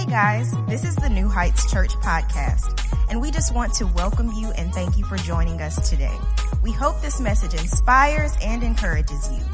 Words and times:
Hey 0.00 0.06
guys, 0.06 0.54
this 0.66 0.82
is 0.82 0.96
the 0.96 1.10
New 1.10 1.28
Heights 1.28 1.70
Church 1.70 1.92
podcast, 1.96 2.82
and 3.10 3.20
we 3.20 3.30
just 3.30 3.54
want 3.54 3.74
to 3.74 3.86
welcome 3.88 4.32
you 4.32 4.50
and 4.52 4.72
thank 4.72 4.96
you 4.96 5.04
for 5.04 5.18
joining 5.18 5.60
us 5.60 5.90
today. 5.90 6.16
We 6.62 6.72
hope 6.72 7.02
this 7.02 7.20
message 7.20 7.52
inspires 7.52 8.32
and 8.42 8.62
encourages 8.62 9.30
you. 9.30 9.44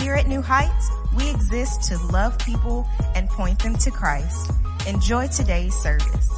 Here 0.00 0.14
at 0.14 0.26
New 0.26 0.42
Heights, 0.42 0.90
we 1.16 1.30
exist 1.30 1.84
to 1.84 1.98
love 2.06 2.36
people 2.40 2.84
and 3.14 3.28
point 3.28 3.62
them 3.62 3.76
to 3.76 3.92
Christ. 3.92 4.50
Enjoy 4.88 5.28
today's 5.28 5.76
service. 5.76 6.28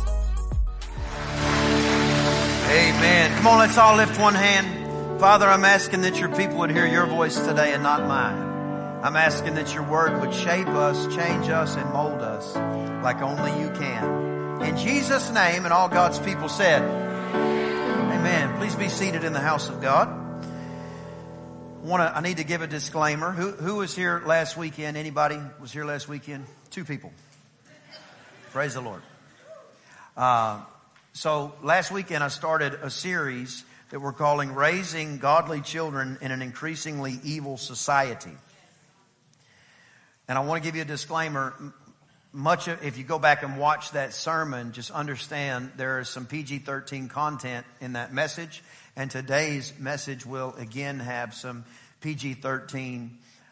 Amen. 2.69 3.35
Come 3.39 3.47
on, 3.47 3.61
let's 3.61 3.79
all 3.79 3.97
lift 3.97 4.21
one 4.21 4.35
hand. 4.35 5.19
Father, 5.19 5.47
I'm 5.47 5.65
asking 5.65 6.03
that 6.03 6.21
your 6.21 6.29
people 6.37 6.59
would 6.59 6.71
hear 6.71 6.87
your 6.87 7.07
voice 7.07 7.41
today 7.41 7.73
and 7.73 7.83
not 7.83 8.07
mine. 8.07 9.01
I'm 9.03 9.17
asking 9.17 9.55
that 9.55 9.73
your 9.73 9.85
word 9.85 10.21
would 10.21 10.35
shape 10.35 10.69
us, 10.69 11.07
change 11.17 11.49
us, 11.49 11.77
and 11.77 11.91
mold 11.95 12.21
us 12.21 12.55
like 13.05 13.21
only 13.21 13.61
you 13.61 13.69
can. 13.73 14.63
In 14.63 14.79
Jesus' 14.79 15.31
name, 15.31 15.67
and 15.67 15.75
all 15.75 15.91
God's 15.91 16.19
people 16.19 16.49
said, 16.49 16.81
Amen. 16.81 18.57
Please 18.57 18.75
be 18.75 18.89
seated 18.89 19.25
in 19.25 19.35
the 19.35 19.41
house 19.41 19.69
of 19.69 19.83
God. 19.83 20.09
I 20.09 21.87
want 21.87 22.01
to, 22.03 22.17
I 22.17 22.23
need 22.23 22.39
to 22.39 22.45
give 22.45 22.63
a 22.63 22.67
disclaimer. 22.67 23.31
Who, 23.31 23.51
who 23.51 23.75
was 23.75 23.95
here 23.95 24.23
last 24.25 24.57
weekend? 24.57 24.97
Anybody 24.97 25.39
was 25.61 25.71
here 25.71 25.85
last 25.85 26.09
weekend? 26.09 26.47
Two 26.71 26.87
people. 26.87 27.13
Praise 28.53 28.73
the 28.73 28.81
Lord. 28.81 29.03
Uh, 30.17 30.63
so 31.13 31.53
last 31.63 31.91
weekend 31.91 32.25
I 32.25 32.29
started 32.29 32.73
a 32.73 32.89
series 32.89 33.65
that 33.91 34.01
we're 34.01 34.15
calling 34.15 34.55
Raising 34.55 35.19
Godly 35.19 35.61
Children 35.61 36.17
in 36.23 36.31
an 36.31 36.41
Increasingly 36.41 37.21
Evil 37.23 37.59
Society. 37.59 38.33
And 40.27 40.39
I 40.39 40.41
want 40.41 40.63
to 40.63 40.67
give 40.67 40.75
you 40.75 40.83
a 40.83 40.87
disclaimer. 40.87 41.53
Much 42.37 42.67
of, 42.67 42.83
if 42.85 42.99
you 42.99 43.05
go 43.05 43.21
back 43.21 43.45
and 43.45 43.57
watch 43.59 43.93
that 43.93 44.13
sermon, 44.13 44.73
just 44.73 44.91
understand 44.91 45.71
there 45.77 46.01
is 46.01 46.09
some 46.09 46.27
PG-13 46.27 47.09
content 47.09 47.65
in 47.81 47.93
that 47.93 48.13
message. 48.13 48.65
And 48.97 49.09
today's 49.09 49.73
message 49.79 50.27
will 50.27 50.53
again 50.59 50.99
have 50.99 51.33
some 51.33 51.65
PG-13 52.01 53.11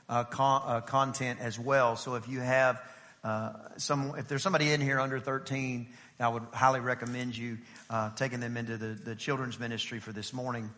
uh, 0.08 0.24
con- 0.24 0.62
uh, 0.66 0.80
content 0.80 1.38
as 1.40 1.60
well. 1.60 1.94
So 1.94 2.16
if 2.16 2.28
you 2.28 2.40
have 2.40 2.82
uh, 3.22 3.52
some, 3.76 4.14
if 4.18 4.26
there's 4.26 4.42
somebody 4.42 4.72
in 4.72 4.80
here 4.80 4.98
under 4.98 5.20
13, 5.20 5.86
I 6.18 6.26
would 6.26 6.42
highly 6.52 6.80
recommend 6.80 7.36
you 7.36 7.58
uh, 7.88 8.10
taking 8.16 8.40
them 8.40 8.56
into 8.56 8.76
the, 8.76 8.88
the 8.88 9.14
children's 9.14 9.60
ministry 9.60 10.00
for 10.00 10.10
this 10.10 10.32
morning. 10.32 10.68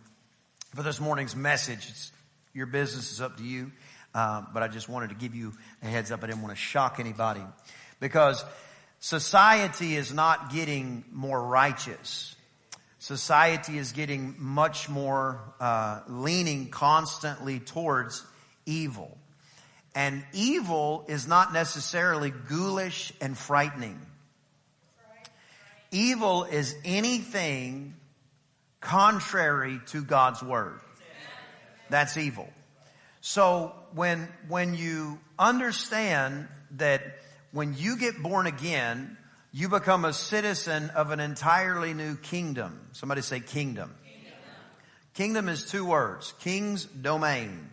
For 0.75 0.83
this 0.83 1.01
morning's 1.01 1.35
message, 1.35 1.89
it's, 1.89 2.13
your 2.53 2.67
business 2.67 3.13
is 3.13 3.23
up 3.23 3.39
to 3.39 3.43
you. 3.43 3.73
Uh, 4.15 4.43
but 4.53 4.63
I 4.63 4.69
just 4.69 4.91
wanted 4.91 5.09
to 5.09 5.17
give 5.17 5.35
you 5.35 5.55
a 5.83 5.87
heads 5.87 6.13
up. 6.13 6.23
I 6.23 6.27
didn't 6.27 6.43
want 6.43 6.55
to 6.55 6.61
shock 6.61 7.01
anybody 7.01 7.41
because 8.01 8.45
society 9.01 9.97
is 9.97 10.13
not 10.13 10.53
getting 10.53 11.05
more 11.13 11.43
righteous 11.43 12.35
society 13.05 13.77
is 13.77 13.93
getting 13.93 14.35
much 14.39 14.89
more 14.89 15.39
uh, 15.61 16.01
leaning 16.09 16.71
constantly 16.71 17.61
towards 17.61 18.25
evil. 18.65 19.19
And 19.95 20.25
evil 20.33 21.05
is 21.07 21.29
not 21.29 21.53
necessarily 21.53 22.31
ghoulish 22.31 23.13
and 23.21 23.37
frightening. 23.37 24.01
Evil 25.91 26.45
is 26.45 26.75
anything 26.83 27.95
contrary 28.81 29.83
to 29.89 30.03
God's 30.03 30.43
word. 30.43 30.81
That's 31.91 32.17
evil. 32.17 32.49
So 33.21 33.75
when, 33.93 34.29
when 34.49 34.75
you 34.75 35.21
understand 35.39 36.49
that 36.79 37.03
when 37.55 37.75
you 37.79 37.97
get 37.97 38.21
born 38.21 38.49
again, 38.49 39.17
you 39.53 39.69
become 39.69 40.05
a 40.05 40.13
citizen 40.13 40.91
of 40.91 41.13
an 41.13 41.21
entirely 41.21 41.95
new 41.95 42.17
kingdom. 42.17 42.89
Somebody 42.91 43.23
say 43.23 43.39
kingdom. 43.39 43.95
Kingdom, 44.03 44.33
kingdom 45.15 45.49
is 45.49 45.65
two 45.65 45.85
words. 45.85 46.35
King's 46.41 46.85
domain 46.85 47.71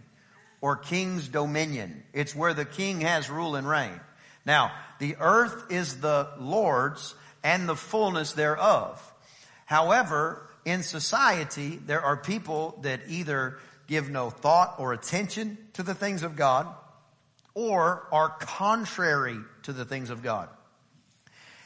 or 0.62 0.76
king's 0.76 1.28
dominion. 1.28 2.04
It's 2.14 2.36
where 2.36 2.54
the 2.54 2.64
king 2.64 3.02
has 3.02 3.28
rule 3.28 3.56
and 3.56 3.68
reign. 3.68 4.00
Now, 4.46 4.72
the 5.00 5.16
earth 5.20 5.72
is 5.72 6.00
the 6.00 6.30
Lord's 6.40 7.16
and 7.44 7.68
the 7.68 7.76
fullness 7.76 8.34
thereof. 8.34 9.02
However, 9.66 10.48
in 10.64 10.84
society, 10.84 11.78
there 11.84 12.02
are 12.02 12.18
people 12.18 12.78
that 12.84 13.00
either 13.08 13.58
give 13.88 14.12
no 14.12 14.30
thought 14.30 14.76
or 14.78 14.94
attention 14.94 15.58
to 15.74 15.82
the 15.82 15.96
things 15.96 16.22
of 16.22 16.36
God 16.36 16.68
or 17.54 18.08
are 18.12 18.30
contrary 18.30 19.38
to 19.64 19.74
the 19.74 19.86
things 19.86 20.10
of 20.10 20.24
God. 20.24 20.50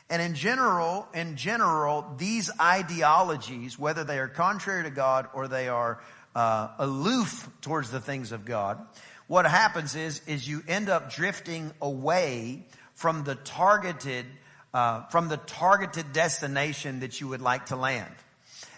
And 0.09 0.21
in 0.21 0.35
general, 0.35 1.07
in 1.13 1.35
general, 1.35 2.05
these 2.17 2.51
ideologies, 2.59 3.79
whether 3.79 4.03
they 4.03 4.19
are 4.19 4.27
contrary 4.27 4.83
to 4.83 4.91
God 4.91 5.27
or 5.33 5.47
they 5.47 5.67
are 5.67 5.99
uh, 6.35 6.69
aloof 6.77 7.49
towards 7.61 7.89
the 7.89 7.99
things 7.99 8.31
of 8.31 8.45
God, 8.45 8.85
what 9.27 9.45
happens 9.45 9.95
is, 9.95 10.21
is 10.27 10.47
you 10.47 10.61
end 10.67 10.89
up 10.89 11.11
drifting 11.11 11.71
away 11.81 12.65
from 12.93 13.23
the 13.23 13.35
targeted, 13.35 14.25
uh, 14.73 15.05
from 15.07 15.27
the 15.27 15.37
targeted 15.37 16.13
destination 16.13 16.99
that 16.99 17.19
you 17.19 17.27
would 17.27 17.41
like 17.41 17.67
to 17.67 17.75
land. 17.75 18.13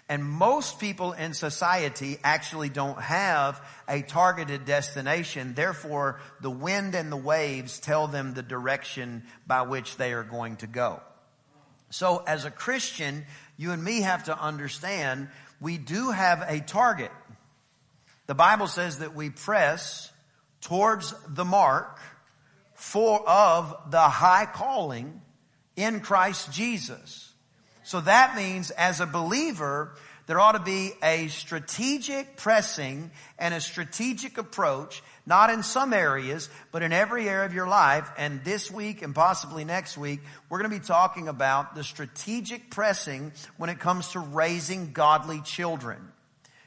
And 0.08 0.24
most 0.24 0.80
people 0.80 1.12
in 1.12 1.34
society 1.34 2.18
actually 2.24 2.70
don't 2.70 3.00
have 3.00 3.60
a 3.86 4.00
targeted 4.00 4.64
destination. 4.64 5.52
Therefore, 5.54 6.20
the 6.40 6.50
wind 6.50 6.94
and 6.94 7.12
the 7.12 7.16
waves 7.16 7.78
tell 7.78 8.06
them 8.06 8.32
the 8.32 8.42
direction 8.42 9.24
by 9.46 9.62
which 9.62 9.96
they 9.96 10.14
are 10.14 10.22
going 10.24 10.56
to 10.56 10.66
go. 10.66 11.02
So 11.90 12.22
as 12.26 12.46
a 12.46 12.50
Christian, 12.50 13.26
you 13.58 13.72
and 13.72 13.82
me 13.82 14.00
have 14.00 14.24
to 14.24 14.38
understand 14.38 15.28
we 15.60 15.76
do 15.76 16.10
have 16.10 16.42
a 16.46 16.60
target. 16.60 17.10
The 18.26 18.34
Bible 18.34 18.66
says 18.66 19.00
that 19.00 19.14
we 19.14 19.30
press 19.30 20.10
towards 20.60 21.14
the 21.26 21.44
mark 21.44 21.98
for 22.74 23.28
of 23.28 23.90
the 23.90 24.00
high 24.00 24.46
calling 24.46 25.20
in 25.76 26.00
Christ 26.00 26.52
Jesus. 26.52 27.27
So 27.88 28.02
that 28.02 28.36
means 28.36 28.70
as 28.70 29.00
a 29.00 29.06
believer, 29.06 29.92
there 30.26 30.38
ought 30.38 30.52
to 30.52 30.58
be 30.58 30.92
a 31.02 31.28
strategic 31.28 32.36
pressing 32.36 33.10
and 33.38 33.54
a 33.54 33.62
strategic 33.62 34.36
approach, 34.36 35.02
not 35.24 35.48
in 35.48 35.62
some 35.62 35.94
areas, 35.94 36.50
but 36.70 36.82
in 36.82 36.92
every 36.92 37.26
area 37.26 37.46
of 37.46 37.54
your 37.54 37.66
life. 37.66 38.06
And 38.18 38.44
this 38.44 38.70
week 38.70 39.00
and 39.00 39.14
possibly 39.14 39.64
next 39.64 39.96
week, 39.96 40.20
we're 40.50 40.58
going 40.58 40.70
to 40.70 40.78
be 40.78 40.84
talking 40.84 41.28
about 41.28 41.74
the 41.74 41.82
strategic 41.82 42.70
pressing 42.70 43.32
when 43.56 43.70
it 43.70 43.78
comes 43.78 44.08
to 44.08 44.18
raising 44.18 44.92
godly 44.92 45.40
children. 45.40 46.12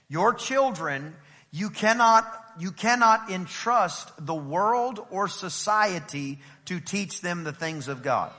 Your 0.10 0.34
children, 0.34 1.14
you 1.52 1.70
cannot, 1.70 2.26
you 2.58 2.72
cannot 2.72 3.30
entrust 3.30 4.10
the 4.26 4.34
world 4.34 5.00
or 5.12 5.28
society 5.28 6.40
to 6.66 6.80
teach 6.80 7.22
them 7.22 7.44
the 7.44 7.54
things 7.54 7.88
of 7.90 8.02
God. 8.02 8.32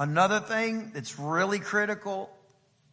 Another 0.00 0.40
thing 0.40 0.92
that's 0.94 1.18
really 1.18 1.58
critical, 1.58 2.30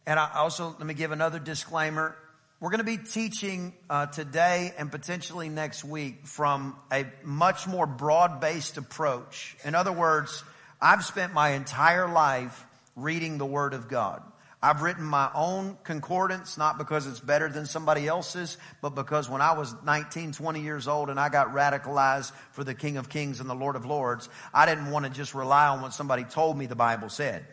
and 0.06 0.20
I 0.20 0.30
also, 0.34 0.76
let 0.78 0.86
me 0.86 0.92
give 0.92 1.10
another 1.10 1.38
disclaimer. 1.38 2.14
We're 2.60 2.68
going 2.68 2.84
to 2.84 2.84
be 2.84 2.98
teaching 2.98 3.72
uh, 3.88 4.08
today 4.08 4.74
and 4.76 4.92
potentially 4.92 5.48
next 5.48 5.84
week 5.84 6.26
from 6.26 6.76
a 6.92 7.06
much 7.24 7.66
more 7.66 7.86
broad-based 7.86 8.76
approach. 8.76 9.56
In 9.64 9.74
other 9.74 9.90
words, 9.90 10.44
I've 10.82 11.02
spent 11.02 11.32
my 11.32 11.52
entire 11.52 12.12
life 12.12 12.66
reading 12.94 13.38
the 13.38 13.46
Word 13.46 13.72
of 13.72 13.88
God. 13.88 14.22
I've 14.60 14.82
written 14.82 15.04
my 15.04 15.30
own 15.34 15.78
concordance, 15.84 16.58
not 16.58 16.78
because 16.78 17.06
it's 17.06 17.20
better 17.20 17.48
than 17.48 17.64
somebody 17.64 18.08
else's, 18.08 18.58
but 18.82 18.90
because 18.90 19.30
when 19.30 19.40
I 19.40 19.52
was 19.52 19.72
19, 19.84 20.32
20 20.32 20.60
years 20.60 20.88
old 20.88 21.10
and 21.10 21.20
I 21.20 21.28
got 21.28 21.54
radicalized 21.54 22.32
for 22.52 22.64
the 22.64 22.74
King 22.74 22.96
of 22.96 23.08
Kings 23.08 23.38
and 23.38 23.48
the 23.48 23.54
Lord 23.54 23.76
of 23.76 23.86
Lords, 23.86 24.28
I 24.52 24.66
didn't 24.66 24.90
want 24.90 25.04
to 25.04 25.12
just 25.12 25.32
rely 25.32 25.68
on 25.68 25.80
what 25.80 25.92
somebody 25.92 26.24
told 26.24 26.58
me 26.58 26.66
the 26.66 26.74
Bible 26.74 27.08
said. 27.08 27.46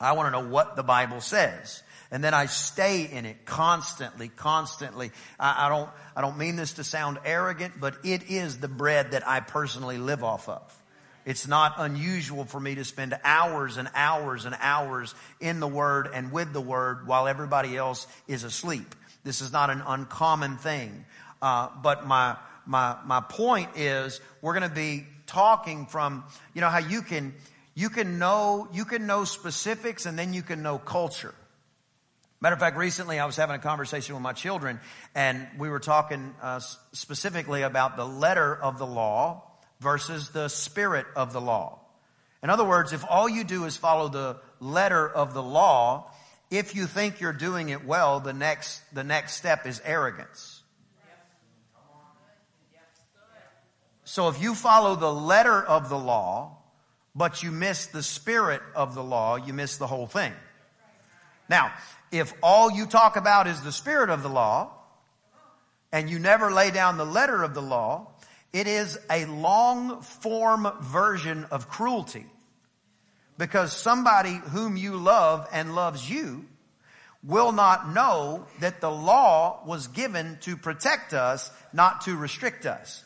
I 0.00 0.12
want 0.12 0.26
to 0.28 0.42
know 0.42 0.48
what 0.48 0.74
the 0.74 0.82
Bible 0.82 1.20
says. 1.20 1.82
And 2.10 2.24
then 2.24 2.32
I 2.32 2.46
stay 2.46 3.04
in 3.04 3.26
it 3.26 3.44
constantly, 3.44 4.28
constantly. 4.28 5.10
I, 5.38 5.66
I 5.66 5.68
don't, 5.68 5.90
I 6.14 6.22
don't 6.22 6.38
mean 6.38 6.56
this 6.56 6.74
to 6.74 6.84
sound 6.84 7.18
arrogant, 7.24 7.74
but 7.78 7.96
it 8.04 8.30
is 8.30 8.58
the 8.58 8.68
bread 8.68 9.10
that 9.10 9.26
I 9.26 9.40
personally 9.40 9.98
live 9.98 10.24
off 10.24 10.48
of. 10.48 10.62
It's 11.26 11.48
not 11.48 11.74
unusual 11.78 12.44
for 12.44 12.60
me 12.60 12.76
to 12.76 12.84
spend 12.84 13.18
hours 13.24 13.78
and 13.78 13.90
hours 13.94 14.44
and 14.44 14.56
hours 14.60 15.12
in 15.40 15.58
the 15.58 15.66
Word 15.66 16.08
and 16.14 16.30
with 16.30 16.52
the 16.52 16.60
Word 16.60 17.08
while 17.08 17.26
everybody 17.26 17.76
else 17.76 18.06
is 18.28 18.44
asleep. 18.44 18.94
This 19.24 19.40
is 19.40 19.52
not 19.52 19.68
an 19.68 19.82
uncommon 19.84 20.56
thing. 20.56 21.04
Uh, 21.42 21.68
but 21.82 22.06
my, 22.06 22.36
my, 22.64 22.96
my 23.04 23.20
point 23.20 23.70
is 23.74 24.20
we're 24.40 24.56
going 24.56 24.68
to 24.68 24.74
be 24.74 25.04
talking 25.26 25.86
from, 25.86 26.22
you 26.54 26.60
know, 26.60 26.68
how 26.68 26.78
you 26.78 27.02
can, 27.02 27.34
you 27.74 27.90
can 27.90 28.20
know, 28.20 28.68
you 28.72 28.84
can 28.84 29.08
know 29.08 29.24
specifics 29.24 30.06
and 30.06 30.16
then 30.16 30.32
you 30.32 30.42
can 30.42 30.62
know 30.62 30.78
culture. 30.78 31.34
Matter 32.40 32.54
of 32.54 32.60
fact, 32.60 32.76
recently 32.76 33.18
I 33.18 33.26
was 33.26 33.34
having 33.34 33.56
a 33.56 33.58
conversation 33.58 34.14
with 34.14 34.22
my 34.22 34.32
children 34.32 34.78
and 35.12 35.44
we 35.58 35.70
were 35.70 35.80
talking 35.80 36.36
uh, 36.40 36.60
specifically 36.92 37.62
about 37.62 37.96
the 37.96 38.06
letter 38.06 38.54
of 38.54 38.78
the 38.78 38.86
law 38.86 39.45
versus 39.80 40.30
the 40.30 40.48
spirit 40.48 41.06
of 41.14 41.32
the 41.32 41.40
law. 41.40 41.80
In 42.42 42.50
other 42.50 42.64
words, 42.64 42.92
if 42.92 43.04
all 43.08 43.28
you 43.28 43.44
do 43.44 43.64
is 43.64 43.76
follow 43.76 44.08
the 44.08 44.36
letter 44.60 45.08
of 45.08 45.34
the 45.34 45.42
law, 45.42 46.10
if 46.50 46.74
you 46.74 46.86
think 46.86 47.20
you're 47.20 47.32
doing 47.32 47.70
it 47.70 47.84
well, 47.84 48.20
the 48.20 48.32
next, 48.32 48.82
the 48.94 49.04
next 49.04 49.34
step 49.34 49.66
is 49.66 49.80
arrogance. 49.84 50.62
So 54.04 54.28
if 54.28 54.40
you 54.40 54.54
follow 54.54 54.94
the 54.94 55.12
letter 55.12 55.60
of 55.60 55.88
the 55.88 55.98
law, 55.98 56.58
but 57.14 57.42
you 57.42 57.50
miss 57.50 57.86
the 57.86 58.02
spirit 58.02 58.62
of 58.74 58.94
the 58.94 59.02
law, 59.02 59.36
you 59.36 59.52
miss 59.52 59.78
the 59.78 59.86
whole 59.86 60.06
thing. 60.06 60.32
Now, 61.48 61.72
if 62.12 62.32
all 62.42 62.70
you 62.70 62.86
talk 62.86 63.16
about 63.16 63.46
is 63.46 63.60
the 63.62 63.72
spirit 63.72 64.10
of 64.10 64.22
the 64.22 64.28
law, 64.28 64.70
and 65.92 66.08
you 66.08 66.18
never 66.18 66.52
lay 66.52 66.70
down 66.70 66.98
the 66.98 67.06
letter 67.06 67.42
of 67.42 67.54
the 67.54 67.62
law, 67.62 68.08
it 68.52 68.66
is 68.66 68.98
a 69.10 69.26
long 69.26 70.00
form 70.02 70.68
version 70.80 71.44
of 71.50 71.68
cruelty. 71.68 72.26
Because 73.38 73.72
somebody 73.72 74.34
whom 74.34 74.76
you 74.76 74.96
love 74.96 75.46
and 75.52 75.74
loves 75.74 76.08
you 76.08 76.46
will 77.22 77.52
not 77.52 77.92
know 77.92 78.46
that 78.60 78.80
the 78.80 78.90
law 78.90 79.62
was 79.66 79.88
given 79.88 80.38
to 80.42 80.56
protect 80.56 81.12
us, 81.12 81.50
not 81.72 82.02
to 82.02 82.16
restrict 82.16 82.64
us. 82.66 83.04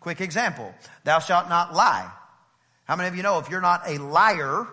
Quick 0.00 0.20
example. 0.20 0.74
Thou 1.04 1.18
shalt 1.18 1.48
not 1.48 1.74
lie. 1.74 2.10
How 2.84 2.96
many 2.96 3.08
of 3.08 3.16
you 3.16 3.22
know 3.22 3.38
if 3.38 3.50
you're 3.50 3.60
not 3.60 3.82
a 3.86 3.98
liar, 3.98 4.66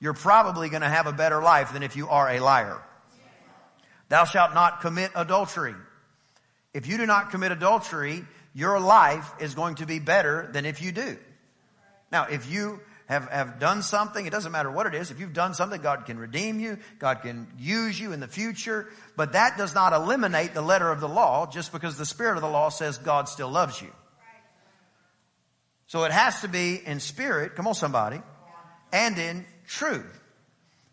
you're 0.00 0.14
probably 0.14 0.68
going 0.68 0.82
to 0.82 0.88
have 0.88 1.06
a 1.06 1.12
better 1.12 1.42
life 1.42 1.72
than 1.72 1.82
if 1.82 1.96
you 1.96 2.08
are 2.08 2.28
a 2.28 2.40
liar? 2.40 2.82
Thou 4.08 4.24
shalt 4.24 4.52
not 4.52 4.80
commit 4.80 5.12
adultery. 5.14 5.74
If 6.72 6.86
you 6.86 6.98
do 6.98 7.06
not 7.06 7.30
commit 7.30 7.52
adultery, 7.52 8.24
your 8.54 8.80
life 8.80 9.30
is 9.40 9.54
going 9.54 9.76
to 9.76 9.86
be 9.86 9.98
better 9.98 10.48
than 10.52 10.64
if 10.64 10.80
you 10.80 10.92
do. 10.92 11.18
Now, 12.12 12.26
if 12.30 12.50
you 12.50 12.80
have, 13.06 13.28
have 13.28 13.58
done 13.58 13.82
something, 13.82 14.24
it 14.24 14.30
doesn't 14.30 14.52
matter 14.52 14.70
what 14.70 14.86
it 14.86 14.94
is. 14.94 15.10
If 15.10 15.20
you've 15.20 15.32
done 15.32 15.54
something, 15.54 15.80
God 15.82 16.06
can 16.06 16.18
redeem 16.18 16.60
you. 16.60 16.78
God 16.98 17.22
can 17.22 17.48
use 17.58 17.98
you 17.98 18.12
in 18.12 18.20
the 18.20 18.28
future. 18.28 18.88
But 19.16 19.32
that 19.32 19.58
does 19.58 19.74
not 19.74 19.92
eliminate 19.92 20.54
the 20.54 20.62
letter 20.62 20.90
of 20.90 21.00
the 21.00 21.08
law 21.08 21.50
just 21.50 21.72
because 21.72 21.98
the 21.98 22.06
spirit 22.06 22.36
of 22.36 22.42
the 22.42 22.48
law 22.48 22.68
says 22.68 22.96
God 22.96 23.28
still 23.28 23.50
loves 23.50 23.82
you. 23.82 23.92
So 25.86 26.04
it 26.04 26.12
has 26.12 26.40
to 26.40 26.48
be 26.48 26.80
in 26.84 26.98
spirit, 26.98 27.56
come 27.56 27.66
on 27.66 27.74
somebody, 27.74 28.20
and 28.92 29.18
in 29.18 29.44
truth. 29.66 30.20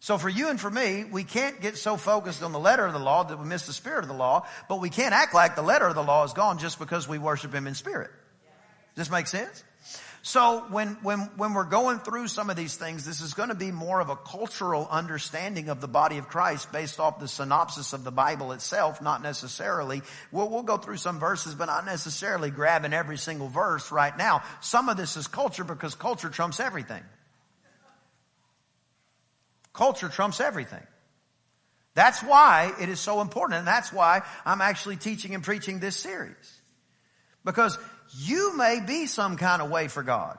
So 0.02 0.18
for 0.18 0.30
you 0.30 0.50
and 0.50 0.60
for 0.60 0.72
me, 0.72 1.04
we 1.04 1.24
can't 1.24 1.62
get 1.62 1.78
so 1.78 1.96
focused 1.96 2.42
on 2.42 2.52
the 2.52 2.60
letter 2.60 2.88
of 2.88 2.94
the 2.94 3.00
law 3.00 3.22
that 3.24 3.38
we 3.38 3.46
miss 3.46 3.68
the 3.68 3.74
spirit 3.74 4.00
of 4.00 4.08
the 4.08 4.16
law, 4.16 4.48
but 4.68 4.80
we 4.80 4.90
can't 4.90 5.14
act 5.14 5.36
like 5.36 5.56
the 5.56 5.62
letter 5.62 5.86
of 5.86 5.94
the 5.94 6.02
law 6.02 6.24
is 6.24 6.34
gone 6.34 6.58
just 6.58 6.80
because 6.80 7.08
we 7.08 7.20
worship 7.20 7.54
Him 7.54 7.68
in 7.68 7.76
spirit. 7.76 8.10
Does 8.96 9.08
this 9.08 9.12
make 9.12 9.28
sense? 9.28 9.64
So 10.24 10.66
when, 10.72 10.98
when, 11.04 11.20
when 11.38 11.54
we're 11.54 11.66
going 11.66 12.00
through 12.00 12.30
some 12.30 12.50
of 12.50 12.56
these 12.56 12.76
things, 12.76 13.06
this 13.06 13.22
is 13.22 13.36
going 13.36 13.50
to 13.50 13.56
be 13.56 13.72
more 13.72 14.00
of 14.00 14.10
a 14.10 14.16
cultural 14.16 14.88
understanding 14.90 15.70
of 15.70 15.82
the 15.82 15.88
body 15.88 16.18
of 16.18 16.28
Christ 16.28 16.72
based 16.72 17.00
off 17.00 17.20
the 17.20 17.28
synopsis 17.28 17.94
of 17.94 18.04
the 18.04 18.12
Bible 18.12 18.54
itself, 18.54 19.04
not 19.04 19.22
necessarily. 19.22 20.02
We'll, 20.32 20.50
we'll 20.50 20.64
go 20.64 20.78
through 20.78 20.98
some 20.98 21.20
verses, 21.20 21.54
but 21.54 21.66
not 21.66 21.86
necessarily 21.86 22.50
grabbing 22.50 22.94
every 22.94 23.20
single 23.20 23.50
verse 23.50 23.92
right 23.92 24.18
now. 24.18 24.42
Some 24.62 24.90
of 24.90 24.98
this 24.98 25.16
is 25.16 25.28
culture 25.28 25.64
because 25.64 25.94
culture 25.94 26.30
trumps 26.30 26.60
everything. 26.60 27.04
Culture 29.74 30.10
trumps 30.10 30.40
everything. 30.40 30.86
That's 31.94 32.22
why 32.24 32.74
it 32.80 32.90
is 32.90 33.00
so 33.00 33.22
important, 33.22 33.60
and 33.60 33.68
that's 33.68 33.92
why 33.92 34.22
I'm 34.46 34.62
actually 34.62 34.98
teaching 34.98 35.36
and 35.36 35.44
preaching 35.44 35.80
this 35.80 35.98
series. 35.98 36.62
Because 37.44 37.78
you 38.18 38.56
may 38.56 38.80
be 38.86 39.08
some 39.08 39.38
kind 39.38 39.62
of 39.62 39.70
way 39.70 39.88
for 39.88 40.04
God. 40.04 40.38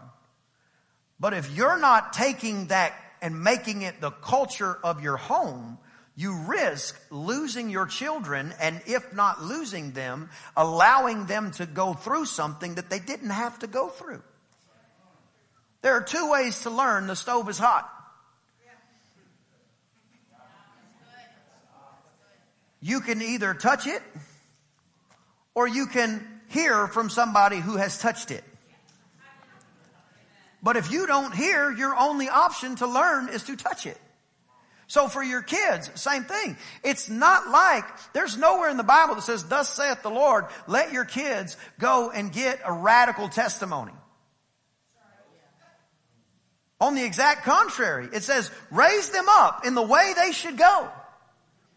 But 1.20 1.34
if 1.34 1.55
you're 1.55 1.79
not 1.79 2.12
taking 2.12 2.69
that 2.69 2.94
and 3.20 3.43
making 3.43 3.82
it 3.82 4.00
the 4.00 4.11
culture 4.11 4.76
of 4.82 5.02
your 5.02 5.17
home, 5.17 5.79
you 6.17 6.37
risk 6.46 7.00
losing 7.11 7.70
your 7.70 7.87
children 7.87 8.52
and 8.61 8.82
if 8.87 9.14
not 9.14 9.43
losing 9.43 9.93
them, 9.93 10.31
allowing 10.56 11.26
them 11.26 11.52
to 11.52 11.67
go 11.67 11.94
through 11.94 12.26
something 12.26 12.75
that 12.75 12.90
they 12.90 12.99
didn't 12.99 13.31
have 13.31 13.58
to 13.61 13.67
go 13.67 13.88
through. 13.88 14.23
There 15.81 15.94
are 15.94 16.02
two 16.02 16.31
ways 16.31 16.62
to 16.62 16.70
learn 16.70 17.06
the 17.06 17.17
stove 17.17 17.49
is 17.49 17.58
hot. 17.58 17.90
You 22.82 23.00
can 23.00 23.23
either 23.23 23.55
touch 23.55 23.87
it 23.87 24.02
or 25.55 25.69
you 25.69 25.87
can 25.87 26.40
hear 26.49 26.88
from 26.88 27.08
somebody 27.08 27.58
who 27.58 27.76
has 27.76 27.99
touched 27.99 28.31
it. 28.31 28.44
But 30.62 30.76
if 30.76 30.93
you 30.93 31.06
don't 31.06 31.34
hear, 31.34 31.73
your 31.73 31.96
only 31.96 32.29
option 32.29 32.76
to 32.76 32.87
learn 32.87 33.29
is 33.29 33.44
to 33.44 33.56
touch 33.56 33.87
it. 33.87 33.99
So 34.87 35.08
for 35.08 35.23
your 35.23 35.43
kids, 35.43 35.90
same 36.00 36.25
thing. 36.25 36.56
It's 36.84 37.08
not 37.08 37.49
like, 37.49 37.84
there's 38.12 38.37
nowhere 38.37 38.69
in 38.69 38.76
the 38.76 38.82
Bible 38.82 39.14
that 39.14 39.23
says, 39.23 39.44
thus 39.44 39.70
saith 39.70 40.02
the 40.02 40.11
Lord, 40.11 40.44
let 40.67 40.93
your 40.93 41.05
kids 41.05 41.56
go 41.79 42.11
and 42.11 42.32
get 42.32 42.61
a 42.64 42.73
radical 42.73 43.29
testimony. 43.29 43.93
On 46.81 46.94
the 46.94 47.05
exact 47.05 47.44
contrary, 47.44 48.08
it 48.12 48.23
says, 48.23 48.50
raise 48.70 49.11
them 49.11 49.26
up 49.29 49.64
in 49.64 49.75
the 49.75 49.82
way 49.82 50.12
they 50.17 50.32
should 50.32 50.58
go. 50.58 50.90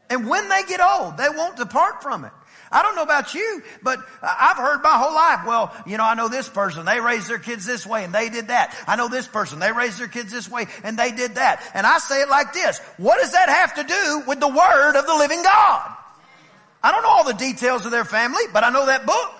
And 0.09 0.27
when 0.27 0.47
they 0.49 0.63
get 0.63 0.81
old, 0.81 1.17
they 1.17 1.29
won't 1.29 1.57
depart 1.57 2.03
from 2.03 2.25
it. 2.25 2.31
I 2.71 2.81
don't 2.81 2.95
know 2.95 3.03
about 3.03 3.33
you, 3.33 3.63
but 3.83 3.99
I've 4.21 4.57
heard 4.57 4.81
my 4.81 4.97
whole 4.97 5.13
life, 5.13 5.45
well, 5.45 5.73
you 5.85 5.97
know, 5.97 6.03
I 6.03 6.15
know 6.15 6.27
this 6.27 6.49
person, 6.49 6.85
they 6.85 6.99
raised 6.99 7.29
their 7.29 7.39
kids 7.39 7.65
this 7.65 7.85
way 7.85 8.03
and 8.03 8.13
they 8.13 8.29
did 8.29 8.47
that. 8.47 8.75
I 8.87 8.95
know 8.95 9.07
this 9.07 9.27
person, 9.27 9.59
they 9.59 9.71
raised 9.71 9.99
their 9.99 10.07
kids 10.07 10.31
this 10.31 10.49
way 10.49 10.65
and 10.83 10.97
they 10.97 11.11
did 11.11 11.35
that. 11.35 11.63
And 11.73 11.85
I 11.85 11.99
say 11.99 12.21
it 12.21 12.29
like 12.29 12.53
this, 12.53 12.79
what 12.97 13.19
does 13.21 13.31
that 13.31 13.49
have 13.49 13.75
to 13.75 13.83
do 13.83 14.23
with 14.27 14.39
the 14.39 14.47
word 14.47 14.95
of 14.97 15.05
the 15.05 15.15
living 15.15 15.43
God? 15.43 15.95
I 16.83 16.91
don't 16.91 17.03
know 17.03 17.09
all 17.09 17.23
the 17.23 17.33
details 17.33 17.85
of 17.85 17.91
their 17.91 18.05
family, 18.05 18.43
but 18.51 18.63
I 18.63 18.69
know 18.69 18.87
that 18.87 19.05
book. 19.05 19.31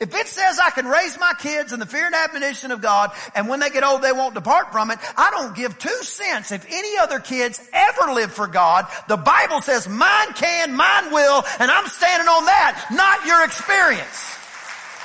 If 0.00 0.14
it 0.14 0.26
says 0.28 0.58
I 0.58 0.70
can 0.70 0.86
raise 0.86 1.20
my 1.20 1.34
kids 1.38 1.74
in 1.74 1.78
the 1.78 1.84
fear 1.84 2.06
and 2.06 2.14
admonition 2.14 2.70
of 2.72 2.80
God, 2.80 3.12
and 3.34 3.48
when 3.48 3.60
they 3.60 3.68
get 3.68 3.84
old 3.84 4.00
they 4.00 4.12
won't 4.12 4.32
depart 4.32 4.72
from 4.72 4.90
it, 4.90 4.98
I 5.14 5.30
don't 5.30 5.54
give 5.54 5.78
two 5.78 6.02
cents 6.02 6.52
if 6.52 6.64
any 6.70 6.96
other 6.96 7.20
kids 7.20 7.60
ever 7.70 8.12
live 8.14 8.32
for 8.32 8.46
God. 8.46 8.86
The 9.08 9.18
Bible 9.18 9.60
says 9.60 9.86
mine 9.86 10.32
can, 10.32 10.74
mine 10.74 11.12
will, 11.12 11.44
and 11.58 11.70
I'm 11.70 11.86
standing 11.86 12.28
on 12.28 12.46
that, 12.46 12.88
not 12.90 13.26
your 13.26 13.44
experience. 13.44 14.38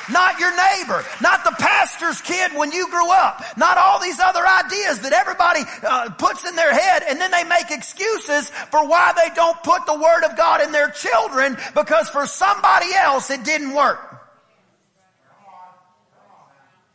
Not 0.07 0.39
your 0.39 0.51
neighbor, 0.51 1.03
not 1.19 1.43
the 1.43 1.55
pastor's 1.57 2.21
kid 2.21 2.53
when 2.53 2.71
you 2.71 2.87
grew 2.91 3.09
up, 3.11 3.43
not 3.57 3.79
all 3.79 3.99
these 3.99 4.19
other 4.19 4.45
ideas 4.45 4.99
that 4.99 5.13
everybody 5.13 5.61
uh, 5.81 6.11
puts 6.11 6.47
in 6.47 6.55
their 6.55 6.71
head 6.71 7.01
and 7.09 7.19
then 7.19 7.31
they 7.31 7.43
make 7.43 7.71
excuses 7.71 8.51
for 8.69 8.87
why 8.87 9.13
they 9.17 9.33
don't 9.33 9.61
put 9.63 9.87
the 9.87 9.95
word 9.97 10.23
of 10.23 10.37
God 10.37 10.61
in 10.61 10.71
their 10.71 10.89
children 10.89 11.57
because 11.73 12.07
for 12.09 12.27
somebody 12.27 12.93
else 12.93 13.31
it 13.31 13.43
didn't 13.43 13.73
work. 13.73 14.15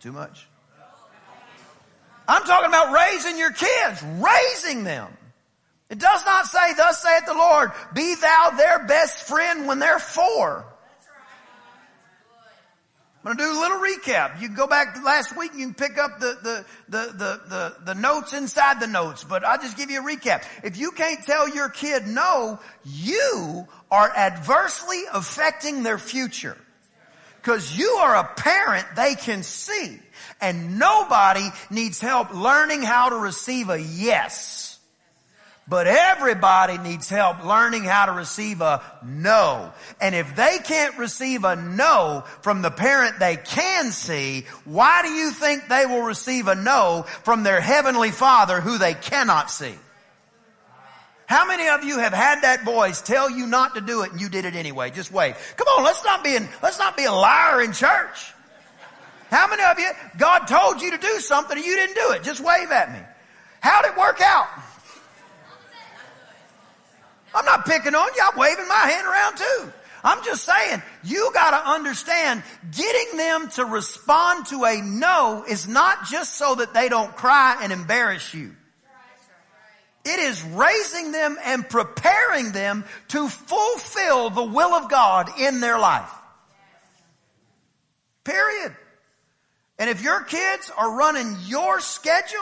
Too 0.01 0.13
much? 0.13 0.49
I'm 2.27 2.43
talking 2.45 2.69
about 2.69 2.93
raising 2.93 3.39
your 3.39 3.53
kids, 3.53 4.03
raising 4.03 4.85
them. 4.85 5.09
It 5.91 5.99
does 5.99 6.25
not 6.25 6.47
say, 6.47 6.75
thus 6.75 7.03
saith 7.03 7.27
the 7.27 7.35
Lord, 7.35 7.73
be 7.93 8.15
thou 8.15 8.51
their 8.57 8.87
best 8.87 9.25
friend 9.25 9.67
when 9.67 9.79
they're 9.79 9.99
four. 9.99 10.65
I'm 13.23 13.37
going 13.37 13.37
to 13.37 13.45
do 13.45 13.51
a 13.51 13.61
little 13.61 13.79
recap. 13.79 14.41
You 14.41 14.47
can 14.47 14.57
go 14.57 14.67
back 14.67 15.05
last 15.05 15.37
week 15.37 15.51
and 15.51 15.61
you 15.61 15.67
can 15.67 15.75
pick 15.75 15.99
up 15.99 16.21
the, 16.21 16.39
the, 16.43 16.65
the, 16.89 17.13
the, 17.13 17.41
the, 17.49 17.77
the 17.85 17.95
notes 17.95 18.33
inside 18.33 18.81
the 18.81 18.87
notes, 18.87 19.25
but 19.25 19.45
I'll 19.45 19.61
just 19.61 19.77
give 19.77 19.91
you 19.91 20.01
a 20.01 20.03
recap. 20.03 20.45
If 20.65 20.79
you 20.79 20.93
can't 20.93 21.23
tell 21.27 21.47
your 21.47 21.69
kid 21.69 22.07
no, 22.07 22.61
you 22.87 23.67
are 23.91 24.11
adversely 24.17 25.03
affecting 25.13 25.83
their 25.83 25.99
future. 25.99 26.57
Because 27.41 27.77
you 27.77 27.89
are 27.89 28.17
a 28.17 28.25
parent 28.25 28.87
they 28.97 29.15
can 29.15 29.43
see. 29.43 29.99
And 30.41 30.79
nobody 30.79 31.47
needs 31.71 32.01
help 32.01 32.35
learning 32.35 32.83
how 32.83 33.11
to 33.11 33.17
receive 33.17 33.71
a 33.71 33.81
yes. 33.81 34.79
But 35.71 35.87
everybody 35.87 36.79
needs 36.79 37.09
help 37.09 37.45
learning 37.45 37.85
how 37.85 38.07
to 38.07 38.13
receive 38.13 38.61
a 38.61 38.83
no. 39.05 39.73
And 40.01 40.17
if 40.17 40.35
they 40.35 40.59
can't 40.65 40.99
receive 40.99 41.45
a 41.45 41.55
no 41.55 42.25
from 42.43 42.61
the 42.61 42.73
parent 42.73 43.21
they 43.21 43.37
can 43.37 43.93
see, 43.93 44.47
why 44.65 45.03
do 45.03 45.09
you 45.11 45.31
think 45.31 45.69
they 45.69 45.87
will 45.87 46.03
receive 46.03 46.49
a 46.49 46.57
no 46.57 47.05
from 47.23 47.45
their 47.45 47.61
heavenly 47.61 48.11
father 48.11 48.61
who 48.61 48.79
they 48.79 48.95
cannot 48.95 49.49
see? 49.49 49.75
How 51.31 51.47
many 51.47 51.69
of 51.69 51.85
you 51.85 51.99
have 51.99 52.13
had 52.13 52.43
that 52.43 52.65
voice 52.65 53.01
tell 53.01 53.31
you 53.31 53.47
not 53.47 53.77
to 53.77 53.81
do 53.81 54.03
it 54.03 54.11
and 54.11 54.21
you 54.21 54.29
did 54.29 54.47
it 54.47 54.57
anyway? 54.57 54.91
Just 54.91 55.13
wave. 55.13 55.37
Come 55.57 55.69
on, 55.69 55.85
let's 55.85 56.03
not 56.03 56.25
be, 56.25 56.35
in, 56.35 56.49
let's 56.61 56.81
not 56.81 56.97
be 56.97 57.05
a 57.05 57.13
liar 57.13 57.63
in 57.63 57.73
church. 57.73 58.35
How 59.31 59.47
many 59.47 59.63
of 59.63 59.79
you, 59.79 59.89
God 60.19 60.47
told 60.47 60.83
you 60.83 60.91
to 60.91 60.99
do 60.99 61.21
something 61.21 61.57
and 61.57 61.65
you 61.65 61.77
didn't 61.77 61.95
do 61.95 62.11
it? 62.15 62.25
Just 62.25 62.41
wave 62.41 62.73
at 62.73 62.93
me. 62.93 62.99
How'd 63.61 63.85
it 63.85 63.97
work 63.97 64.21
out? 64.21 64.49
I'm 67.33 67.45
not 67.45 67.65
picking 67.65 67.95
on 67.95 68.09
you. 68.17 68.23
I'm 68.29 68.37
waving 68.37 68.67
my 68.67 68.75
hand 68.75 69.07
around 69.07 69.37
too. 69.37 69.73
I'm 70.03 70.25
just 70.25 70.43
saying, 70.43 70.83
you 71.05 71.31
gotta 71.33 71.65
understand, 71.65 72.43
getting 72.77 73.19
them 73.19 73.51
to 73.51 73.65
respond 73.67 74.47
to 74.47 74.65
a 74.65 74.83
no 74.83 75.45
is 75.49 75.69
not 75.69 76.09
just 76.09 76.35
so 76.35 76.57
that 76.57 76.75
they 76.75 76.89
don't 76.89 77.15
cry 77.15 77.61
and 77.63 77.73
embarrass 77.73 78.35
you. 78.35 78.57
It 80.05 80.19
is 80.19 80.43
raising 80.43 81.13
them 81.13 81.37
and 81.45 81.69
preparing 81.69 82.53
them 82.53 82.85
to 83.09 83.29
fulfill 83.29 84.31
the 84.31 84.45
will 84.45 84.75
of 84.75 84.91
God 84.91 85.29
in 85.39 85.61
their 85.61 85.79
life. 85.79 86.11
Period. 88.25 88.75
And 89.79 89.91
if 89.91 90.03
your 90.03 90.23
kids 90.23 90.71
are 90.77 90.97
running 90.97 91.37
your 91.47 91.81
schedule, 91.81 92.39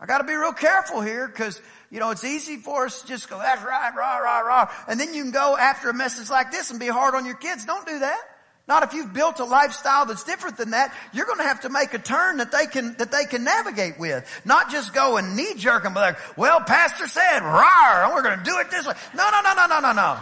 I 0.00 0.06
got 0.06 0.18
to 0.18 0.24
be 0.24 0.34
real 0.34 0.52
careful 0.52 1.00
here 1.00 1.28
because 1.28 1.60
you 1.90 2.00
know 2.00 2.10
it's 2.10 2.24
easy 2.24 2.56
for 2.56 2.86
us 2.86 3.02
to 3.02 3.08
just 3.08 3.30
go 3.30 3.38
that's 3.38 3.62
right, 3.62 3.92
rah 3.94 4.18
rah 4.18 4.40
rah, 4.40 4.70
and 4.88 4.98
then 4.98 5.14
you 5.14 5.22
can 5.22 5.30
go 5.30 5.56
after 5.56 5.90
a 5.90 5.94
message 5.94 6.28
like 6.28 6.50
this 6.50 6.70
and 6.70 6.80
be 6.80 6.88
hard 6.88 7.14
on 7.14 7.24
your 7.24 7.36
kids. 7.36 7.64
Don't 7.64 7.86
do 7.86 8.00
that. 8.00 8.20
Not 8.68 8.84
if 8.84 8.92
you've 8.92 9.12
built 9.12 9.40
a 9.40 9.44
lifestyle 9.44 10.06
that's 10.06 10.22
different 10.22 10.56
than 10.56 10.70
that. 10.70 10.94
You're 11.12 11.26
going 11.26 11.38
to 11.38 11.44
have 11.44 11.62
to 11.62 11.68
make 11.68 11.94
a 11.94 11.98
turn 11.98 12.36
that 12.36 12.52
they 12.52 12.66
can 12.66 12.94
that 12.98 13.10
they 13.10 13.24
can 13.24 13.42
navigate 13.42 13.98
with. 13.98 14.24
Not 14.44 14.70
just 14.70 14.94
go 14.94 15.16
and 15.16 15.36
knee 15.36 15.54
jerk 15.56 15.82
them 15.82 15.94
like, 15.94 16.16
well, 16.38 16.60
pastor 16.60 17.08
said, 17.08 17.40
rah, 17.40 18.04
and 18.04 18.14
we're 18.14 18.22
going 18.22 18.38
to 18.38 18.44
do 18.44 18.58
it 18.58 18.70
this 18.70 18.86
way. 18.86 18.94
No, 19.14 19.28
no, 19.30 19.40
no, 19.42 19.54
no, 19.54 19.66
no, 19.66 19.80
no, 19.80 19.92
no. 19.92 20.18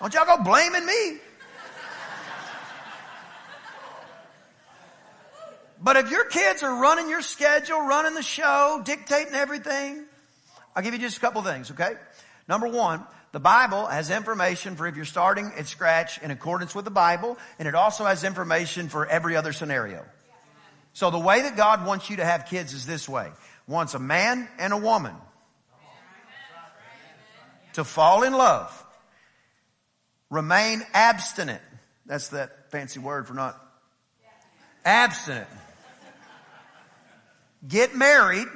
Don't 0.00 0.14
y'all 0.14 0.26
go 0.26 0.42
blaming 0.42 0.84
me. 0.84 1.18
But 5.80 5.96
if 5.96 6.10
your 6.10 6.24
kids 6.24 6.62
are 6.62 6.80
running 6.80 7.08
your 7.08 7.22
schedule, 7.22 7.80
running 7.80 8.14
the 8.14 8.22
show, 8.22 8.82
dictating 8.84 9.34
everything, 9.34 10.06
I'll 10.74 10.82
give 10.82 10.92
you 10.92 11.00
just 11.00 11.18
a 11.18 11.20
couple 11.20 11.40
things, 11.42 11.70
okay? 11.70 11.92
Number 12.48 12.68
one, 12.68 13.04
the 13.32 13.40
Bible 13.40 13.86
has 13.86 14.10
information 14.10 14.76
for 14.76 14.86
if 14.86 14.96
you're 14.96 15.04
starting 15.04 15.52
at 15.56 15.66
scratch 15.66 16.20
in 16.22 16.30
accordance 16.30 16.74
with 16.74 16.84
the 16.84 16.90
Bible, 16.90 17.36
and 17.58 17.68
it 17.68 17.74
also 17.74 18.04
has 18.04 18.24
information 18.24 18.88
for 18.88 19.06
every 19.06 19.36
other 19.36 19.52
scenario. 19.52 20.04
So 20.92 21.10
the 21.10 21.18
way 21.18 21.42
that 21.42 21.56
God 21.56 21.86
wants 21.86 22.10
you 22.10 22.16
to 22.16 22.24
have 22.24 22.46
kids 22.46 22.72
is 22.72 22.86
this 22.86 23.08
way. 23.08 23.30
Wants 23.66 23.94
a 23.94 23.98
man 23.98 24.48
and 24.58 24.72
a 24.72 24.78
woman 24.78 25.14
to 27.74 27.84
fall 27.84 28.22
in 28.22 28.32
love, 28.32 28.72
remain 30.30 30.82
abstinent. 30.94 31.62
That's 32.06 32.28
that 32.28 32.70
fancy 32.70 32.98
word 32.98 33.28
for 33.28 33.34
not 33.34 33.56
abstinent 34.84 35.48
get 37.66 37.94
married, 37.94 38.46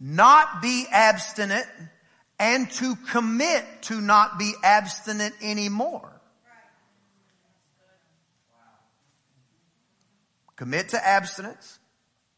not 0.00 0.62
be 0.62 0.86
abstinent, 0.90 1.66
and 2.38 2.70
to 2.72 2.96
commit 3.10 3.64
to 3.82 4.00
not 4.00 4.38
be 4.38 4.52
abstinent 4.62 5.34
anymore. 5.42 6.12
Commit 10.56 10.90
to 10.90 11.06
abstinence. 11.06 11.78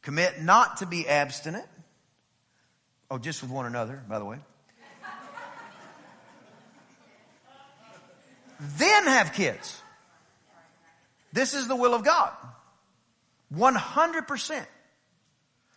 Commit 0.02 0.43
not 0.43 0.78
to 0.78 0.87
be 0.87 1.09
abstinent. 1.09 1.67
Oh, 3.11 3.19
just 3.19 3.43
with 3.43 3.50
one 3.50 3.67
another, 3.67 4.02
by 4.09 4.19
the 4.19 4.25
way. 4.25 4.38
then 8.76 9.05
have 9.07 9.33
kids. 9.33 9.81
This 11.33 11.55
is 11.55 11.69
the 11.69 11.76
will 11.76 11.95
of 11.95 12.05
God. 12.05 12.33
100%. 13.55 14.67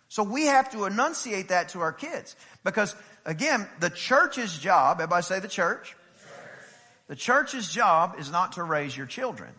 So 0.08 0.24
we 0.24 0.48
have 0.48 0.72
to 0.72 0.86
enunciate 0.86 1.50
that 1.50 1.70
to 1.70 1.80
our 1.80 1.94
kids. 1.94 2.36
Because 2.64 2.96
again, 3.26 3.68
the 3.80 3.90
church's 3.90 4.58
job, 4.58 4.98
everybody 5.00 5.24
say 5.24 5.40
the 5.40 5.48
church. 5.48 5.96
The 7.08 7.16
church's 7.16 7.72
job 7.72 8.16
is 8.20 8.32
not 8.32 8.54
to 8.54 8.64
raise 8.64 8.96
your 8.96 9.06
children. 9.06 9.52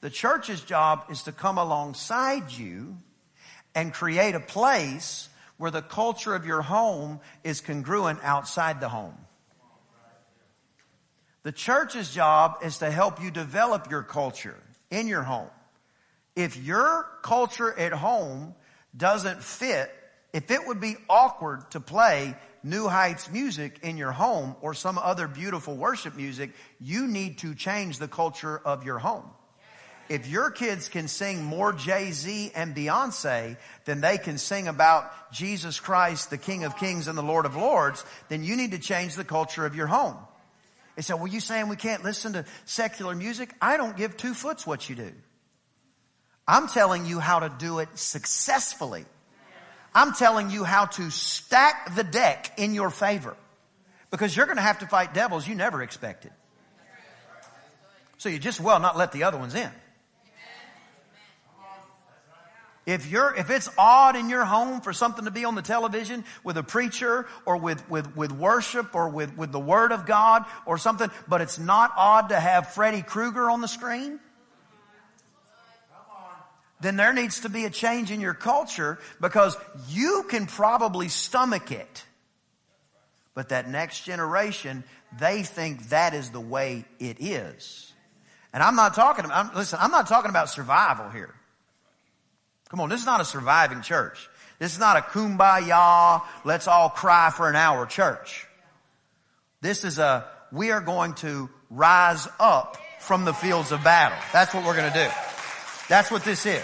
The 0.00 0.10
church's 0.10 0.60
job 0.60 1.06
is 1.10 1.22
to 1.22 1.32
come 1.32 1.58
alongside 1.58 2.52
you 2.52 2.98
and 3.74 3.92
create 3.92 4.34
a 4.34 4.40
place 4.40 5.28
where 5.56 5.70
the 5.70 5.82
culture 5.82 6.34
of 6.34 6.46
your 6.46 6.62
home 6.62 7.20
is 7.42 7.60
congruent 7.60 8.20
outside 8.22 8.80
the 8.80 8.88
home. 8.88 9.16
The 11.42 11.52
church's 11.52 12.12
job 12.12 12.58
is 12.62 12.78
to 12.78 12.90
help 12.90 13.22
you 13.22 13.30
develop 13.30 13.90
your 13.90 14.02
culture 14.02 14.56
in 14.90 15.08
your 15.08 15.22
home. 15.22 15.50
If 16.36 16.56
your 16.56 17.06
culture 17.22 17.72
at 17.78 17.92
home 17.92 18.54
doesn't 18.96 19.42
fit, 19.42 19.92
if 20.32 20.50
it 20.50 20.66
would 20.66 20.80
be 20.80 20.96
awkward 21.08 21.70
to 21.72 21.80
play 21.80 22.34
New 22.64 22.88
Heights 22.88 23.30
music 23.30 23.78
in 23.82 23.98
your 23.98 24.10
home 24.10 24.56
or 24.62 24.72
some 24.72 24.98
other 24.98 25.28
beautiful 25.28 25.76
worship 25.76 26.16
music, 26.16 26.50
you 26.80 27.06
need 27.06 27.38
to 27.38 27.54
change 27.54 27.98
the 27.98 28.08
culture 28.08 28.58
of 28.64 28.84
your 28.84 28.98
home. 28.98 29.24
If 30.08 30.26
your 30.26 30.50
kids 30.50 30.88
can 30.88 31.06
sing 31.08 31.44
more 31.44 31.72
Jay-Z 31.72 32.52
and 32.54 32.74
Beyonce 32.74 33.56
than 33.84 34.00
they 34.00 34.18
can 34.18 34.38
sing 34.38 34.66
about 34.66 35.10
Jesus 35.32 35.78
Christ, 35.78 36.30
the 36.30 36.38
King 36.38 36.64
of 36.64 36.76
Kings 36.76 37.06
and 37.06 37.16
the 37.16 37.22
Lord 37.22 37.46
of 37.46 37.54
Lords, 37.54 38.04
then 38.28 38.44
you 38.44 38.56
need 38.56 38.72
to 38.72 38.78
change 38.78 39.14
the 39.14 39.24
culture 39.24 39.64
of 39.64 39.74
your 39.74 39.86
home. 39.86 40.16
They 40.96 41.02
said, 41.02 41.14
well, 41.14 41.26
you 41.26 41.40
saying 41.40 41.68
we 41.68 41.76
can't 41.76 42.04
listen 42.04 42.34
to 42.34 42.44
secular 42.64 43.14
music? 43.14 43.54
I 43.60 43.76
don't 43.76 43.96
give 43.96 44.16
two 44.16 44.32
foots 44.32 44.66
what 44.66 44.88
you 44.88 44.96
do. 44.96 45.12
I'm 46.46 46.68
telling 46.68 47.06
you 47.06 47.18
how 47.18 47.40
to 47.40 47.52
do 47.58 47.78
it 47.78 47.88
successfully. 47.94 49.06
I'm 49.94 50.12
telling 50.12 50.50
you 50.50 50.64
how 50.64 50.86
to 50.86 51.10
stack 51.10 51.94
the 51.94 52.04
deck 52.04 52.52
in 52.56 52.74
your 52.74 52.90
favor. 52.90 53.36
Because 54.10 54.36
you're 54.36 54.46
going 54.46 54.56
to 54.56 54.62
have 54.62 54.80
to 54.80 54.86
fight 54.86 55.14
devils 55.14 55.46
you 55.46 55.54
never 55.54 55.82
expected. 55.82 56.32
So 58.18 58.28
you 58.28 58.38
just 58.38 58.60
well 58.60 58.80
not 58.80 58.96
let 58.96 59.12
the 59.12 59.24
other 59.24 59.38
ones 59.38 59.54
in. 59.54 59.70
If 62.86 63.10
you're, 63.10 63.34
if 63.34 63.48
it's 63.48 63.70
odd 63.78 64.14
in 64.14 64.28
your 64.28 64.44
home 64.44 64.82
for 64.82 64.92
something 64.92 65.24
to 65.24 65.30
be 65.30 65.46
on 65.46 65.54
the 65.54 65.62
television 65.62 66.24
with 66.42 66.58
a 66.58 66.62
preacher 66.62 67.26
or 67.46 67.56
with, 67.56 67.88
with, 67.88 68.14
with 68.14 68.30
worship 68.30 68.94
or 68.94 69.08
with, 69.08 69.36
with 69.38 69.52
the 69.52 69.60
word 69.60 69.90
of 69.90 70.04
God 70.04 70.44
or 70.66 70.76
something, 70.76 71.10
but 71.26 71.40
it's 71.40 71.58
not 71.58 71.92
odd 71.96 72.28
to 72.28 72.38
have 72.38 72.74
Freddy 72.74 73.00
Krueger 73.00 73.48
on 73.48 73.62
the 73.62 73.68
screen, 73.68 74.20
then 76.80 76.96
there 76.96 77.12
needs 77.12 77.40
to 77.40 77.48
be 77.48 77.64
a 77.64 77.70
change 77.70 78.10
in 78.10 78.20
your 78.20 78.34
culture 78.34 78.98
because 79.20 79.56
you 79.88 80.26
can 80.28 80.46
probably 80.46 81.08
stomach 81.08 81.70
it. 81.72 82.04
But 83.34 83.48
that 83.48 83.68
next 83.68 84.04
generation, 84.04 84.84
they 85.18 85.42
think 85.42 85.88
that 85.88 86.14
is 86.14 86.30
the 86.30 86.40
way 86.40 86.84
it 86.98 87.16
is. 87.20 87.92
And 88.52 88.62
I'm 88.62 88.76
not 88.76 88.94
talking 88.94 89.24
about, 89.24 89.46
I'm, 89.46 89.54
listen, 89.56 89.78
I'm 89.82 89.90
not 89.90 90.06
talking 90.06 90.30
about 90.30 90.48
survival 90.48 91.10
here. 91.10 91.34
Come 92.68 92.80
on, 92.80 92.88
this 92.88 93.00
is 93.00 93.06
not 93.06 93.20
a 93.20 93.24
surviving 93.24 93.82
church. 93.82 94.28
This 94.58 94.72
is 94.72 94.78
not 94.78 94.96
a 94.96 95.00
kumbaya, 95.00 96.22
let's 96.44 96.68
all 96.68 96.88
cry 96.88 97.30
for 97.30 97.48
an 97.48 97.56
hour 97.56 97.86
church. 97.86 98.46
This 99.60 99.84
is 99.84 99.98
a, 99.98 100.26
we 100.52 100.70
are 100.70 100.80
going 100.80 101.14
to 101.14 101.50
rise 101.70 102.28
up 102.38 102.76
from 103.00 103.24
the 103.24 103.32
fields 103.32 103.72
of 103.72 103.82
battle. 103.82 104.18
That's 104.32 104.54
what 104.54 104.64
we're 104.64 104.76
going 104.76 104.92
to 104.92 105.04
do. 105.06 105.33
That's 105.88 106.10
what 106.10 106.24
this 106.24 106.46
is. 106.46 106.62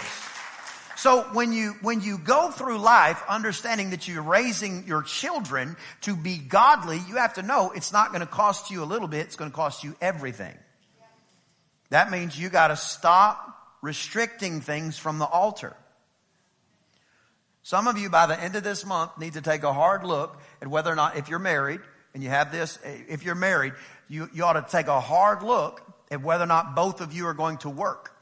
So 0.97 1.23
when 1.33 1.51
you, 1.51 1.73
when 1.81 2.01
you 2.01 2.19
go 2.19 2.51
through 2.51 2.77
life 2.77 3.23
understanding 3.27 3.89
that 3.89 4.07
you're 4.07 4.21
raising 4.21 4.85
your 4.85 5.01
children 5.01 5.75
to 6.01 6.15
be 6.15 6.37
godly, 6.37 6.99
you 7.07 7.15
have 7.15 7.33
to 7.35 7.41
know 7.41 7.71
it's 7.71 7.91
not 7.91 8.09
going 8.09 8.19
to 8.19 8.27
cost 8.27 8.69
you 8.69 8.83
a 8.83 8.85
little 8.85 9.07
bit, 9.07 9.21
it's 9.21 9.35
going 9.35 9.49
to 9.49 9.55
cost 9.55 9.83
you 9.83 9.95
everything. 9.99 10.55
That 11.89 12.11
means 12.11 12.39
you 12.39 12.49
got 12.49 12.67
to 12.67 12.75
stop 12.75 13.57
restricting 13.81 14.61
things 14.61 14.97
from 14.97 15.17
the 15.17 15.25
altar. 15.25 15.75
Some 17.63 17.87
of 17.87 17.97
you 17.97 18.09
by 18.09 18.27
the 18.27 18.39
end 18.39 18.55
of 18.55 18.63
this 18.63 18.85
month 18.85 19.17
need 19.17 19.33
to 19.33 19.41
take 19.41 19.63
a 19.63 19.73
hard 19.73 20.03
look 20.03 20.39
at 20.61 20.67
whether 20.67 20.91
or 20.91 20.95
not, 20.95 21.17
if 21.17 21.29
you're 21.29 21.39
married, 21.39 21.81
and 22.13 22.21
you 22.21 22.29
have 22.29 22.51
this, 22.51 22.77
if 22.83 23.23
you're 23.23 23.35
married, 23.35 23.73
you, 24.07 24.29
you 24.33 24.43
ought 24.43 24.53
to 24.53 24.65
take 24.69 24.87
a 24.87 24.99
hard 24.99 25.41
look 25.41 25.81
at 26.11 26.21
whether 26.21 26.43
or 26.43 26.47
not 26.47 26.75
both 26.75 27.01
of 27.01 27.13
you 27.13 27.25
are 27.25 27.33
going 27.33 27.57
to 27.59 27.69
work. 27.69 28.15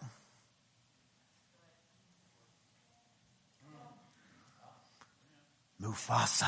Mufasa. 5.81 6.45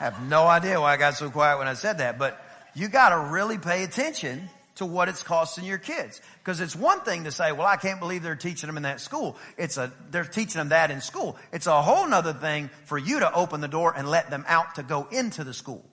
I 0.00 0.04
have 0.04 0.22
no 0.28 0.46
idea 0.46 0.80
why 0.80 0.92
I 0.92 0.96
got 0.96 1.14
so 1.14 1.30
quiet 1.30 1.58
when 1.58 1.66
I 1.66 1.74
said 1.74 1.98
that, 1.98 2.18
but 2.18 2.40
you 2.74 2.88
gotta 2.88 3.30
really 3.32 3.58
pay 3.58 3.84
attention 3.84 4.48
to 4.76 4.86
what 4.86 5.08
it's 5.08 5.24
costing 5.24 5.64
your 5.64 5.78
kids. 5.78 6.20
Because 6.38 6.60
it's 6.60 6.76
one 6.76 7.00
thing 7.00 7.24
to 7.24 7.32
say, 7.32 7.50
well, 7.50 7.66
I 7.66 7.76
can't 7.76 7.98
believe 7.98 8.22
they're 8.22 8.36
teaching 8.36 8.68
them 8.68 8.76
in 8.76 8.84
that 8.84 9.00
school. 9.00 9.36
It's 9.56 9.76
a, 9.76 9.92
they're 10.10 10.24
teaching 10.24 10.60
them 10.60 10.68
that 10.68 10.92
in 10.92 11.00
school. 11.00 11.36
It's 11.52 11.66
a 11.66 11.82
whole 11.82 12.06
nother 12.06 12.32
thing 12.32 12.70
for 12.84 12.96
you 12.96 13.20
to 13.20 13.32
open 13.32 13.60
the 13.60 13.68
door 13.68 13.92
and 13.96 14.08
let 14.08 14.30
them 14.30 14.44
out 14.46 14.76
to 14.76 14.84
go 14.84 15.08
into 15.10 15.42
the 15.42 15.52
school. 15.52 15.84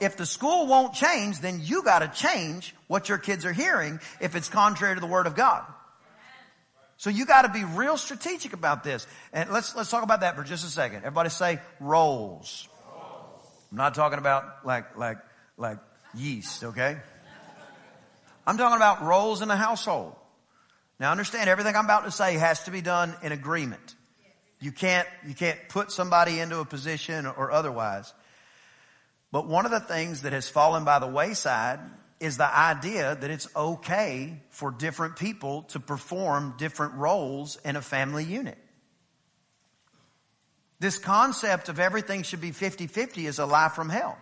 If 0.00 0.16
the 0.16 0.26
school 0.26 0.66
won't 0.66 0.94
change, 0.94 1.40
then 1.40 1.60
you 1.62 1.82
gotta 1.82 2.08
change 2.08 2.74
what 2.86 3.08
your 3.08 3.18
kids 3.18 3.44
are 3.44 3.52
hearing 3.52 4.00
if 4.20 4.36
it's 4.36 4.48
contrary 4.48 4.94
to 4.94 5.00
the 5.00 5.06
Word 5.06 5.26
of 5.26 5.34
God. 5.34 5.64
So 6.98 7.10
you 7.10 7.26
got 7.26 7.42
to 7.42 7.48
be 7.48 7.64
real 7.64 7.96
strategic 7.96 8.52
about 8.52 8.82
this. 8.82 9.06
And 9.32 9.50
let's, 9.50 9.74
let's 9.76 9.88
talk 9.88 10.02
about 10.02 10.20
that 10.20 10.34
for 10.34 10.42
just 10.42 10.66
a 10.66 10.68
second. 10.68 10.98
Everybody 10.98 11.30
say 11.30 11.60
roles. 11.80 12.68
I'm 13.70 13.78
not 13.78 13.94
talking 13.94 14.18
about 14.18 14.66
like, 14.66 14.98
like, 14.98 15.18
like 15.56 15.78
yeast, 16.14 16.64
okay? 16.64 16.98
I'm 18.46 18.56
talking 18.56 18.76
about 18.76 19.02
roles 19.02 19.42
in 19.42 19.48
the 19.48 19.56
household. 19.56 20.16
Now 20.98 21.12
understand 21.12 21.48
everything 21.48 21.76
I'm 21.76 21.84
about 21.84 22.04
to 22.04 22.10
say 22.10 22.34
has 22.34 22.64
to 22.64 22.72
be 22.72 22.80
done 22.80 23.14
in 23.22 23.30
agreement. 23.30 23.94
You 24.58 24.72
can't, 24.72 25.06
you 25.24 25.34
can't 25.34 25.58
put 25.68 25.92
somebody 25.92 26.40
into 26.40 26.58
a 26.58 26.64
position 26.64 27.26
or 27.26 27.52
otherwise. 27.52 28.12
But 29.30 29.46
one 29.46 29.66
of 29.66 29.70
the 29.70 29.80
things 29.80 30.22
that 30.22 30.32
has 30.32 30.48
fallen 30.48 30.84
by 30.84 30.98
the 30.98 31.06
wayside 31.06 31.78
is 32.20 32.36
the 32.36 32.58
idea 32.58 33.14
that 33.14 33.30
it's 33.30 33.48
okay 33.54 34.40
for 34.50 34.70
different 34.70 35.16
people 35.16 35.62
to 35.62 35.80
perform 35.80 36.54
different 36.58 36.94
roles 36.94 37.56
in 37.64 37.76
a 37.76 37.82
family 37.82 38.24
unit. 38.24 38.58
This 40.80 40.98
concept 40.98 41.68
of 41.68 41.80
everything 41.80 42.22
should 42.22 42.40
be 42.40 42.50
50-50 42.50 43.28
is 43.28 43.38
a 43.38 43.46
lie 43.46 43.68
from 43.68 43.88
hell. 43.88 44.18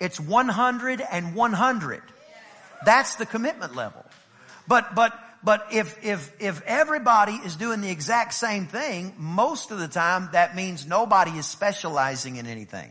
It's 0.00 0.20
100 0.20 1.00
and 1.00 1.34
100. 1.34 2.02
That's 2.84 3.16
the 3.16 3.26
commitment 3.26 3.74
level. 3.74 4.04
But, 4.68 4.94
but, 4.94 5.18
but 5.42 5.68
if, 5.72 6.04
if, 6.04 6.32
if 6.40 6.62
everybody 6.62 7.32
is 7.32 7.56
doing 7.56 7.80
the 7.80 7.90
exact 7.90 8.34
same 8.34 8.66
thing, 8.66 9.14
most 9.16 9.70
of 9.70 9.78
the 9.78 9.88
time 9.88 10.30
that 10.32 10.56
means 10.56 10.86
nobody 10.86 11.32
is 11.32 11.46
specializing 11.46 12.36
in 12.36 12.46
anything. 12.46 12.90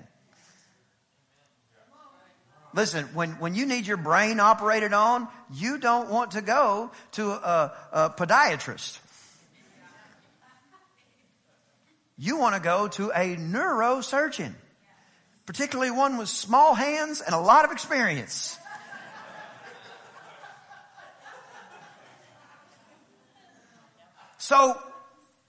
Listen, 2.75 3.05
when, 3.13 3.31
when 3.39 3.55
you 3.55 3.65
need 3.65 3.87
your 3.87 3.95
brain 3.95 4.41
operated 4.41 4.91
on, 4.91 5.29
you 5.53 5.77
don't 5.77 6.09
want 6.09 6.31
to 6.31 6.41
go 6.41 6.91
to 7.13 7.31
a, 7.31 7.71
a 7.93 8.09
podiatrist. 8.09 8.99
You 12.17 12.37
want 12.37 12.55
to 12.55 12.61
go 12.61 12.89
to 12.89 13.11
a 13.11 13.37
neurosurgeon, 13.37 14.53
particularly 15.45 15.89
one 15.89 16.17
with 16.17 16.27
small 16.27 16.73
hands 16.73 17.21
and 17.21 17.33
a 17.33 17.39
lot 17.39 17.63
of 17.63 17.71
experience. 17.71 18.57
So, 24.37 24.77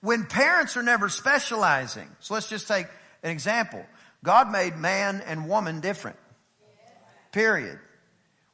when 0.00 0.26
parents 0.26 0.76
are 0.76 0.82
never 0.82 1.08
specializing, 1.08 2.08
so 2.20 2.34
let's 2.34 2.48
just 2.48 2.68
take 2.68 2.86
an 3.24 3.30
example. 3.30 3.84
God 4.22 4.50
made 4.52 4.76
man 4.76 5.22
and 5.26 5.48
woman 5.48 5.80
different. 5.80 6.16
Period. 7.32 7.78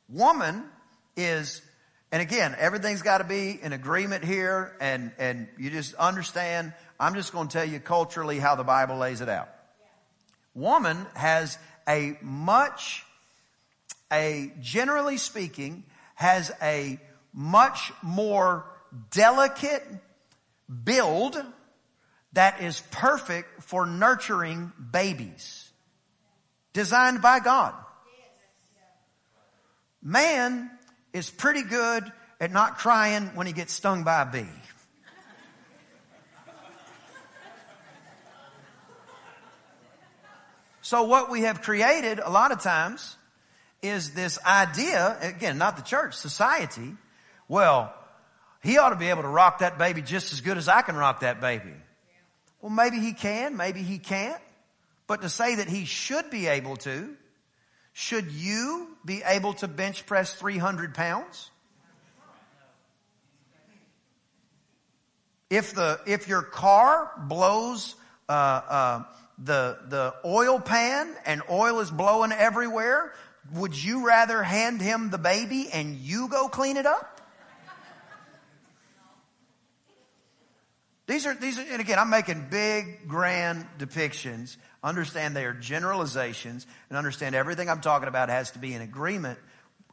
Woman 0.08 0.64
is, 1.16 1.62
and 2.10 2.20
again, 2.20 2.54
everything's 2.58 3.02
got 3.02 3.18
to 3.18 3.24
be 3.24 3.58
in 3.62 3.72
agreement 3.72 4.24
here, 4.24 4.76
and, 4.80 5.12
and 5.18 5.48
you 5.58 5.70
just 5.70 5.94
understand. 5.94 6.72
I'm 6.98 7.14
just 7.14 7.32
going 7.32 7.48
to 7.48 7.52
tell 7.52 7.68
you 7.68 7.80
culturally 7.80 8.38
how 8.38 8.54
the 8.54 8.64
Bible 8.64 8.96
lays 8.98 9.20
it 9.20 9.28
out. 9.28 9.48
Woman 10.54 11.06
has 11.14 11.58
a 11.88 12.18
much, 12.20 13.04
a 14.12 14.52
generally 14.60 15.16
speaking, 15.16 15.84
has 16.14 16.52
a 16.60 17.00
much 17.32 17.92
more 18.02 18.66
delicate 19.10 19.82
build 20.84 21.42
that 22.34 22.62
is 22.62 22.80
perfect 22.90 23.62
for 23.62 23.86
nurturing 23.86 24.72
babies. 24.90 25.70
Designed 26.72 27.20
by 27.20 27.40
God. 27.40 27.74
Man 30.02 30.70
is 31.12 31.30
pretty 31.30 31.62
good 31.62 32.10
at 32.40 32.50
not 32.50 32.78
crying 32.78 33.30
when 33.34 33.46
he 33.46 33.52
gets 33.52 33.72
stung 33.72 34.02
by 34.02 34.22
a 34.22 34.26
bee. 34.26 34.46
So 40.80 41.04
what 41.04 41.30
we 41.30 41.42
have 41.42 41.62
created 41.62 42.18
a 42.18 42.28
lot 42.28 42.50
of 42.50 42.60
times 42.60 43.16
is 43.80 44.12
this 44.12 44.38
idea, 44.44 45.16
again, 45.22 45.56
not 45.56 45.76
the 45.76 45.82
church, 45.82 46.14
society. 46.14 46.96
Well, 47.48 47.94
he 48.62 48.78
ought 48.78 48.90
to 48.90 48.96
be 48.96 49.08
able 49.08 49.22
to 49.22 49.28
rock 49.28 49.60
that 49.60 49.78
baby 49.78 50.02
just 50.02 50.32
as 50.32 50.40
good 50.40 50.58
as 50.58 50.68
I 50.68 50.82
can 50.82 50.96
rock 50.96 51.20
that 51.20 51.40
baby. 51.40 51.72
Well, 52.60 52.70
maybe 52.70 52.98
he 52.98 53.12
can, 53.12 53.56
maybe 53.56 53.82
he 53.82 53.98
can't. 53.98 54.40
But 55.06 55.22
to 55.22 55.28
say 55.28 55.56
that 55.56 55.68
he 55.68 55.84
should 55.84 56.30
be 56.30 56.48
able 56.48 56.76
to 56.78 57.16
should 57.92 58.32
you 58.32 58.88
be 59.04 59.22
able 59.24 59.52
to 59.54 59.68
bench 59.68 60.06
press 60.06 60.34
300 60.34 60.94
pounds? 60.94 61.50
If 65.50 65.74
the, 65.74 66.00
if 66.06 66.28
your 66.28 66.40
car 66.40 67.10
blows, 67.18 67.94
uh, 68.26 68.32
uh, 68.32 69.02
the, 69.36 69.78
the 69.88 70.14
oil 70.24 70.58
pan 70.58 71.14
and 71.26 71.42
oil 71.50 71.80
is 71.80 71.90
blowing 71.90 72.32
everywhere, 72.32 73.12
would 73.52 73.76
you 73.76 74.06
rather 74.06 74.42
hand 74.42 74.80
him 74.80 75.10
the 75.10 75.18
baby 75.18 75.68
and 75.70 75.96
you 75.96 76.28
go 76.28 76.48
clean 76.48 76.78
it 76.78 76.86
up? 76.86 77.20
These 81.06 81.26
are, 81.26 81.34
these 81.34 81.58
are, 81.58 81.64
and 81.70 81.80
again, 81.80 81.98
I'm 81.98 82.08
making 82.08 82.46
big, 82.48 83.06
grand 83.06 83.66
depictions 83.78 84.56
understand 84.82 85.36
they 85.36 85.44
are 85.44 85.52
generalizations 85.52 86.66
and 86.88 86.98
understand 86.98 87.34
everything 87.34 87.68
I'm 87.68 87.80
talking 87.80 88.08
about 88.08 88.28
has 88.28 88.50
to 88.52 88.58
be 88.58 88.74
in 88.74 88.82
agreement 88.82 89.38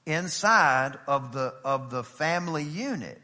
inside 0.06 0.98
of 1.08 1.32
the, 1.32 1.54
of 1.64 1.90
the 1.90 2.04
family 2.04 2.64
unit. 2.64 3.22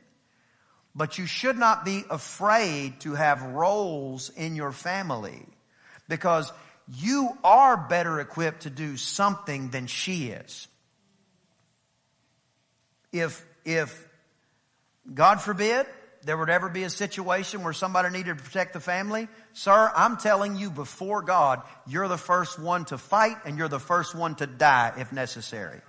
But 0.95 1.17
you 1.17 1.25
should 1.25 1.57
not 1.57 1.83
be 1.83 2.03
afraid 2.09 3.01
to 3.01 3.15
have 3.15 3.41
roles 3.41 4.29
in 4.29 4.55
your 4.55 4.71
family 4.71 5.45
because 6.07 6.51
you 6.87 7.29
are 7.43 7.75
better 7.75 8.19
equipped 8.19 8.61
to 8.61 8.69
do 8.69 8.95
something 8.95 9.69
than 9.71 9.87
she 9.87 10.27
is. 10.27 10.67
If, 13.11 13.45
if, 13.65 14.07
God 15.13 15.41
forbid, 15.41 15.85
there 16.25 16.37
would 16.37 16.49
ever 16.49 16.69
be 16.69 16.83
a 16.83 16.89
situation 16.89 17.63
where 17.63 17.71
somebody 17.71 18.09
needed 18.09 18.37
to 18.37 18.43
protect 18.43 18.73
the 18.73 18.79
family, 18.79 19.27
sir, 19.53 19.91
I'm 19.95 20.17
telling 20.17 20.55
you 20.55 20.71
before 20.71 21.21
God, 21.21 21.61
you're 21.85 22.07
the 22.07 22.17
first 22.17 22.59
one 22.59 22.85
to 22.85 22.97
fight 22.97 23.37
and 23.45 23.57
you're 23.57 23.67
the 23.67 23.79
first 23.79 24.15
one 24.15 24.33
to 24.35 24.47
die 24.47 24.93
if 24.97 25.13
necessary. 25.13 25.81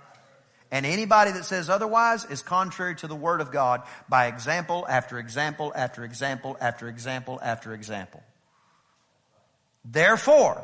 And 0.69 0.85
anybody 0.85 1.31
that 1.31 1.45
says 1.45 1.69
otherwise 1.69 2.25
is 2.25 2.43
contrary 2.43 2.95
to 2.97 3.07
the 3.07 3.15
word 3.15 3.41
of 3.41 3.51
God 3.51 3.81
by 4.07 4.27
example 4.27 4.85
after 4.87 5.17
example 5.17 5.73
after 5.75 6.03
example 6.03 6.55
after 6.59 6.87
example 6.87 7.39
after 7.41 7.73
example. 7.73 8.21
Therefore, 9.83 10.63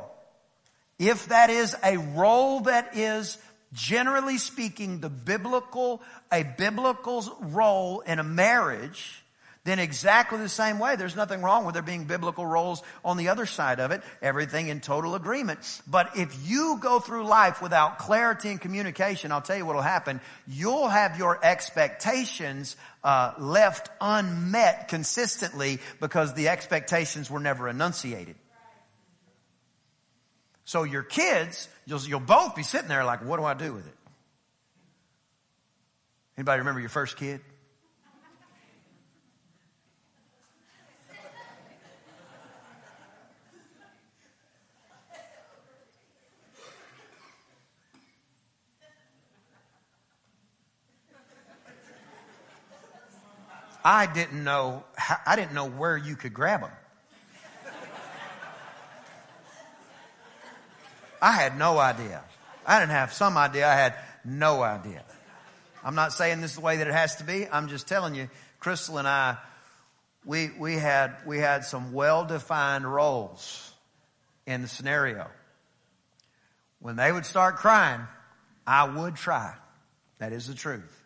if 1.00 1.30
that 1.30 1.50
is 1.50 1.76
a 1.84 1.98
role 1.98 2.62
that 2.62 2.96
is 2.96 3.40
generally 3.72 4.38
speaking 4.38 5.00
the 5.00 5.10
biblical, 5.10 6.04
a 6.32 6.44
biblical 6.44 7.24
role 7.42 8.02
in 8.02 8.20
a 8.20 8.24
marriage, 8.24 9.23
then 9.66 9.80
exactly 9.80 10.40
the 10.40 10.50
same 10.50 10.78
way, 10.78 10.98
there's 10.98 11.16
nothing 11.16 11.42
wrong 11.42 11.66
with 11.66 11.74
there 11.74 11.82
being 11.82 12.04
biblical 12.04 12.46
roles 12.46 12.84
on 13.06 13.16
the 13.16 13.30
other 13.30 13.46
side 13.46 13.80
of 13.80 13.92
it, 13.92 14.02
everything 14.22 14.68
in 14.68 14.82
total 14.82 15.16
agreement. 15.16 15.60
But 15.88 16.18
if 16.18 16.36
you 16.46 16.78
go 16.82 17.00
through 17.00 17.26
life 17.26 17.62
without 17.62 17.98
clarity 17.98 18.50
and 18.50 18.60
communication, 18.60 19.32
I'll 19.32 19.42
tell 19.42 19.56
you 19.56 19.66
what'll 19.66 19.82
happen. 19.82 20.20
You'll 20.48 20.90
have 20.90 21.18
your 21.18 21.40
expectations 21.44 22.76
uh, 23.06 23.34
left 23.40 23.90
unmet 24.02 24.90
consistently 24.90 25.80
because 26.02 26.34
the 26.34 26.50
expectations 26.50 27.32
were 27.32 27.40
never 27.40 27.70
enunciated. 27.70 28.36
So 30.66 30.84
your 30.84 31.04
kids, 31.04 31.70
you'll, 31.86 32.02
you'll 32.02 32.20
both 32.20 32.56
be 32.56 32.64
sitting 32.64 32.90
there 32.90 33.06
like, 33.06 33.24
what 33.24 33.38
do 33.38 33.46
I 33.46 33.54
do 33.54 33.72
with 33.74 33.88
it? 33.88 33.96
Anybody 36.38 36.60
remember 36.60 36.82
your 36.82 36.90
first 36.90 37.16
kid? 37.16 37.40
I 53.84 54.06
didn't 54.06 54.44
know, 54.44 54.84
I 55.26 55.36
didn't 55.36 55.54
know 55.54 55.70
where 55.70 55.98
you 55.98 56.16
could 56.16 56.34
grab 56.34 56.62
them. 56.62 56.72
I 61.22 61.32
had 61.32 61.58
no 61.58 61.78
idea. 61.78 62.22
I 62.66 62.80
didn't 62.80 62.92
have 62.92 63.14
some 63.14 63.38
idea. 63.38 63.68
I 63.68 63.76
had 63.76 63.96
no 64.26 64.62
idea. 64.62 65.04
I'm 65.84 65.96
not 65.96 66.14
saying 66.14 66.42
this 66.42 66.52
is 66.52 66.56
the 66.58 66.62
way 66.64 66.78
that 66.78 66.88
it 66.88 66.94
has 66.94 67.18
to 67.18 67.24
be. 67.24 67.48
I'm 67.50 67.68
just 67.68 67.88
telling 67.88 68.16
you, 68.16 68.30
Crystal 68.60 68.98
and 68.98 69.08
I, 69.08 69.38
we, 70.26 70.50
we 70.58 70.76
had, 70.76 71.16
we 71.26 71.40
had 71.40 71.66
some 71.66 71.92
well-defined 71.92 72.86
roles 72.86 73.74
in 74.46 74.62
the 74.62 74.68
scenario. 74.68 75.28
When 76.80 76.96
they 76.96 77.12
would 77.12 77.26
start 77.26 77.58
crying, 77.58 78.02
I 78.68 78.84
would 78.86 79.16
try. 79.16 79.56
That 80.20 80.32
is 80.34 80.48
the 80.48 80.54
truth. 80.54 81.02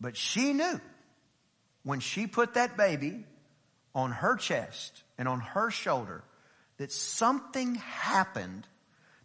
But 0.00 0.16
she 0.16 0.52
knew 0.52 0.80
when 1.88 2.00
she 2.00 2.26
put 2.26 2.52
that 2.52 2.76
baby 2.76 3.24
on 3.94 4.10
her 4.12 4.36
chest 4.36 5.04
and 5.16 5.26
on 5.26 5.40
her 5.40 5.70
shoulder 5.70 6.22
that 6.76 6.92
something 6.92 7.76
happened 7.76 8.68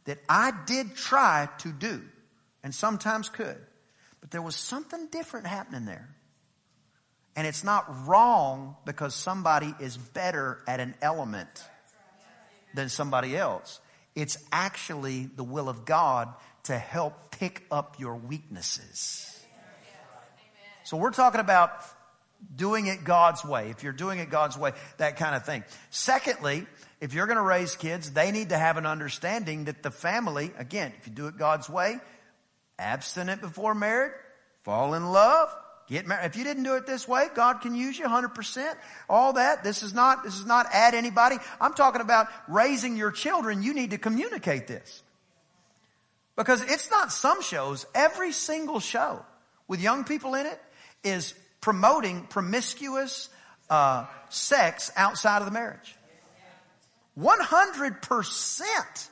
that 0.06 0.18
I 0.30 0.54
did 0.66 0.96
try 0.96 1.50
to 1.58 1.74
do 1.74 2.02
and 2.64 2.74
sometimes 2.74 3.28
could, 3.28 3.58
but 4.22 4.32
there 4.32 4.42
was 4.42 4.56
something 4.56 5.08
different 5.08 5.46
happening 5.46 5.84
there. 5.84 6.08
And 7.36 7.46
it's 7.46 7.66
not 7.66 8.08
wrong 8.08 8.78
because 8.86 9.14
somebody 9.14 9.76
is 9.82 9.98
better 9.98 10.60
at 10.66 10.80
an 10.80 10.96
element 11.02 11.66
than 12.74 12.88
somebody 12.88 13.36
else. 13.36 13.82
It's 14.16 14.38
actually 14.54 15.26
the 15.26 15.44
will 15.44 15.68
of 15.68 15.84
God 15.84 16.34
to 16.64 16.78
help 16.78 17.32
pick 17.32 17.66
up 17.70 18.00
your 18.00 18.16
weaknesses. 18.16 19.38
So 20.86 20.96
we're 20.96 21.12
talking 21.12 21.42
about 21.42 21.84
doing 22.56 22.88
it 22.88 23.04
God's 23.04 23.44
way. 23.44 23.70
If 23.70 23.84
you're 23.84 23.94
doing 23.94 24.20
it 24.20 24.30
God's 24.30 24.58
way, 24.58 24.72
that 24.98 25.18
kind 25.18 25.36
of 25.36 25.46
thing. 25.46 25.64
Secondly, 25.90 26.66
if 27.02 27.14
you're 27.14 27.26
going 27.26 27.38
to 27.38 27.44
raise 27.44 27.76
kids, 27.76 28.12
they 28.12 28.32
need 28.32 28.50
to 28.50 28.58
have 28.58 28.78
an 28.78 28.86
understanding 28.86 29.66
that 29.66 29.84
the 29.84 29.92
family, 29.92 30.52
again, 30.58 30.94
if 31.00 31.08
you 31.08 31.14
do 31.14 31.28
it 31.28 31.38
God's 31.38 31.70
way, 31.70 32.00
abstinent 32.80 33.42
before 33.42 33.76
marriage, 33.76 34.14
fall 34.64 34.94
in 34.94 35.12
love, 35.12 35.54
get 35.88 36.08
married. 36.08 36.26
If 36.26 36.36
you 36.36 36.44
didn't 36.44 36.64
do 36.64 36.76
it 36.76 36.86
this 36.86 37.08
way, 37.08 37.28
God 37.36 37.62
can 37.62 37.76
use 37.76 37.98
you 37.98 38.06
100%. 38.06 38.74
All 39.10 39.34
that. 39.34 39.64
This 39.64 39.84
is 39.84 39.94
not, 39.94 40.24
this 40.24 40.38
is 40.38 40.46
not 40.46 40.68
add 40.72 40.94
anybody. 40.94 41.38
I'm 41.60 41.74
talking 41.74 42.02
about 42.02 42.28
raising 42.48 42.96
your 42.96 43.12
children. 43.12 43.64
You 43.64 43.74
need 43.74 43.92
to 43.92 43.98
communicate 43.98 44.68
this. 44.68 45.04
Because 46.36 46.64
it's 46.64 46.90
not 46.90 47.12
some 47.12 47.42
shows. 47.42 47.86
Every 47.94 48.32
single 48.32 48.80
show 48.80 49.24
with 49.68 49.82
young 49.82 50.04
people 50.04 50.36
in 50.36 50.46
it 50.46 50.60
is 51.04 51.34
promoting 51.64 52.24
promiscuous 52.24 53.30
uh, 53.70 54.06
sex 54.28 54.92
outside 54.98 55.40
of 55.40 55.46
the 55.46 55.52
marriage. 55.52 55.96
100% 57.18 59.08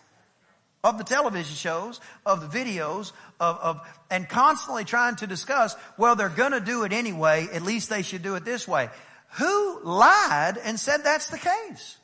of 0.83 0.97
the 0.97 1.03
television 1.05 1.55
shows, 1.55 2.01
of 2.25 2.41
the 2.41 2.59
videos, 2.59 3.13
of, 3.39 3.57
of, 3.57 3.81
and 4.09 4.27
constantly 4.27 4.83
trying 4.83 5.15
to 5.15 5.27
discuss, 5.27 5.77
well, 5.97 6.17
they're 6.17 6.27
gonna 6.27 6.59
do 6.59 6.83
it 6.83 6.91
anyway, 6.91 7.47
at 7.53 7.61
least 7.61 7.89
they 7.89 8.01
should 8.01 8.21
do 8.21 8.35
it 8.35 8.43
this 8.43 8.67
way. 8.67 8.89
Who 9.35 9.79
lied 9.85 10.57
and 10.61 10.77
said 10.77 11.05
that's 11.05 11.29
the 11.29 11.37
case? 11.37 11.97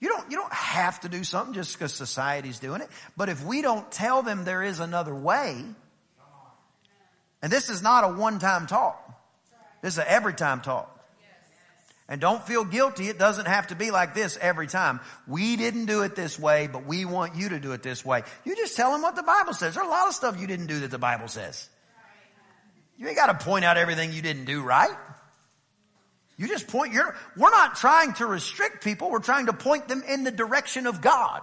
You 0.00 0.08
don't, 0.08 0.28
you 0.28 0.36
don't 0.36 0.52
have 0.52 0.98
to 1.02 1.08
do 1.08 1.22
something 1.22 1.54
just 1.54 1.78
because 1.78 1.94
society's 1.94 2.58
doing 2.58 2.80
it. 2.80 2.88
But 3.16 3.28
if 3.28 3.44
we 3.44 3.62
don't 3.62 3.88
tell 3.92 4.24
them 4.24 4.44
there 4.44 4.64
is 4.64 4.80
another 4.80 5.14
way, 5.14 5.64
and 7.42 7.52
this 7.52 7.68
is 7.68 7.82
not 7.82 8.04
a 8.04 8.08
one-time 8.08 8.66
talk. 8.66 8.98
This 9.82 9.94
is 9.94 9.98
an 9.98 10.06
every 10.08 10.34
time 10.34 10.60
talk. 10.60 10.88
And 12.08 12.20
don't 12.20 12.42
feel 12.42 12.64
guilty. 12.64 13.08
It 13.08 13.18
doesn't 13.18 13.46
have 13.46 13.68
to 13.68 13.74
be 13.74 13.90
like 13.90 14.14
this 14.14 14.36
every 14.40 14.66
time. 14.66 15.00
We 15.26 15.56
didn't 15.56 15.86
do 15.86 16.02
it 16.02 16.14
this 16.14 16.38
way, 16.38 16.66
but 16.66 16.84
we 16.84 17.04
want 17.04 17.36
you 17.36 17.50
to 17.50 17.58
do 17.60 17.72
it 17.72 17.82
this 17.82 18.04
way. 18.04 18.22
You 18.44 18.54
just 18.54 18.76
tell 18.76 18.92
them 18.92 19.02
what 19.02 19.16
the 19.16 19.22
Bible 19.22 19.54
says. 19.54 19.74
There's 19.74 19.86
a 19.86 19.88
lot 19.88 20.08
of 20.08 20.14
stuff 20.14 20.38
you 20.38 20.46
didn't 20.46 20.66
do 20.66 20.80
that 20.80 20.90
the 20.90 20.98
Bible 20.98 21.28
says. 21.28 21.68
You 22.98 23.08
ain't 23.08 23.16
got 23.16 23.38
to 23.38 23.44
point 23.44 23.64
out 23.64 23.76
everything 23.76 24.12
you 24.12 24.20
didn't 24.20 24.44
do 24.44 24.62
right. 24.62 24.94
You 26.36 26.48
just 26.48 26.66
point 26.66 26.92
your, 26.92 27.16
we're 27.36 27.50
not 27.50 27.76
trying 27.76 28.12
to 28.14 28.26
restrict 28.26 28.84
people. 28.84 29.10
We're 29.10 29.20
trying 29.20 29.46
to 29.46 29.52
point 29.52 29.88
them 29.88 30.02
in 30.06 30.24
the 30.24 30.30
direction 30.30 30.86
of 30.86 31.00
God. 31.00 31.42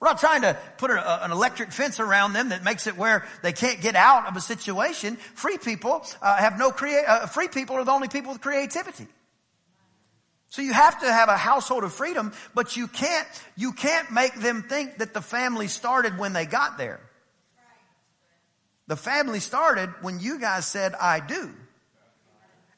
We're 0.00 0.08
not 0.08 0.18
trying 0.18 0.42
to 0.42 0.56
put 0.78 0.90
a, 0.90 1.24
an 1.24 1.30
electric 1.30 1.72
fence 1.72 2.00
around 2.00 2.32
them 2.32 2.48
that 2.48 2.64
makes 2.64 2.86
it 2.86 2.96
where 2.96 3.26
they 3.42 3.52
can't 3.52 3.82
get 3.82 3.94
out 3.94 4.26
of 4.26 4.34
a 4.34 4.40
situation. 4.40 5.16
Free 5.16 5.58
people 5.58 6.04
uh, 6.22 6.38
have 6.38 6.58
no. 6.58 6.70
Uh, 6.70 7.26
free 7.26 7.48
people 7.48 7.76
are 7.76 7.84
the 7.84 7.90
only 7.90 8.08
people 8.08 8.32
with 8.32 8.40
creativity. 8.40 9.06
So 10.48 10.62
you 10.62 10.72
have 10.72 11.00
to 11.00 11.12
have 11.12 11.28
a 11.28 11.36
household 11.36 11.84
of 11.84 11.92
freedom, 11.92 12.32
but 12.54 12.76
you 12.76 12.88
can't 12.88 13.28
you 13.56 13.72
can't 13.72 14.10
make 14.10 14.34
them 14.34 14.62
think 14.62 14.98
that 14.98 15.12
the 15.12 15.20
family 15.20 15.68
started 15.68 16.18
when 16.18 16.32
they 16.32 16.46
got 16.46 16.78
there. 16.78 17.00
The 18.86 18.96
family 18.96 19.38
started 19.38 19.90
when 20.00 20.18
you 20.18 20.40
guys 20.40 20.66
said 20.66 20.94
I 20.94 21.20
do. 21.20 21.50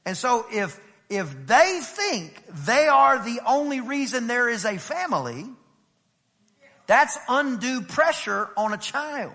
And 0.05 0.17
so 0.17 0.45
if 0.53 0.79
if 1.09 1.47
they 1.47 1.81
think 1.83 2.43
they 2.67 2.89
are 2.89 3.25
the 3.25 3.41
only 3.47 3.81
reason 3.81 4.27
there 4.27 4.49
is 4.49 4.65
a 4.65 4.77
family, 4.77 5.47
that's 6.93 7.17
undue 7.27 7.81
pressure 7.81 8.51
on 8.55 8.75
a 8.75 8.77
child. 8.77 9.33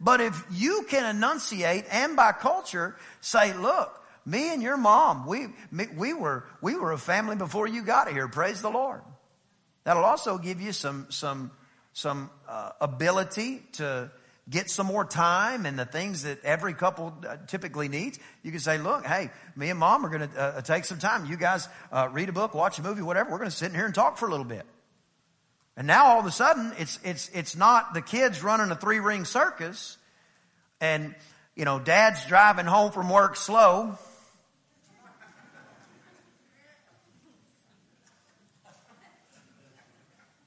But 0.00 0.22
if 0.22 0.42
you 0.50 0.86
can 0.88 1.04
enunciate 1.14 1.84
and 1.90 2.16
by 2.16 2.32
culture 2.32 2.96
say, 3.20 3.52
look, 3.52 4.02
me 4.24 4.50
and 4.50 4.62
your 4.62 4.78
mom, 4.78 5.26
we, 5.26 5.48
me, 5.70 5.84
we 5.94 6.14
were, 6.14 6.46
we 6.62 6.76
were 6.76 6.92
a 6.92 6.98
family 6.98 7.36
before 7.36 7.66
you 7.66 7.82
got 7.82 8.10
here. 8.10 8.26
Praise 8.26 8.62
the 8.62 8.70
Lord. 8.70 9.02
That'll 9.84 10.06
also 10.06 10.38
give 10.38 10.62
you 10.62 10.72
some, 10.72 11.08
some, 11.10 11.50
some 11.92 12.30
uh, 12.48 12.70
ability 12.80 13.62
to 13.72 14.10
get 14.48 14.70
some 14.70 14.86
more 14.86 15.04
time 15.04 15.66
and 15.66 15.78
the 15.78 15.84
things 15.84 16.22
that 16.22 16.42
every 16.42 16.72
couple 16.72 17.12
uh, 17.28 17.36
typically 17.48 17.88
needs. 17.88 18.18
You 18.42 18.50
can 18.50 18.60
say, 18.60 18.78
look, 18.78 19.04
hey, 19.04 19.28
me 19.56 19.68
and 19.68 19.78
mom 19.78 20.06
are 20.06 20.08
going 20.08 20.26
to 20.30 20.40
uh, 20.40 20.60
take 20.62 20.86
some 20.86 20.98
time. 20.98 21.26
You 21.26 21.36
guys 21.36 21.68
uh, 21.92 22.08
read 22.10 22.30
a 22.30 22.32
book, 22.32 22.54
watch 22.54 22.78
a 22.78 22.82
movie, 22.82 23.02
whatever. 23.02 23.30
We're 23.30 23.38
going 23.38 23.50
to 23.50 23.56
sit 23.56 23.68
in 23.68 23.74
here 23.74 23.84
and 23.84 23.94
talk 23.94 24.16
for 24.16 24.26
a 24.26 24.30
little 24.30 24.46
bit. 24.46 24.64
And 25.80 25.86
now 25.86 26.08
all 26.08 26.20
of 26.20 26.26
a 26.26 26.30
sudden, 26.30 26.74
it's, 26.78 27.00
it's, 27.02 27.30
it's 27.32 27.56
not 27.56 27.94
the 27.94 28.02
kids 28.02 28.42
running 28.42 28.70
a 28.70 28.76
three 28.76 29.00
ring 29.00 29.24
circus 29.24 29.96
and, 30.78 31.14
you 31.56 31.64
know, 31.64 31.78
dad's 31.78 32.22
driving 32.26 32.66
home 32.66 32.92
from 32.92 33.08
work 33.08 33.34
slow. 33.34 33.96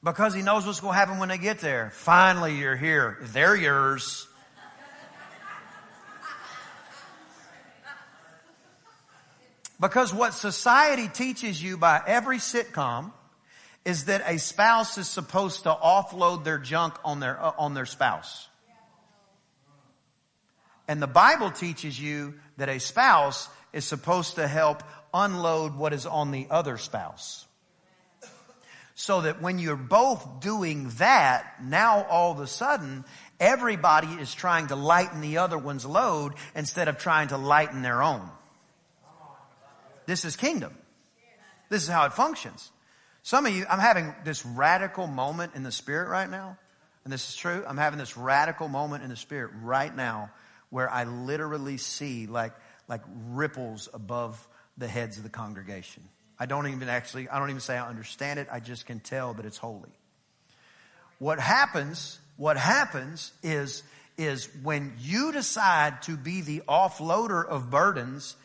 Because 0.04 0.36
he 0.36 0.43
knows 0.43 0.67
what's 0.67 0.80
going 0.80 0.93
to 0.93 1.00
happen 1.00 1.17
when 1.17 1.30
they 1.30 1.39
get 1.39 1.58
there. 1.58 1.89
Finally, 1.96 2.60
you're 2.60 2.76
here. 2.76 3.17
They're 3.24 3.56
yours. 3.56 4.28
Because 9.82 10.13
what 10.13 10.36
society 10.36 11.08
teaches 11.08 11.60
you 11.60 11.78
by 11.78 12.04
every 12.06 12.38
sitcom 12.38 13.13
is 13.86 14.06
that 14.06 14.24
a 14.26 14.39
spouse 14.39 14.98
is 14.98 15.08
supposed 15.08 15.63
to 15.63 15.74
offload 15.74 16.43
their 16.43 16.58
junk 16.58 16.93
on 17.04 17.19
their, 17.19 17.41
uh, 17.41 17.52
on 17.58 17.74
their 17.74 17.86
spouse. 17.86 18.48
And 20.88 21.02
the 21.02 21.08
Bible 21.08 21.52
teaches 21.52 22.00
you 22.00 22.36
that 22.58 22.69
a 22.69 22.80
spouse 22.80 23.50
is 23.72 23.86
supposed 23.86 24.36
to 24.36 24.48
help 24.48 24.84
unload 25.13 25.76
what 25.76 25.93
is 25.93 26.06
on 26.06 26.32
the 26.32 26.48
other 26.50 26.78
spouse. 26.78 27.46
So 28.96 29.22
that 29.22 29.41
when 29.41 29.60
you're 29.60 29.76
both 29.76 30.39
doing 30.39 30.89
that, 30.98 31.56
now 31.63 32.04
all 32.04 32.32
of 32.32 32.39
a 32.39 32.48
sudden, 32.48 33.06
everybody 33.39 34.08
is 34.08 34.34
trying 34.34 34.67
to 34.67 34.76
lighten 34.76 35.22
the 35.22 35.39
other 35.39 35.58
one's 35.58 35.86
load 35.86 36.34
instead 36.56 36.88
of 36.88 36.98
trying 36.98 37.30
to 37.30 37.38
lighten 37.38 37.82
their 37.82 38.04
own. 38.04 38.30
This 40.06 40.26
is 40.26 40.36
kingdom. 40.36 40.78
This 41.69 41.82
is 41.82 41.89
how 41.89 42.06
it 42.06 42.13
functions. 42.13 42.72
Some 43.23 43.45
of 43.45 43.55
you, 43.55 43.65
I'm 43.69 43.79
having 43.79 44.13
this 44.25 44.45
radical 44.45 45.07
moment 45.07 45.53
in 45.55 45.63
the 45.63 45.71
spirit 45.71 46.09
right 46.09 46.29
now. 46.29 46.57
And 47.03 47.12
this 47.12 47.29
is 47.29 47.36
true. 47.36 47.63
I'm 47.67 47.77
having 47.77 47.97
this 47.97 48.17
radical 48.17 48.67
moment 48.67 49.03
in 49.03 49.09
the 49.09 49.15
spirit 49.15 49.51
right 49.62 49.93
now 49.93 50.29
where 50.69 50.89
I 50.91 51.05
literally 51.05 51.77
see 51.77 52.27
like, 52.27 52.53
like 52.88 53.01
ripples 53.29 53.88
above 53.93 54.45
the 54.77 54.88
heads 54.88 55.17
of 55.17 55.23
the 55.23 55.29
congregation. 55.29 56.03
I 56.38 56.45
don't 56.45 56.67
even 56.67 56.89
actually, 56.89 57.29
I 57.29 57.39
don't 57.39 57.49
even 57.49 57.62
say 57.62 57.77
I 57.77 57.88
understand 57.88 58.39
it. 58.39 58.47
I 58.51 58.59
just 58.59 58.86
can 58.86 58.99
tell 58.99 59.33
that 59.36 59.45
it's 59.45 59.57
holy. 59.57 59.91
What 61.19 61.39
happens, 61.39 62.19
what 62.36 62.57
happens 62.57 63.31
is, 63.41 63.83
is 64.17 64.49
when 64.63 64.95
you 64.99 65.31
decide 65.31 66.01
to 66.03 66.17
be 66.17 66.41
the 66.41 66.63
offloader 66.67 67.45
of 67.45 67.69
burdens 67.69 68.36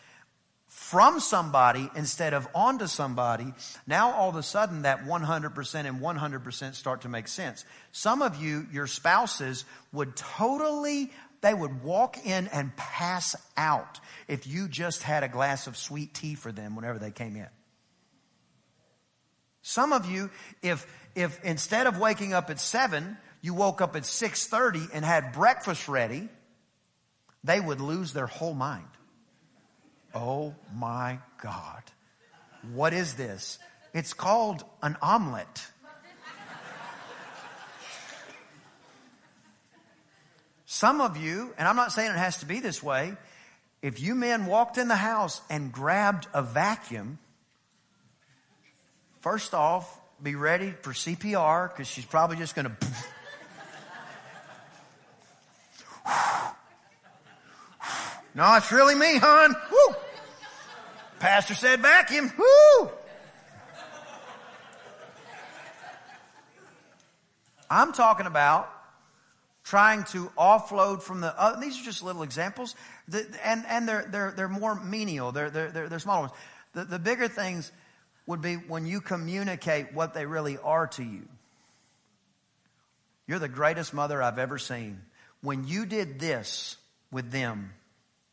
from 0.68 1.18
somebody 1.18 1.90
instead 1.96 2.35
of 2.35 2.46
onto 2.54 2.87
somebody, 2.87 3.54
now 3.87 4.12
all 4.12 4.28
of 4.28 4.37
a 4.37 4.42
sudden 4.42 4.83
that 4.83 5.04
100% 5.04 5.74
and 5.87 6.00
100% 6.00 6.74
start 6.74 7.00
to 7.02 7.09
make 7.09 7.26
sense. 7.26 7.64
Some 7.90 8.20
of 8.20 8.40
you, 8.40 8.66
your 8.70 8.87
spouses 8.87 9.64
would 9.92 10.14
totally, 10.14 11.11
they 11.40 11.54
would 11.54 11.83
walk 11.83 12.18
in 12.24 12.48
and 12.48 12.76
pass 12.76 13.35
out 13.57 13.98
if 14.28 14.46
you 14.46 14.68
just 14.68 15.02
had 15.02 15.24
a 15.24 15.28
glass 15.28 15.66
of 15.66 15.76
sweet 15.76 16.12
tea 16.12 16.35
for 16.35 16.52
them 16.52 16.76
whenever 16.76 16.98
they 16.98 17.11
came 17.11 17.35
in. 17.35 17.48
Some 19.62 19.94
of 19.94 20.11
you, 20.11 20.31
if, 20.62 20.87
if 21.14 21.42
instead 21.44 21.87
of 21.87 21.98
waking 21.98 22.35
up 22.35 22.50
at 22.50 22.61
seven, 22.61 23.16
you 23.40 23.54
woke 23.54 23.81
up 23.81 23.96
at 23.96 24.02
6.30 24.02 24.90
and 24.92 25.04
had 25.04 25.33
breakfast 25.33 25.88
ready, 25.88 26.28
they 27.42 27.59
would 27.59 27.81
lose 27.81 28.12
their 28.12 28.26
whole 28.26 28.54
mind. 28.54 28.88
Oh 30.20 30.52
my 30.74 31.20
God. 31.40 31.83
What 32.72 32.92
is 32.92 33.14
this? 33.14 33.61
It's 33.94 34.12
called 34.12 34.64
an 34.83 34.96
omelet. 35.00 35.68
Some 40.66 41.00
of 41.00 41.16
you, 41.16 41.54
and 41.57 41.68
I'm 41.68 41.76
not 41.76 41.92
saying 41.92 42.11
it 42.11 42.16
has 42.16 42.40
to 42.40 42.46
be 42.46 42.59
this 42.59 42.83
way, 42.83 43.16
if 43.81 44.00
you 44.00 44.16
men 44.16 44.46
walked 44.46 44.76
in 44.76 44.88
the 44.88 44.96
house 44.96 45.40
and 45.48 45.70
grabbed 45.70 46.26
a 46.35 46.42
vacuum, 46.42 47.20
first 49.20 49.54
off, 49.54 50.00
be 50.20 50.35
ready 50.35 50.74
for 50.83 50.90
CPR 50.92 51.70
because 51.70 51.87
she's 51.87 52.04
probably 52.04 52.38
just 52.38 52.57
going 52.57 52.66
to. 52.66 52.72
no, 58.35 58.57
it's 58.57 58.72
really 58.72 58.96
me, 58.96 59.18
hon. 59.18 59.54
Woo. 59.70 59.94
Pastor 61.18 61.54
said 61.54 61.81
vacuum. 61.81 62.33
Woo. 62.38 62.90
I'm 67.70 67.92
talking 67.92 68.26
about 68.26 68.70
trying 69.64 70.04
to 70.04 70.31
offload 70.38 71.02
from 71.02 71.20
the 71.20 71.38
other. 71.38 71.61
These 71.61 71.81
are 71.81 71.85
just 71.85 72.02
little 72.02 72.22
examples, 72.22 72.74
the, 73.09 73.26
and 73.44 73.64
and 73.66 73.87
they're 73.87 74.07
they're 74.11 74.33
they're 74.33 74.48
more 74.48 74.74
menial. 74.74 75.33
They're 75.33 75.50
they're 75.50 75.70
they're, 75.70 75.88
they're 75.88 75.98
smaller 75.98 76.20
ones. 76.20 76.33
The, 76.72 76.85
the 76.85 76.98
bigger 76.98 77.28
things 77.28 77.70
would 78.26 78.40
be 78.40 78.54
when 78.54 78.87
you 78.87 79.00
communicate 79.00 79.92
what 79.92 80.14
they 80.14 80.24
really 80.24 80.57
are 80.59 80.87
to 80.87 81.02
you. 81.02 81.28
You're 83.26 83.38
the 83.38 83.48
greatest 83.48 83.92
mother 83.92 84.22
I've 84.22 84.38
ever 84.38 84.57
seen. 84.57 85.02
When 85.42 85.66
you 85.66 85.85
did 85.85 86.18
this 86.18 86.76
with 87.11 87.31
them, 87.31 87.72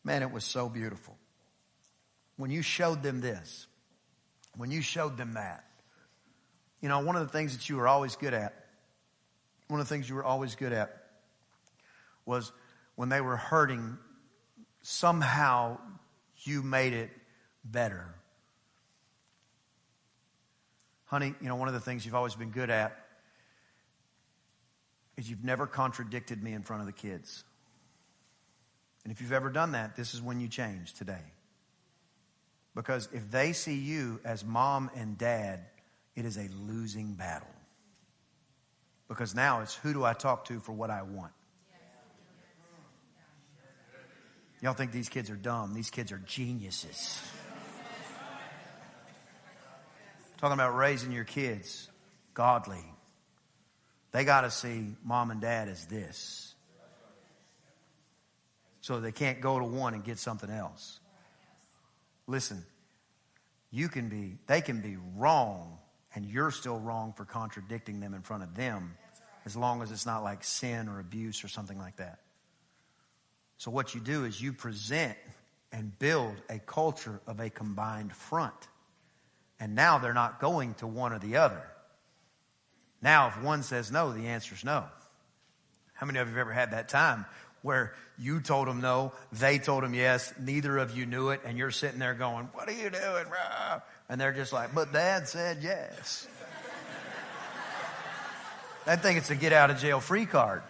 man, 0.04 0.22
it 0.22 0.32
was 0.32 0.46
so 0.46 0.70
beautiful. 0.70 1.18
When 2.38 2.52
you 2.52 2.62
showed 2.62 3.02
them 3.04 3.22
this, 3.22 3.68
when 4.58 4.72
you 4.72 4.82
showed 4.82 5.18
them 5.18 5.34
that. 5.34 5.64
You 6.82 6.90
know, 6.90 7.00
one 7.00 7.16
of 7.16 7.26
the 7.26 7.32
things 7.32 7.58
that 7.58 7.70
you 7.70 7.78
were 7.78 7.88
always 7.88 8.16
good 8.16 8.34
at, 8.34 8.54
one 9.68 9.80
of 9.80 9.88
the 9.88 9.94
things 9.94 10.08
you 10.08 10.16
were 10.16 10.24
always 10.24 10.56
good 10.56 10.74
at 10.74 10.96
was 12.26 12.52
when 12.96 13.10
they 13.10 13.22
were 13.22 13.38
hurting, 13.38 13.98
somehow 14.82 15.80
you 16.44 16.62
made 16.62 16.94
it 16.94 17.10
better. 17.64 18.14
Honey, 21.06 21.34
you 21.42 21.48
know, 21.48 21.56
one 21.56 21.68
of 21.68 21.74
the 21.74 21.80
things 21.80 22.06
you've 22.06 22.16
always 22.16 22.36
been 22.36 22.52
good 22.52 22.70
at 22.70 22.98
is 25.18 25.30
you've 25.30 25.44
never 25.44 25.66
contradicted 25.66 26.44
me 26.44 26.54
in 26.54 26.62
front 26.62 26.82
of 26.82 26.88
the 26.88 26.94
kids. 26.94 27.44
And 29.04 29.12
if 29.12 29.22
you've 29.22 29.32
ever 29.32 29.50
done 29.50 29.74
that, 29.74 29.96
this 29.96 30.14
is 30.14 30.22
when 30.22 30.40
you 30.40 30.48
change 30.48 30.94
today. 30.94 31.22
Because 32.76 33.08
if 33.14 33.32
they 33.32 33.54
see 33.54 33.76
you 33.76 34.20
as 34.26 34.44
mom 34.44 34.92
and 34.96 35.18
dad, 35.18 35.62
it 36.16 36.26
is 36.26 36.38
a 36.38 36.50
losing 36.68 37.14
battle. 37.14 37.48
Because 39.08 39.34
now 39.34 39.62
it's 39.62 39.76
who 39.76 39.94
do 39.94 40.04
I 40.04 40.14
talk 40.14 40.46
to 40.46 40.60
for 40.60 40.74
what 40.74 40.90
I 40.90 41.04
want? 41.04 41.32
Y'all 44.62 44.74
think 44.74 44.92
these 44.92 45.10
kids 45.10 45.30
are 45.30 45.36
dumb. 45.36 45.74
These 45.74 45.90
kids 45.90 46.12
are 46.12 46.18
geniuses. 46.18 47.22
Talking 50.38 50.54
about 50.54 50.76
raising 50.76 51.12
your 51.12 51.24
kids 51.24 51.90
godly. 52.34 52.84
They 54.12 54.26
got 54.26 54.42
to 54.42 54.52
see 54.52 54.96
mom 55.04 55.32
and 55.32 55.40
dad 55.40 55.70
as 55.70 55.86
this. 55.86 56.54
So 58.82 59.00
they 59.00 59.12
can't 59.12 59.42
go 59.42 59.60
to 59.60 59.66
one 59.66 59.94
and 59.94 60.04
get 60.04 60.20
something 60.20 60.50
else. 60.50 61.00
Listen, 62.28 62.66
you 63.72 63.90
can 63.90 64.10
be, 64.10 64.38
they 64.48 64.62
can 64.62 64.82
be 64.82 64.98
wrong, 65.16 65.78
and 66.14 66.26
you're 66.26 66.52
still 66.52 66.80
wrong 66.80 67.14
for 67.14 67.26
contradicting 67.26 68.00
them 68.00 68.14
in 68.14 68.22
front 68.22 68.44
of 68.44 68.56
them, 68.56 68.98
as 69.46 69.56
long 69.56 69.82
as 69.82 69.92
it's 69.92 70.06
not 70.06 70.24
like 70.24 70.44
sin 70.44 70.88
or 70.88 71.00
abuse 71.00 71.44
or 71.44 71.48
something 71.48 71.78
like 71.78 71.98
that. 71.98 72.20
So 73.58 73.72
what 73.72 73.94
you 73.94 74.02
do 74.02 74.26
is 74.26 74.42
you 74.42 74.54
present 74.54 75.18
and 75.72 75.98
build 76.00 76.36
a 76.50 76.60
culture 76.60 77.20
of 77.28 77.40
a 77.40 77.50
combined 77.50 78.14
front. 78.14 78.56
And 79.60 79.76
now 79.76 80.00
they're 80.00 80.14
not 80.14 80.40
going 80.40 80.74
to 80.76 80.88
one 80.88 81.14
or 81.14 81.20
the 81.20 81.38
other. 81.38 81.64
Now, 83.02 83.28
if 83.28 83.42
one 83.42 83.62
says 83.62 83.92
no, 83.92 84.12
the 84.12 84.28
answer 84.28 84.56
is 84.56 84.64
no. 84.64 84.86
How 85.94 86.06
many 86.06 86.20
of 86.20 86.28
you 86.28 86.34
have 86.34 86.42
ever 86.42 86.54
had 86.54 86.72
that 86.72 86.90
time 86.90 87.26
where 87.66 87.96
you 88.20 88.40
told 88.40 88.68
them 88.68 88.80
no, 88.80 89.12
they 89.32 89.58
told 89.58 89.84
them 89.84 89.96
yes, 89.96 90.32
neither 90.40 90.78
of 90.78 90.96
you 90.96 91.08
knew 91.08 91.30
it, 91.30 91.42
and 91.46 91.58
you're 91.58 91.72
sitting 91.72 91.98
there 91.98 92.14
going, 92.14 92.48
What 92.54 92.70
are 92.70 92.74
you 92.74 92.92
doing? 92.92 93.26
And 94.08 94.22
they're 94.22 94.34
just 94.34 94.54
like, 94.54 94.76
But 94.76 94.94
dad 94.94 95.28
said 95.28 95.58
yes. 95.62 96.28
I 98.86 98.96
think 98.96 99.18
it's 99.18 99.32
a 99.32 99.36
get 99.36 99.52
out 99.52 99.72
of 99.72 99.80
jail 99.80 100.00
free 100.00 100.28
card. 100.28 100.62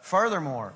Furthermore, 0.00 0.74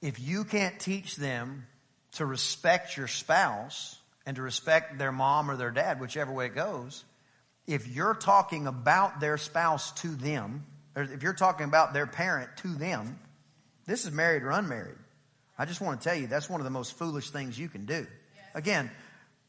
if 0.00 0.20
you 0.20 0.44
can't 0.44 0.78
teach 0.78 1.16
them 1.16 1.66
to 2.12 2.24
respect 2.24 2.96
your 2.96 3.08
spouse, 3.08 3.98
and 4.28 4.36
to 4.36 4.42
respect 4.42 4.98
their 4.98 5.10
mom 5.10 5.50
or 5.50 5.56
their 5.56 5.70
dad, 5.70 6.00
whichever 6.00 6.30
way 6.30 6.44
it 6.44 6.54
goes, 6.54 7.02
if 7.66 7.88
you're 7.88 8.12
talking 8.12 8.66
about 8.66 9.20
their 9.20 9.38
spouse 9.38 9.90
to 9.92 10.08
them, 10.08 10.66
if 10.96 11.22
you're 11.22 11.34
talking 11.34 11.66
about 11.66 11.92
their 11.92 12.06
parent 12.06 12.50
to 12.58 12.68
them, 12.68 13.18
this 13.86 14.04
is 14.04 14.12
married 14.12 14.42
or 14.42 14.50
unmarried. 14.50 14.98
I 15.58 15.64
just 15.64 15.80
want 15.80 16.00
to 16.00 16.08
tell 16.08 16.16
you 16.16 16.26
that's 16.26 16.48
one 16.48 16.60
of 16.60 16.64
the 16.64 16.70
most 16.70 16.96
foolish 16.96 17.30
things 17.30 17.58
you 17.58 17.68
can 17.68 17.86
do. 17.86 18.06
Again, 18.54 18.90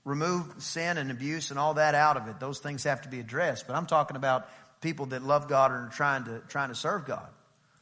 remove 0.06 0.56
sin 0.58 0.98
and 0.98 1.12
abuse 1.12 1.52
and 1.52 1.60
all 1.60 1.76
that 1.76 1.96
out 1.96 2.18
of 2.18 2.28
it. 2.28 2.40
Those 2.40 2.60
things 2.60 2.84
have 2.84 3.02
to 3.04 3.10
be 3.10 3.20
addressed. 3.20 3.68
But 3.68 3.76
I'm 3.76 3.86
talking 3.86 4.18
about 4.18 4.50
people 4.82 5.08
that 5.08 5.24
love 5.24 5.48
God 5.48 5.72
and 5.72 5.88
are 5.88 5.92
trying 5.92 6.26
to 6.26 6.42
trying 6.48 6.70
to 6.70 6.76
serve 6.76 7.06
God. 7.06 7.28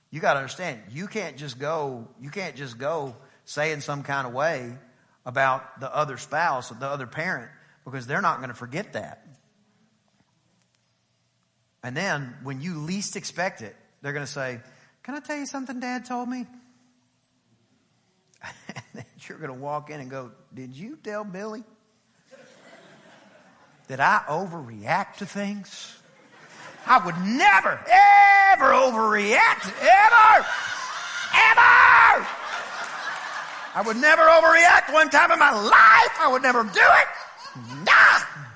You 0.09 0.19
got 0.19 0.33
to 0.33 0.39
understand, 0.39 0.81
you 0.89 1.07
can't 1.07 1.37
just 1.37 1.59
go, 1.59 2.07
you 2.19 2.29
can't 2.29 2.55
just 2.55 2.77
go 2.77 3.15
say 3.45 3.71
in 3.71 3.81
some 3.81 4.03
kind 4.03 4.25
of 4.25 4.33
way 4.33 4.73
about 5.25 5.79
the 5.81 5.93
other 5.93 6.17
spouse 6.17 6.71
or 6.71 6.75
the 6.75 6.87
other 6.87 7.07
parent 7.07 7.51
because 7.83 8.07
they're 8.07 8.21
not 8.21 8.37
going 8.37 8.49
to 8.49 8.55
forget 8.55 8.93
that. 8.93 9.25
And 11.83 11.95
then 11.95 12.35
when 12.43 12.61
you 12.61 12.79
least 12.79 13.15
expect 13.15 13.61
it, 13.61 13.75
they're 14.01 14.13
going 14.13 14.25
to 14.25 14.31
say, 14.31 14.59
Can 15.03 15.15
I 15.15 15.19
tell 15.19 15.37
you 15.37 15.45
something 15.45 15.79
dad 15.79 16.05
told 16.05 16.29
me? 16.29 16.45
and 18.93 19.05
you're 19.27 19.37
going 19.37 19.53
to 19.53 19.59
walk 19.59 19.89
in 19.89 19.99
and 19.99 20.09
go, 20.09 20.31
Did 20.53 20.75
you 20.75 20.97
tell 21.03 21.23
Billy 21.23 21.63
that 23.87 23.99
I 23.99 24.23
overreact 24.27 25.17
to 25.17 25.25
things? 25.25 25.93
I 26.85 27.05
would 27.05 27.17
never, 27.17 27.71
ever 27.71 28.71
overreact, 28.71 29.67
ever, 29.81 30.45
ever. 31.35 32.27
I 33.75 33.83
would 33.85 33.97
never 33.97 34.23
overreact 34.23 34.93
one 34.93 35.09
time 35.09 35.31
in 35.31 35.37
my 35.37 35.51
life. 35.51 36.17
I 36.19 36.29
would 36.31 36.41
never 36.41 36.63
do 36.63 36.79
it. 36.79 37.07
Nah. 37.85 38.46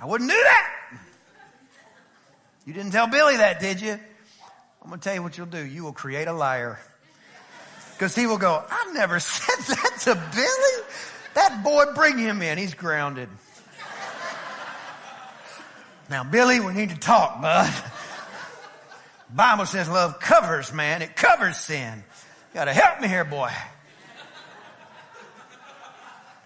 I 0.00 0.06
wouldn't 0.06 0.30
do 0.30 0.36
that. 0.36 0.74
You 2.64 2.72
didn't 2.72 2.92
tell 2.92 3.06
Billy 3.06 3.36
that, 3.38 3.60
did 3.60 3.80
you? 3.80 3.92
I'm 3.92 4.88
going 4.88 5.00
to 5.00 5.04
tell 5.04 5.14
you 5.14 5.22
what 5.22 5.36
you'll 5.36 5.46
do. 5.46 5.64
You 5.64 5.84
will 5.84 5.92
create 5.92 6.28
a 6.28 6.32
liar. 6.32 6.78
Because 7.94 8.14
he 8.14 8.26
will 8.26 8.38
go, 8.38 8.62
I 8.68 8.92
never 8.92 9.18
said 9.20 9.76
that 9.76 9.98
to 10.02 10.14
Billy. 10.14 10.86
That 11.34 11.62
boy, 11.64 11.86
bring 11.94 12.18
him 12.18 12.42
in. 12.42 12.58
He's 12.58 12.74
grounded. 12.74 13.28
Now, 16.10 16.24
Billy, 16.24 16.58
we 16.60 16.72
need 16.72 16.90
to 16.90 16.96
talk, 16.96 17.42
bud. 17.42 17.72
Bible 19.34 19.66
says 19.66 19.88
love 19.88 20.20
covers, 20.20 20.72
man. 20.72 21.02
It 21.02 21.14
covers 21.16 21.58
sin. 21.58 21.98
You 21.98 22.54
gotta 22.54 22.72
help 22.72 23.00
me 23.00 23.08
here, 23.08 23.24
boy. 23.24 23.50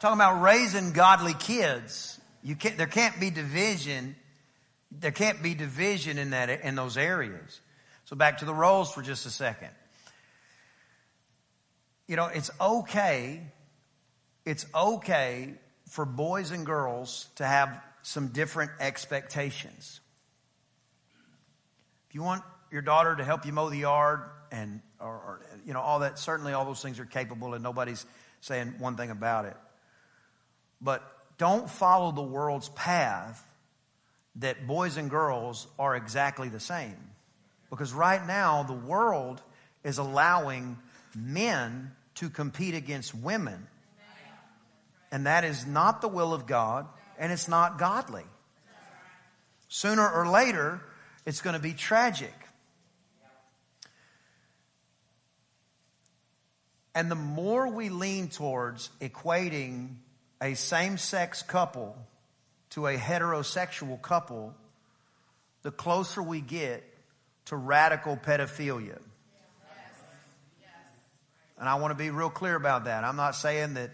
Talking 0.00 0.18
about 0.18 0.42
raising 0.42 0.92
godly 0.92 1.34
kids. 1.34 2.20
You 2.42 2.56
can't, 2.56 2.76
there 2.76 2.86
can't 2.86 3.18
be 3.20 3.30
division. 3.30 4.16
There 4.90 5.12
can't 5.12 5.42
be 5.42 5.54
division 5.54 6.18
in 6.18 6.30
that, 6.30 6.50
in 6.50 6.74
those 6.74 6.96
areas. 6.96 7.60
So 8.04 8.16
back 8.16 8.38
to 8.38 8.44
the 8.44 8.54
roles 8.54 8.92
for 8.92 9.02
just 9.02 9.26
a 9.26 9.30
second. 9.30 9.70
You 12.08 12.16
know, 12.16 12.26
it's 12.26 12.50
okay. 12.60 13.40
It's 14.44 14.66
okay 14.74 15.54
for 15.88 16.04
boys 16.04 16.50
and 16.50 16.66
girls 16.66 17.28
to 17.36 17.44
have 17.44 17.80
some 18.02 18.28
different 18.28 18.72
expectations. 18.80 20.00
If 22.08 22.14
you 22.14 22.22
want 22.22 22.42
your 22.70 22.82
daughter 22.82 23.14
to 23.14 23.24
help 23.24 23.46
you 23.46 23.52
mow 23.52 23.70
the 23.70 23.78
yard 23.78 24.22
and 24.50 24.80
or, 25.00 25.06
or, 25.08 25.40
you 25.64 25.72
know 25.72 25.80
all 25.80 26.00
that 26.00 26.18
certainly 26.18 26.52
all 26.52 26.64
those 26.64 26.82
things 26.82 26.98
are 26.98 27.04
capable 27.04 27.54
and 27.54 27.62
nobody's 27.62 28.04
saying 28.40 28.74
one 28.78 28.96
thing 28.96 29.10
about 29.10 29.44
it 29.44 29.56
but 30.80 31.02
don't 31.38 31.68
follow 31.68 32.12
the 32.12 32.22
world's 32.22 32.68
path 32.70 33.44
that 34.36 34.66
boys 34.66 34.96
and 34.96 35.10
girls 35.10 35.66
are 35.78 35.94
exactly 35.96 36.48
the 36.48 36.60
same. 36.60 36.96
Because 37.70 37.92
right 37.92 38.24
now 38.26 38.62
the 38.62 38.72
world 38.72 39.42
is 39.84 39.98
allowing 39.98 40.78
men 41.16 41.92
to 42.16 42.30
compete 42.30 42.74
against 42.74 43.14
women. 43.14 43.66
And 45.10 45.26
that 45.26 45.44
is 45.44 45.66
not 45.66 46.00
the 46.00 46.08
will 46.08 46.32
of 46.32 46.46
god 46.46 46.86
and 47.18 47.32
it's 47.32 47.48
not 47.48 47.78
godly. 47.78 48.24
Sooner 49.68 50.08
or 50.08 50.28
later 50.28 50.80
it's 51.26 51.40
going 51.40 51.54
to 51.54 51.62
be 51.62 51.72
tragic. 51.72 52.34
And 56.94 57.10
the 57.10 57.16
more 57.16 57.68
we 57.68 57.88
lean 57.88 58.28
towards 58.28 58.90
equating 59.00 59.96
a 60.42 60.54
same 60.54 60.98
sex 60.98 61.42
couple 61.42 61.96
to 62.70 62.88
a 62.88 62.96
heterosexual 62.96 64.02
couple, 64.02 64.52
the 65.62 65.70
closer 65.70 66.20
we 66.20 66.40
get 66.40 66.82
to 67.46 67.56
radical 67.56 68.16
pedophilia. 68.16 68.98
And 71.58 71.68
I 71.68 71.76
want 71.76 71.92
to 71.92 71.94
be 71.96 72.10
real 72.10 72.28
clear 72.28 72.56
about 72.56 72.86
that. 72.86 73.04
I'm 73.04 73.14
not 73.14 73.36
saying 73.36 73.74
that 73.74 73.90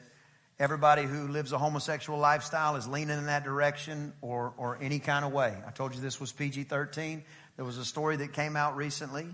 everybody 0.59 1.03
who 1.03 1.29
lives 1.29 1.53
a 1.53 1.59
homosexual 1.59 2.19
lifestyle 2.19 2.77
is 2.77 2.89
leaning 2.89 3.19
in 3.19 3.27
that 3.27 3.45
direction 3.45 4.15
or, 4.23 4.55
or 4.57 4.79
any 4.81 5.01
kind 5.01 5.27
of 5.27 5.33
way. 5.33 5.55
I 5.67 5.71
told 5.71 5.95
you 5.95 6.01
this 6.01 6.19
was 6.19 6.33
PG 6.33 6.65
13. 6.65 7.25
There 7.57 7.65
was 7.67 7.77
a 7.77 7.85
story 7.85 8.17
that 8.17 8.33
came 8.33 8.57
out 8.57 8.75
recently 8.75 9.27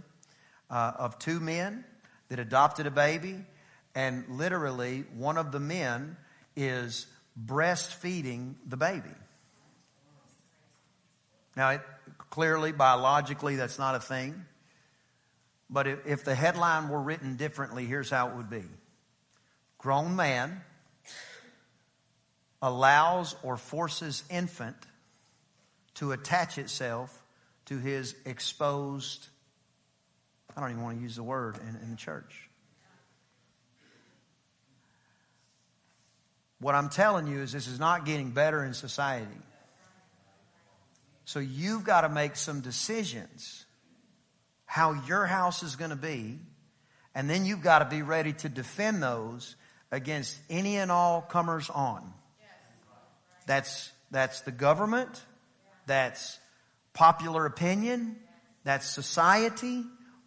uh, 0.68 0.92
of 0.98 1.20
two 1.20 1.38
men 1.38 1.84
that 2.28 2.40
adopted 2.40 2.86
a 2.86 2.90
baby, 2.90 3.36
and 3.94 4.24
literally 4.30 5.04
one 5.14 5.38
of 5.38 5.52
the 5.52 5.60
men 5.60 6.16
is 6.56 7.06
breastfeeding 7.42 8.54
the 8.66 8.76
baby. 8.76 9.10
Now, 11.56 11.70
it, 11.70 11.80
clearly, 12.30 12.72
biologically, 12.72 13.56
that's 13.56 13.78
not 13.78 13.94
a 13.94 14.00
thing. 14.00 14.44
But 15.70 15.86
if, 15.86 16.06
if 16.06 16.24
the 16.24 16.34
headline 16.34 16.88
were 16.88 17.00
written 17.00 17.36
differently, 17.36 17.84
here's 17.86 18.10
how 18.10 18.28
it 18.28 18.36
would 18.36 18.50
be 18.50 18.64
Grown 19.78 20.16
man 20.16 20.62
allows 22.62 23.36
or 23.42 23.58
forces 23.58 24.24
infant 24.30 24.76
to 25.94 26.12
attach 26.12 26.56
itself 26.58 27.22
to 27.66 27.78
his 27.78 28.14
exposed, 28.24 29.28
I 30.56 30.60
don't 30.60 30.70
even 30.70 30.82
want 30.82 30.96
to 30.96 31.02
use 31.02 31.16
the 31.16 31.22
word 31.22 31.58
in, 31.58 31.76
in 31.82 31.90
the 31.90 31.96
church. 31.96 32.48
What 36.64 36.74
I'm 36.74 36.88
telling 36.88 37.26
you 37.26 37.42
is 37.42 37.52
this 37.52 37.66
is 37.66 37.78
not 37.78 38.06
getting 38.06 38.30
better 38.30 38.64
in 38.64 38.72
society. 38.72 39.26
So 41.26 41.38
you've 41.38 41.84
got 41.84 42.00
to 42.00 42.08
make 42.08 42.36
some 42.36 42.62
decisions 42.62 43.66
how 44.64 44.94
your 45.06 45.26
house 45.26 45.62
is 45.62 45.76
going 45.76 45.90
to 45.90 45.96
be, 45.96 46.38
and 47.14 47.28
then 47.28 47.44
you've 47.44 47.60
got 47.60 47.80
to 47.80 47.84
be 47.84 48.00
ready 48.00 48.32
to 48.32 48.48
defend 48.48 49.02
those 49.02 49.56
against 49.92 50.38
any 50.48 50.78
and 50.78 50.90
all 50.90 51.20
comers 51.20 51.68
on. 51.68 52.14
That's, 53.46 53.92
that's 54.10 54.40
the 54.40 54.50
government. 54.50 55.22
That's 55.84 56.38
popular 56.94 57.44
opinion. 57.44 58.16
That's 58.64 58.88
society. 58.88 59.82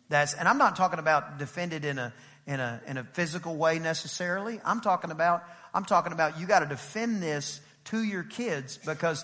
That's, 0.09 0.35
and 0.35 0.47
I'm 0.47 0.59
not 0.59 0.75
talking 0.75 0.99
about 0.99 1.39
defended 1.39 1.83
in 1.83 1.97
a, 1.97 2.13
in 2.45 2.59
a, 2.59 2.79
in 2.85 2.97
a 2.97 3.03
physical 3.03 3.55
way 3.55 3.79
necessarily. 3.79 4.61
I'm 4.63 4.81
talking 4.81 5.09
about, 5.09 5.43
I'm 5.77 5.85
talking 5.85 6.11
about 6.11 6.39
you 6.39 6.47
got 6.47 6.61
to 6.61 6.65
defend 6.65 7.21
this 7.21 7.61
to 7.85 8.03
your 8.03 8.23
kids 8.23 8.79
because 8.83 9.23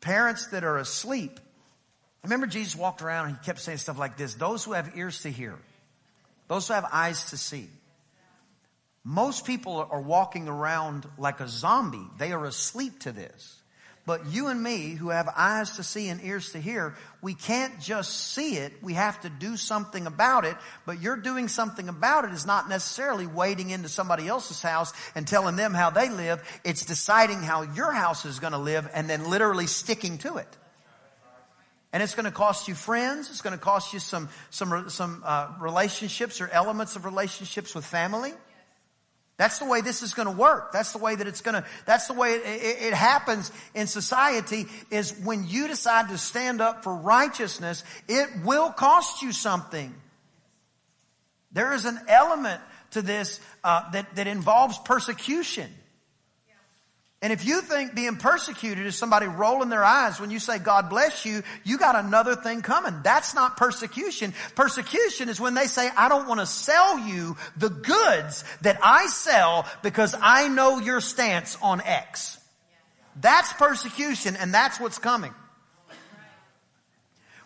parents 0.00 0.46
that 0.46 0.64
are 0.64 0.78
asleep, 0.78 1.38
remember 2.22 2.46
Jesus 2.46 2.74
walked 2.74 3.02
around 3.02 3.28
and 3.28 3.36
he 3.36 3.44
kept 3.44 3.60
saying 3.60 3.76
stuff 3.76 3.98
like 3.98 4.16
this, 4.16 4.32
those 4.32 4.64
who 4.64 4.72
have 4.72 4.96
ears 4.96 5.20
to 5.24 5.28
hear, 5.28 5.58
those 6.48 6.68
who 6.68 6.72
have 6.72 6.86
eyes 6.90 7.28
to 7.30 7.36
see. 7.36 7.68
Most 9.04 9.44
people 9.44 9.86
are 9.90 10.00
walking 10.00 10.48
around 10.48 11.06
like 11.18 11.40
a 11.40 11.48
zombie. 11.48 12.06
They 12.16 12.32
are 12.32 12.46
asleep 12.46 13.00
to 13.00 13.12
this. 13.12 13.61
But 14.04 14.26
you 14.26 14.48
and 14.48 14.60
me, 14.60 14.90
who 14.90 15.10
have 15.10 15.28
eyes 15.36 15.76
to 15.76 15.84
see 15.84 16.08
and 16.08 16.20
ears 16.24 16.52
to 16.52 16.58
hear, 16.58 16.96
we 17.20 17.34
can't 17.34 17.78
just 17.80 18.32
see 18.32 18.56
it. 18.56 18.72
We 18.82 18.94
have 18.94 19.20
to 19.20 19.30
do 19.30 19.56
something 19.56 20.08
about 20.08 20.44
it. 20.44 20.56
But 20.84 21.00
you're 21.00 21.16
doing 21.16 21.46
something 21.46 21.88
about 21.88 22.24
it 22.24 22.32
is 22.32 22.44
not 22.44 22.68
necessarily 22.68 23.28
wading 23.28 23.70
into 23.70 23.88
somebody 23.88 24.26
else's 24.26 24.60
house 24.60 24.92
and 25.14 25.26
telling 25.26 25.54
them 25.54 25.72
how 25.72 25.90
they 25.90 26.08
live. 26.08 26.42
It's 26.64 26.84
deciding 26.84 27.42
how 27.42 27.62
your 27.62 27.92
house 27.92 28.24
is 28.24 28.40
going 28.40 28.54
to 28.54 28.58
live 28.58 28.90
and 28.92 29.08
then 29.08 29.30
literally 29.30 29.68
sticking 29.68 30.18
to 30.18 30.36
it. 30.38 30.48
And 31.92 32.02
it's 32.02 32.16
going 32.16 32.24
to 32.24 32.32
cost 32.32 32.66
you 32.66 32.74
friends. 32.74 33.30
It's 33.30 33.42
going 33.42 33.56
to 33.56 33.62
cost 33.62 33.92
you 33.92 34.00
some, 34.00 34.30
some, 34.50 34.90
some 34.90 35.22
uh, 35.24 35.52
relationships 35.60 36.40
or 36.40 36.48
elements 36.48 36.96
of 36.96 37.04
relationships 37.04 37.72
with 37.72 37.84
family. 37.84 38.32
That's 39.38 39.58
the 39.58 39.64
way 39.64 39.80
this 39.80 40.02
is 40.02 40.14
going 40.14 40.28
to 40.28 40.34
work. 40.34 40.72
That's 40.72 40.92
the 40.92 40.98
way 40.98 41.16
that 41.16 41.26
it's 41.26 41.40
going 41.40 41.54
to, 41.54 41.64
that's 41.86 42.06
the 42.06 42.12
way 42.12 42.34
it, 42.34 42.42
it, 42.44 42.82
it, 42.88 42.94
happens 42.94 43.50
in 43.74 43.86
society 43.86 44.66
is 44.90 45.18
when 45.24 45.48
you 45.48 45.68
decide 45.68 46.10
to 46.10 46.18
stand 46.18 46.60
up 46.60 46.84
for 46.84 46.94
righteousness, 46.94 47.82
it 48.08 48.28
will 48.44 48.70
cost 48.70 49.22
you 49.22 49.32
something. 49.32 49.94
There 51.50 51.72
is 51.72 51.86
an 51.86 51.98
element 52.08 52.60
to 52.92 53.02
this 53.02 53.40
uh, 53.64 53.90
that, 53.92 54.14
that 54.16 54.26
involves 54.26 54.78
persecution. 54.78 55.70
And 57.22 57.32
if 57.32 57.46
you 57.46 57.60
think 57.60 57.94
being 57.94 58.16
persecuted 58.16 58.84
is 58.84 58.96
somebody 58.96 59.26
rolling 59.28 59.68
their 59.68 59.84
eyes 59.84 60.18
when 60.18 60.32
you 60.32 60.40
say 60.40 60.58
God 60.58 60.90
bless 60.90 61.24
you, 61.24 61.44
you 61.62 61.78
got 61.78 61.94
another 61.94 62.34
thing 62.34 62.62
coming. 62.62 63.00
That's 63.04 63.32
not 63.32 63.56
persecution. 63.56 64.34
Persecution 64.56 65.28
is 65.28 65.40
when 65.40 65.54
they 65.54 65.68
say, 65.68 65.88
I 65.96 66.08
don't 66.08 66.26
want 66.26 66.40
to 66.40 66.46
sell 66.46 66.98
you 66.98 67.36
the 67.56 67.70
goods 67.70 68.44
that 68.62 68.80
I 68.82 69.06
sell 69.06 69.66
because 69.82 70.16
I 70.20 70.48
know 70.48 70.80
your 70.80 71.00
stance 71.00 71.56
on 71.62 71.80
X. 71.80 72.40
That's 73.20 73.52
persecution 73.52 74.34
and 74.34 74.52
that's 74.52 74.80
what's 74.80 74.98
coming. 74.98 75.32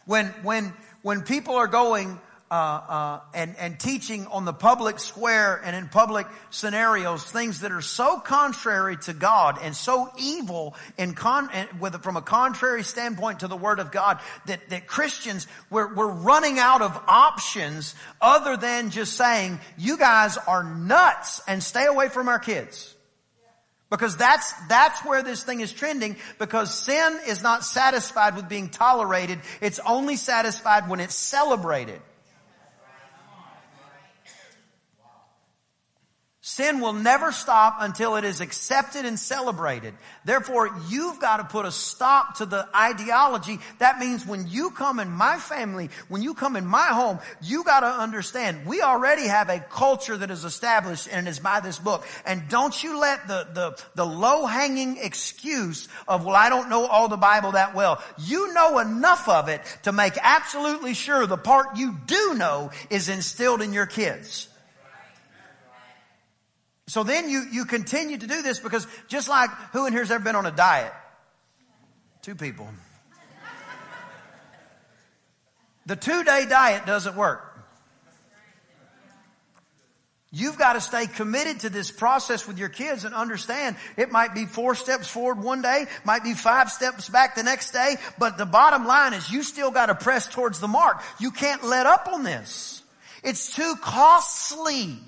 When, 0.06 0.28
when, 0.42 0.72
when 1.02 1.20
people 1.20 1.56
are 1.56 1.66
going 1.66 2.18
uh, 2.50 2.54
uh, 2.54 3.20
and, 3.34 3.56
and 3.58 3.80
teaching 3.80 4.26
on 4.28 4.44
the 4.44 4.52
public 4.52 5.00
square 5.00 5.60
and 5.64 5.74
in 5.74 5.88
public 5.88 6.28
scenarios 6.50 7.24
things 7.24 7.60
that 7.60 7.72
are 7.72 7.80
so 7.80 8.20
contrary 8.20 8.96
to 8.96 9.12
God 9.12 9.58
and 9.60 9.74
so 9.74 10.10
evil 10.16 10.76
in 10.96 11.14
con, 11.14 11.50
with, 11.80 12.00
from 12.02 12.16
a 12.16 12.22
contrary 12.22 12.84
standpoint 12.84 13.40
to 13.40 13.48
the 13.48 13.56
Word 13.56 13.80
of 13.80 13.90
God 13.90 14.20
that, 14.46 14.68
that 14.70 14.86
Christians, 14.86 15.48
we're, 15.70 15.92
we're 15.92 16.06
running 16.06 16.60
out 16.60 16.82
of 16.82 16.96
options 17.08 17.96
other 18.20 18.56
than 18.56 18.90
just 18.90 19.14
saying, 19.14 19.58
you 19.76 19.98
guys 19.98 20.36
are 20.36 20.62
nuts 20.62 21.40
and 21.48 21.60
stay 21.60 21.86
away 21.86 22.08
from 22.08 22.28
our 22.28 22.38
kids. 22.38 22.94
Because 23.90 24.16
that's, 24.16 24.52
that's 24.68 25.04
where 25.04 25.22
this 25.22 25.42
thing 25.44 25.60
is 25.60 25.72
trending 25.72 26.16
because 26.38 26.74
sin 26.74 27.18
is 27.28 27.42
not 27.42 27.64
satisfied 27.64 28.34
with 28.34 28.48
being 28.48 28.68
tolerated. 28.68 29.40
It's 29.60 29.78
only 29.80 30.16
satisfied 30.16 30.88
when 30.88 30.98
it's 30.98 31.14
celebrated. 31.14 32.00
Sin 36.48 36.78
will 36.78 36.92
never 36.92 37.32
stop 37.32 37.78
until 37.80 38.14
it 38.14 38.22
is 38.22 38.40
accepted 38.40 39.04
and 39.04 39.18
celebrated. 39.18 39.94
Therefore, 40.24 40.70
you've 40.88 41.18
got 41.18 41.38
to 41.38 41.44
put 41.44 41.66
a 41.66 41.72
stop 41.72 42.36
to 42.36 42.46
the 42.46 42.68
ideology. 42.72 43.58
That 43.80 43.98
means 43.98 44.24
when 44.24 44.46
you 44.46 44.70
come 44.70 45.00
in 45.00 45.10
my 45.10 45.38
family, 45.38 45.90
when 46.06 46.22
you 46.22 46.34
come 46.34 46.54
in 46.54 46.64
my 46.64 46.86
home, 46.86 47.18
you 47.42 47.64
got 47.64 47.80
to 47.80 47.88
understand 47.88 48.64
we 48.64 48.80
already 48.80 49.26
have 49.26 49.48
a 49.48 49.58
culture 49.58 50.16
that 50.16 50.30
is 50.30 50.44
established 50.44 51.08
and 51.10 51.26
is 51.26 51.40
by 51.40 51.58
this 51.58 51.80
book. 51.80 52.06
And 52.24 52.48
don't 52.48 52.80
you 52.80 53.00
let 53.00 53.26
the, 53.26 53.48
the, 53.52 53.82
the 53.96 54.06
low 54.06 54.46
hanging 54.46 54.98
excuse 54.98 55.88
of, 56.06 56.24
well, 56.24 56.36
I 56.36 56.48
don't 56.48 56.70
know 56.70 56.86
all 56.86 57.08
the 57.08 57.16
Bible 57.16 57.52
that 57.52 57.74
well. 57.74 58.00
You 58.18 58.54
know 58.54 58.78
enough 58.78 59.28
of 59.28 59.48
it 59.48 59.62
to 59.82 59.90
make 59.90 60.12
absolutely 60.22 60.94
sure 60.94 61.26
the 61.26 61.36
part 61.36 61.76
you 61.76 61.96
do 62.06 62.34
know 62.34 62.70
is 62.88 63.08
instilled 63.08 63.62
in 63.62 63.72
your 63.72 63.86
kids. 63.86 64.48
So 66.88 67.02
then 67.02 67.28
you, 67.28 67.44
you 67.50 67.64
continue 67.64 68.16
to 68.16 68.26
do 68.26 68.42
this 68.42 68.58
because 68.60 68.86
just 69.08 69.28
like 69.28 69.50
who 69.72 69.86
in 69.86 69.92
here's 69.92 70.10
ever 70.10 70.22
been 70.22 70.36
on 70.36 70.46
a 70.46 70.52
diet? 70.52 70.92
Two 72.22 72.34
people. 72.34 72.68
The 75.86 75.96
two 75.96 76.24
day 76.24 76.46
diet 76.48 76.86
doesn't 76.86 77.16
work. 77.16 77.42
You've 80.32 80.58
got 80.58 80.74
to 80.74 80.80
stay 80.80 81.06
committed 81.06 81.60
to 81.60 81.70
this 81.70 81.90
process 81.90 82.46
with 82.46 82.58
your 82.58 82.68
kids 82.68 83.04
and 83.04 83.14
understand 83.14 83.76
it 83.96 84.10
might 84.10 84.34
be 84.34 84.44
four 84.44 84.74
steps 84.74 85.08
forward 85.08 85.42
one 85.42 85.62
day, 85.62 85.86
might 86.04 86.24
be 86.24 86.34
five 86.34 86.70
steps 86.70 87.08
back 87.08 87.36
the 87.36 87.44
next 87.44 87.70
day, 87.70 87.96
but 88.18 88.36
the 88.36 88.44
bottom 88.44 88.84
line 88.86 89.14
is 89.14 89.30
you 89.30 89.42
still 89.42 89.70
got 89.70 89.86
to 89.86 89.94
press 89.94 90.26
towards 90.28 90.58
the 90.60 90.68
mark. 90.68 91.00
You 91.20 91.30
can't 91.30 91.64
let 91.64 91.86
up 91.86 92.08
on 92.12 92.22
this. 92.24 92.82
It's 93.22 93.54
too 93.54 93.76
costly. 93.80 94.98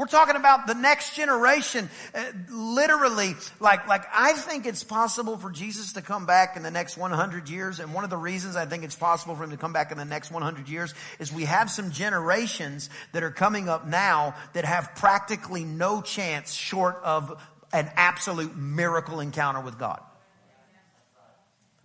We're 0.00 0.06
talking 0.06 0.36
about 0.36 0.66
the 0.66 0.72
next 0.72 1.14
generation, 1.14 1.90
uh, 2.14 2.24
literally, 2.48 3.34
like, 3.60 3.86
like 3.86 4.04
I 4.10 4.32
think 4.32 4.64
it's 4.64 4.82
possible 4.82 5.36
for 5.36 5.50
Jesus 5.50 5.92
to 5.92 6.00
come 6.00 6.24
back 6.24 6.56
in 6.56 6.62
the 6.62 6.70
next 6.70 6.96
100 6.96 7.50
years. 7.50 7.80
And 7.80 7.92
one 7.92 8.02
of 8.04 8.08
the 8.08 8.16
reasons 8.16 8.56
I 8.56 8.64
think 8.64 8.82
it's 8.82 8.96
possible 8.96 9.36
for 9.36 9.44
him 9.44 9.50
to 9.50 9.58
come 9.58 9.74
back 9.74 9.92
in 9.92 9.98
the 9.98 10.06
next 10.06 10.30
100 10.30 10.70
years 10.70 10.94
is 11.18 11.30
we 11.30 11.44
have 11.44 11.70
some 11.70 11.90
generations 11.90 12.88
that 13.12 13.22
are 13.22 13.30
coming 13.30 13.68
up 13.68 13.86
now 13.86 14.34
that 14.54 14.64
have 14.64 14.94
practically 14.94 15.64
no 15.64 16.00
chance 16.00 16.54
short 16.54 16.96
of 17.04 17.38
an 17.70 17.90
absolute 17.94 18.56
miracle 18.56 19.20
encounter 19.20 19.60
with 19.60 19.78
God. 19.78 20.00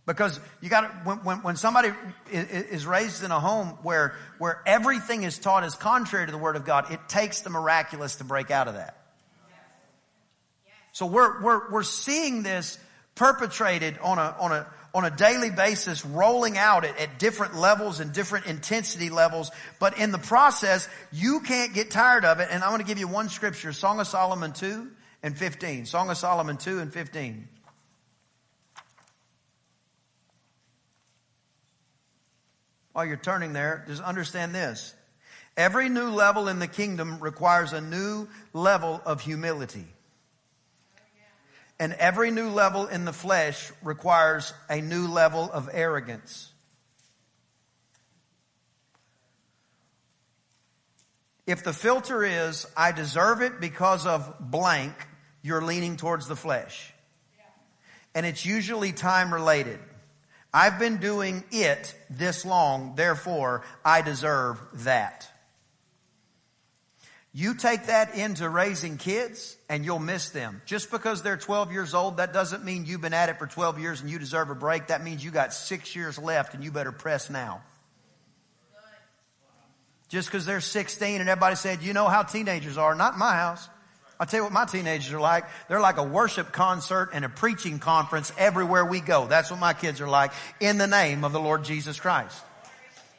Because 0.06 0.40
you 0.62 0.70
got 0.70 1.06
when, 1.06 1.18
when, 1.24 1.38
when, 1.40 1.56
somebody 1.56 1.90
is 2.32 2.86
raised 2.86 3.24
in 3.24 3.32
a 3.32 3.40
home 3.40 3.70
where, 3.82 4.14
where 4.38 4.62
everything 4.66 5.24
is 5.24 5.40
taught 5.40 5.64
is 5.64 5.76
contrary 5.76 6.28
to 6.28 6.32
the 6.32 6.38
Word 6.38 6.56
of 6.56 6.64
God, 6.64 6.92
it 6.92 7.00
takes 7.08 7.42
the 7.42 7.50
miraculous 7.50 8.18
to 8.18 8.24
break 8.24 8.52
out 8.52 8.68
of 8.68 8.76
that. 8.76 8.98
So 10.92 11.08
we're, 11.08 11.42
we're, 11.42 11.72
we're 11.72 11.84
seeing 11.84 12.44
this 12.44 12.78
perpetrated 13.16 13.98
on 13.98 14.20
a, 14.20 14.36
on 14.40 14.52
a, 14.52 14.68
on 14.94 15.06
a 15.06 15.10
daily 15.10 15.50
basis, 15.50 16.06
rolling 16.06 16.58
out 16.58 16.86
at, 16.86 16.98
at 17.00 17.20
different 17.20 17.56
levels 17.56 18.00
and 18.00 18.14
different 18.14 18.46
intensity 18.46 19.10
levels. 19.10 19.52
But 19.80 19.98
in 19.98 20.12
the 20.12 20.18
process, 20.18 20.88
you 21.12 21.42
can't 21.42 21.74
get 21.74 21.92
tired 21.92 22.24
of 22.24 22.40
it. 22.40 22.48
And 22.52 22.64
I'm 22.64 22.70
going 22.70 22.82
to 22.82 22.88
give 22.88 23.00
you 23.00 23.08
one 23.08 23.28
scripture, 23.28 23.74
Song 23.74 24.00
of 24.00 24.08
Solomon 24.08 24.54
2 24.54 24.90
and 25.24 25.38
15. 25.38 25.86
Song 25.86 26.10
of 26.10 26.18
Solomon 26.18 26.58
2 26.58 26.80
and 26.80 26.94
15. 26.94 27.48
While 32.96 33.08
you're 33.08 33.18
turning 33.18 33.52
there, 33.52 33.84
just 33.90 34.02
understand 34.02 34.56
this. 34.56 34.96
Every 35.58 35.90
new 35.90 36.12
level 36.12 36.48
in 36.48 36.60
the 36.60 36.68
kingdom 36.68 37.20
requires 37.20 37.74
a 37.74 37.82
new 37.82 38.30
level 38.54 39.02
of 39.06 39.20
humility. 39.20 39.86
And 41.78 41.92
every 41.96 42.32
new 42.32 42.48
level 42.48 42.88
in 42.88 43.04
the 43.04 43.12
flesh 43.12 43.70
requires 43.84 44.54
a 44.70 44.80
new 44.80 45.10
level 45.10 45.52
of 45.52 45.70
arrogance. 45.74 46.54
If 51.46 51.66
the 51.66 51.74
filter 51.74 52.24
is, 52.24 52.66
I 52.78 52.94
deserve 52.94 53.42
it 53.42 53.60
because 53.60 54.08
of 54.08 54.36
blank, 54.40 54.94
you're 55.42 55.62
leaning 55.62 55.98
towards 55.98 56.30
the 56.30 56.38
flesh. 56.38 56.94
And 58.14 58.26
it's 58.26 58.46
usually 58.46 58.94
time 58.94 59.34
related. 59.34 59.80
I've 60.56 60.80
been 60.80 61.00
doing 61.00 61.44
it 61.52 61.94
this 62.10 62.46
long, 62.46 62.94
therefore 62.96 63.64
I 63.84 64.02
deserve 64.02 64.58
that. 64.86 65.30
You 67.34 67.56
take 67.56 67.88
that 67.88 68.16
into 68.16 68.48
raising 68.48 68.98
kids 68.98 69.58
and 69.68 69.84
you'll 69.84 70.00
miss 70.00 70.30
them. 70.30 70.62
Just 70.66 70.92
because 70.92 71.22
they're 71.24 71.36
12 71.36 71.74
years 71.74 71.94
old, 71.94 72.16
that 72.18 72.32
doesn't 72.32 72.64
mean 72.64 72.86
you've 72.86 73.02
been 73.02 73.14
at 73.14 73.28
it 73.28 73.38
for 73.38 73.48
12 73.48 73.80
years 73.80 74.00
and 74.00 74.10
you 74.10 74.18
deserve 74.18 74.50
a 74.50 74.56
break. 74.56 74.88
That 74.88 75.04
means 75.04 75.22
you 75.26 75.30
got 75.30 75.54
six 75.54 75.94
years 75.94 76.18
left 76.18 76.54
and 76.54 76.64
you 76.64 76.72
better 76.72 76.94
press 76.94 77.30
now. 77.30 77.62
Just 80.08 80.30
because 80.30 80.46
they're 80.46 80.62
16 80.62 81.20
and 81.20 81.30
everybody 81.30 81.58
said, 81.58 81.84
you 81.84 81.92
know 81.92 82.08
how 82.08 82.24
teenagers 82.24 82.78
are. 82.78 82.96
Not 82.96 83.16
in 83.16 83.20
my 83.20 83.34
house. 83.34 83.68
I'll 84.20 84.26
tell 84.26 84.40
you 84.40 84.44
what 84.46 84.54
my 84.54 84.66
teenagers 84.66 85.14
are 85.14 85.20
like. 85.20 85.46
They're 85.68 85.82
like 85.82 85.98
a 85.98 86.04
worship 86.04 86.52
concert 86.52 87.10
and 87.14 87.26
a 87.26 87.30
preaching 87.30 87.80
conference 87.80 88.32
everywhere 88.38 88.86
we 88.86 89.02
go. 89.02 89.28
That's 89.28 89.52
what 89.52 89.60
my 89.60 89.74
kids 89.74 90.00
are 90.00 90.08
like 90.08 90.32
in 90.60 90.78
the 90.78 90.88
name 90.88 91.24
of 91.24 91.34
the 91.34 91.40
Lord 91.40 91.66
Jesus 91.66 92.00
Christ. 92.00 92.42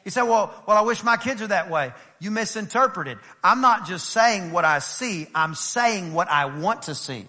You 0.05 0.11
say, 0.11 0.21
well, 0.21 0.53
well, 0.65 0.77
I 0.77 0.81
wish 0.81 1.03
my 1.03 1.17
kids 1.17 1.41
are 1.41 1.47
that 1.47 1.69
way. 1.69 1.91
You 2.19 2.31
misinterpreted. 2.31 3.19
I'm 3.43 3.61
not 3.61 3.85
just 3.85 4.09
saying 4.09 4.51
what 4.51 4.65
I 4.65 4.79
see. 4.79 5.27
I'm 5.35 5.53
saying 5.53 6.13
what 6.13 6.29
I 6.29 6.45
want 6.45 6.83
to 6.83 6.95
see. 6.95 7.25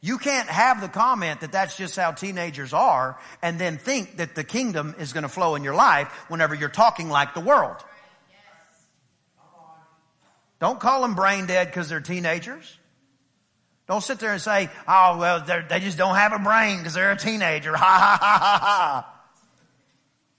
You 0.00 0.18
can't 0.18 0.48
have 0.48 0.80
the 0.80 0.88
comment 0.88 1.40
that 1.40 1.50
that's 1.50 1.76
just 1.76 1.96
how 1.96 2.12
teenagers 2.12 2.72
are 2.72 3.18
and 3.42 3.58
then 3.58 3.78
think 3.78 4.18
that 4.18 4.36
the 4.36 4.44
kingdom 4.44 4.94
is 5.00 5.12
going 5.12 5.22
to 5.22 5.28
flow 5.28 5.56
in 5.56 5.64
your 5.64 5.74
life 5.74 6.08
whenever 6.28 6.54
you're 6.54 6.68
talking 6.68 7.08
like 7.08 7.34
the 7.34 7.40
world. 7.40 7.76
Don't 10.60 10.80
call 10.80 11.02
them 11.02 11.14
brain 11.14 11.46
dead 11.46 11.68
because 11.68 11.88
they're 11.88 12.00
teenagers. 12.00 12.78
Don't 13.86 14.02
sit 14.02 14.18
there 14.18 14.32
and 14.32 14.40
say, 14.40 14.68
oh, 14.86 15.16
well, 15.18 15.40
they 15.40 15.80
just 15.80 15.96
don't 15.96 16.16
have 16.16 16.32
a 16.32 16.38
brain 16.38 16.78
because 16.78 16.94
they're 16.94 17.12
a 17.12 17.16
teenager. 17.16 17.72
Ha 17.76 17.86
ha 17.86 18.18
ha 18.20 18.38
ha 18.38 18.58
ha. 18.60 19.14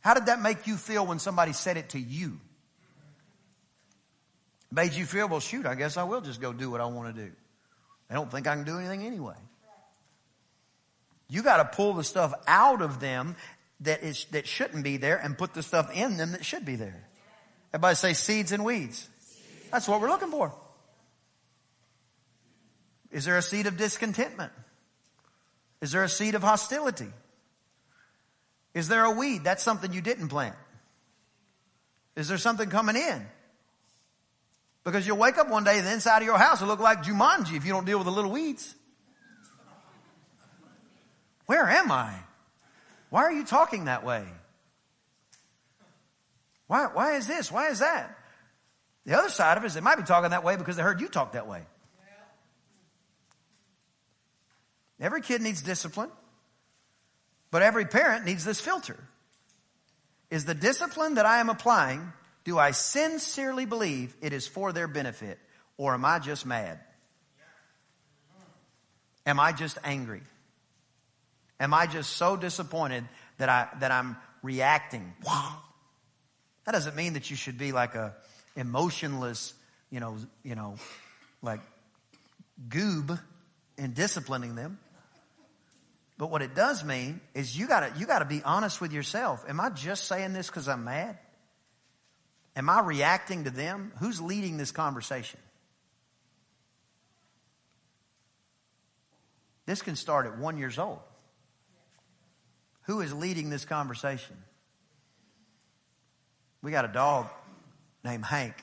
How 0.02 0.14
did 0.14 0.28
that 0.28 0.42
make 0.42 0.68
you 0.68 0.78
feel 0.78 1.06
when 1.06 1.20
somebody 1.20 1.54
said 1.54 1.78
it 1.78 1.90
to 1.90 2.00
you? 2.00 2.40
It 4.72 4.76
made 4.76 4.94
you 4.94 5.06
feel, 5.06 5.28
well, 5.28 5.40
shoot, 5.40 5.66
I 5.66 5.76
guess 5.76 5.98
I 5.98 6.04
will 6.04 6.22
just 6.22 6.40
go 6.40 6.54
do 6.54 6.70
what 6.70 6.80
I 6.80 6.86
want 6.86 7.16
to 7.16 7.26
do. 7.26 7.32
I 8.10 8.14
don't 8.14 8.32
think 8.32 8.48
I 8.48 8.56
can 8.56 8.66
do 8.66 8.78
anything 8.78 9.04
anyway. 9.04 9.36
You 11.28 11.44
got 11.44 11.58
to 11.58 11.66
pull 11.76 11.94
the 11.94 12.04
stuff 12.04 12.34
out 12.48 12.82
of 12.82 13.00
them 13.00 13.36
that 13.82 14.04
is 14.04 14.26
that 14.32 14.48
shouldn't 14.48 14.84
be 14.84 14.98
there 14.98 15.18
and 15.18 15.38
put 15.38 15.54
the 15.54 15.64
stuff 15.64 15.92
in 15.94 16.18
them 16.18 16.32
that 16.32 16.44
should 16.44 16.66
be 16.66 16.76
there. 16.76 17.08
Everybody 17.74 17.96
say 17.96 18.14
seeds 18.14 18.52
and 18.52 18.66
weeds. 18.66 19.08
That's 19.72 19.88
what 19.88 20.02
we're 20.02 20.10
looking 20.10 20.32
for. 20.32 20.54
Is 23.12 23.26
there 23.26 23.38
a 23.38 23.42
seed 23.42 23.66
of 23.66 23.78
discontentment? 23.78 24.52
Is 25.82 25.92
there 25.92 26.04
a 26.04 26.10
seed 26.10 26.36
of 26.36 26.44
hostility? 26.44 27.08
Is 28.74 28.88
there 28.88 29.04
a 29.04 29.12
weed? 29.12 29.44
That's 29.44 29.64
something 29.64 29.94
you 29.94 30.02
didn't 30.02 30.30
plant. 30.30 30.56
Is 32.16 32.28
there 32.28 32.38
something 32.38 32.70
coming 32.70 32.96
in? 32.96 33.26
Because 34.84 35.08
you'll 35.08 35.18
wake 35.18 35.38
up 35.38 35.50
one 35.50 35.64
day 35.64 35.78
and 35.78 35.88
the 35.88 35.94
inside 35.94 36.20
of 36.20 36.26
your 36.26 36.38
house 36.38 36.62
will 36.62 36.68
look 36.68 36.80
like 36.80 37.04
Jumanji 37.04 37.56
if 37.56 37.66
you 37.66 37.72
don't 37.72 37.86
deal 37.86 37.98
with 37.98 38.06
the 38.06 38.12
little 38.12 38.32
weeds. 38.32 38.76
Where 41.46 41.68
am 41.68 41.92
I? 41.92 42.14
Why 43.10 43.24
are 43.24 43.32
you 43.32 43.44
talking 43.44 43.86
that 43.86 44.06
way? 44.06 44.24
Why, 46.68 46.86
why 46.86 47.16
is 47.16 47.26
this? 47.26 47.52
Why 47.52 47.70
is 47.70 47.80
that? 47.80 48.19
The 49.06 49.18
other 49.18 49.30
side 49.30 49.58
of 49.58 49.64
it 49.64 49.68
is 49.68 49.74
they 49.74 49.82
might 49.82 49.98
be 49.98 50.04
talking 50.04 50.32
that 50.32 50.44
way 50.44 50.56
because 50.56 50.76
they 50.76 50.84
heard 50.84 51.02
you 51.02 51.08
talk 51.08 51.34
that 51.34 51.48
way. 51.48 51.64
Every 55.00 55.22
kid 55.22 55.42
needs 55.42 55.62
discipline. 55.62 56.10
But 57.52 57.62
every 57.62 57.86
parent 57.86 58.26
needs 58.26 58.46
this 58.46 58.60
filter. 58.60 58.98
Is 60.30 60.46
the 60.46 60.54
discipline 60.54 61.16
that 61.16 61.26
I 61.26 61.40
am 61.40 61.50
applying, 61.50 62.14
do 62.44 62.60
I 62.60 62.72
sincerely 62.72 63.66
believe 63.66 64.16
it 64.22 64.34
is 64.34 64.48
for 64.48 64.72
their 64.72 64.88
benefit? 64.88 65.40
Or 65.78 65.94
am 65.94 66.06
I 66.06 66.20
just 66.20 66.46
mad? 66.46 66.80
Am 69.26 69.40
I 69.40 69.52
just 69.52 69.78
angry? 69.84 70.22
Am 71.60 71.74
I 71.74 71.88
just 71.88 72.18
so 72.18 72.38
disappointed 72.38 73.04
that 73.38 73.50
I 73.50 73.68
that 73.80 73.92
I'm 73.92 74.18
reacting? 74.42 75.14
Wow. 75.26 75.58
That 76.66 76.72
doesn't 76.72 76.96
mean 76.96 77.14
that 77.14 77.30
you 77.30 77.36
should 77.36 77.58
be 77.58 77.72
like 77.72 77.96
a 77.96 78.16
emotionless, 78.56 79.54
you 79.90 80.00
know, 80.00 80.18
you 80.44 80.56
know, 80.56 80.76
like 81.42 81.62
goob 82.68 83.20
in 83.78 83.94
disciplining 83.94 84.56
them. 84.56 84.80
But 86.18 86.30
what 86.30 86.42
it 86.42 86.54
does 86.54 86.84
mean 86.84 87.22
is 87.34 87.58
you 87.58 87.68
gotta, 87.68 87.94
you 87.98 88.06
gotta 88.06 88.26
be 88.26 88.42
honest 88.44 88.82
with 88.82 88.92
yourself. 88.92 89.46
Am 89.48 89.60
I 89.60 89.70
just 89.70 90.06
saying 90.06 90.34
this 90.34 90.48
because 90.48 90.68
I'm 90.68 90.84
mad? 90.84 91.18
Am 92.56 92.70
I 92.70 92.82
reacting 92.82 93.46
to 93.46 93.50
them? 93.50 93.94
Who's 94.00 94.20
leading 94.20 94.58
this 94.58 94.72
conversation? 94.72 95.40
This 99.66 99.82
can 99.82 99.96
start 99.96 100.26
at 100.26 100.38
one 100.38 100.58
years 100.58 100.78
old. 100.78 101.00
Who 102.84 103.02
is 103.02 103.14
leading 103.14 103.50
this 103.50 103.66
conversation? 103.66 104.36
We 106.62 106.72
got 106.72 106.86
a 106.86 106.90
dog 106.90 107.28
named 108.10 108.26
Hank. 108.26 108.56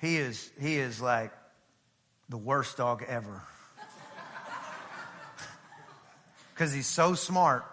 He 0.00 0.16
is, 0.16 0.50
he 0.60 0.76
is 0.76 1.00
like 1.00 1.32
the 2.28 2.38
worst 2.38 2.76
dog 2.76 3.04
ever 3.06 3.42
because 6.54 6.72
he's 6.72 6.86
so 6.86 7.14
smart, 7.14 7.64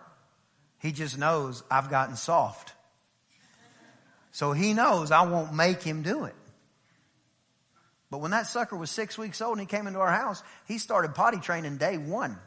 he 0.79 0.91
just 0.91 1.17
knows 1.17 1.63
I've 1.71 1.89
gotten 1.89 2.15
soft. 2.15 2.73
So 4.31 4.51
he 4.51 4.73
knows 4.73 5.11
I 5.11 5.21
won't 5.21 5.53
make 5.53 5.81
him 5.81 6.01
do 6.01 6.25
it. 6.25 6.35
But 8.09 8.21
when 8.21 8.31
that 8.31 8.47
sucker 8.47 8.75
was 8.75 8.89
six 8.89 9.17
weeks 9.17 9.41
old 9.41 9.57
and 9.57 9.61
he 9.61 9.67
came 9.67 9.87
into 9.87 9.99
our 9.99 10.11
house, 10.11 10.41
he 10.67 10.77
started 10.77 11.13
potty 11.13 11.39
training 11.39 11.77
day 11.77 11.97
one. 11.97 12.37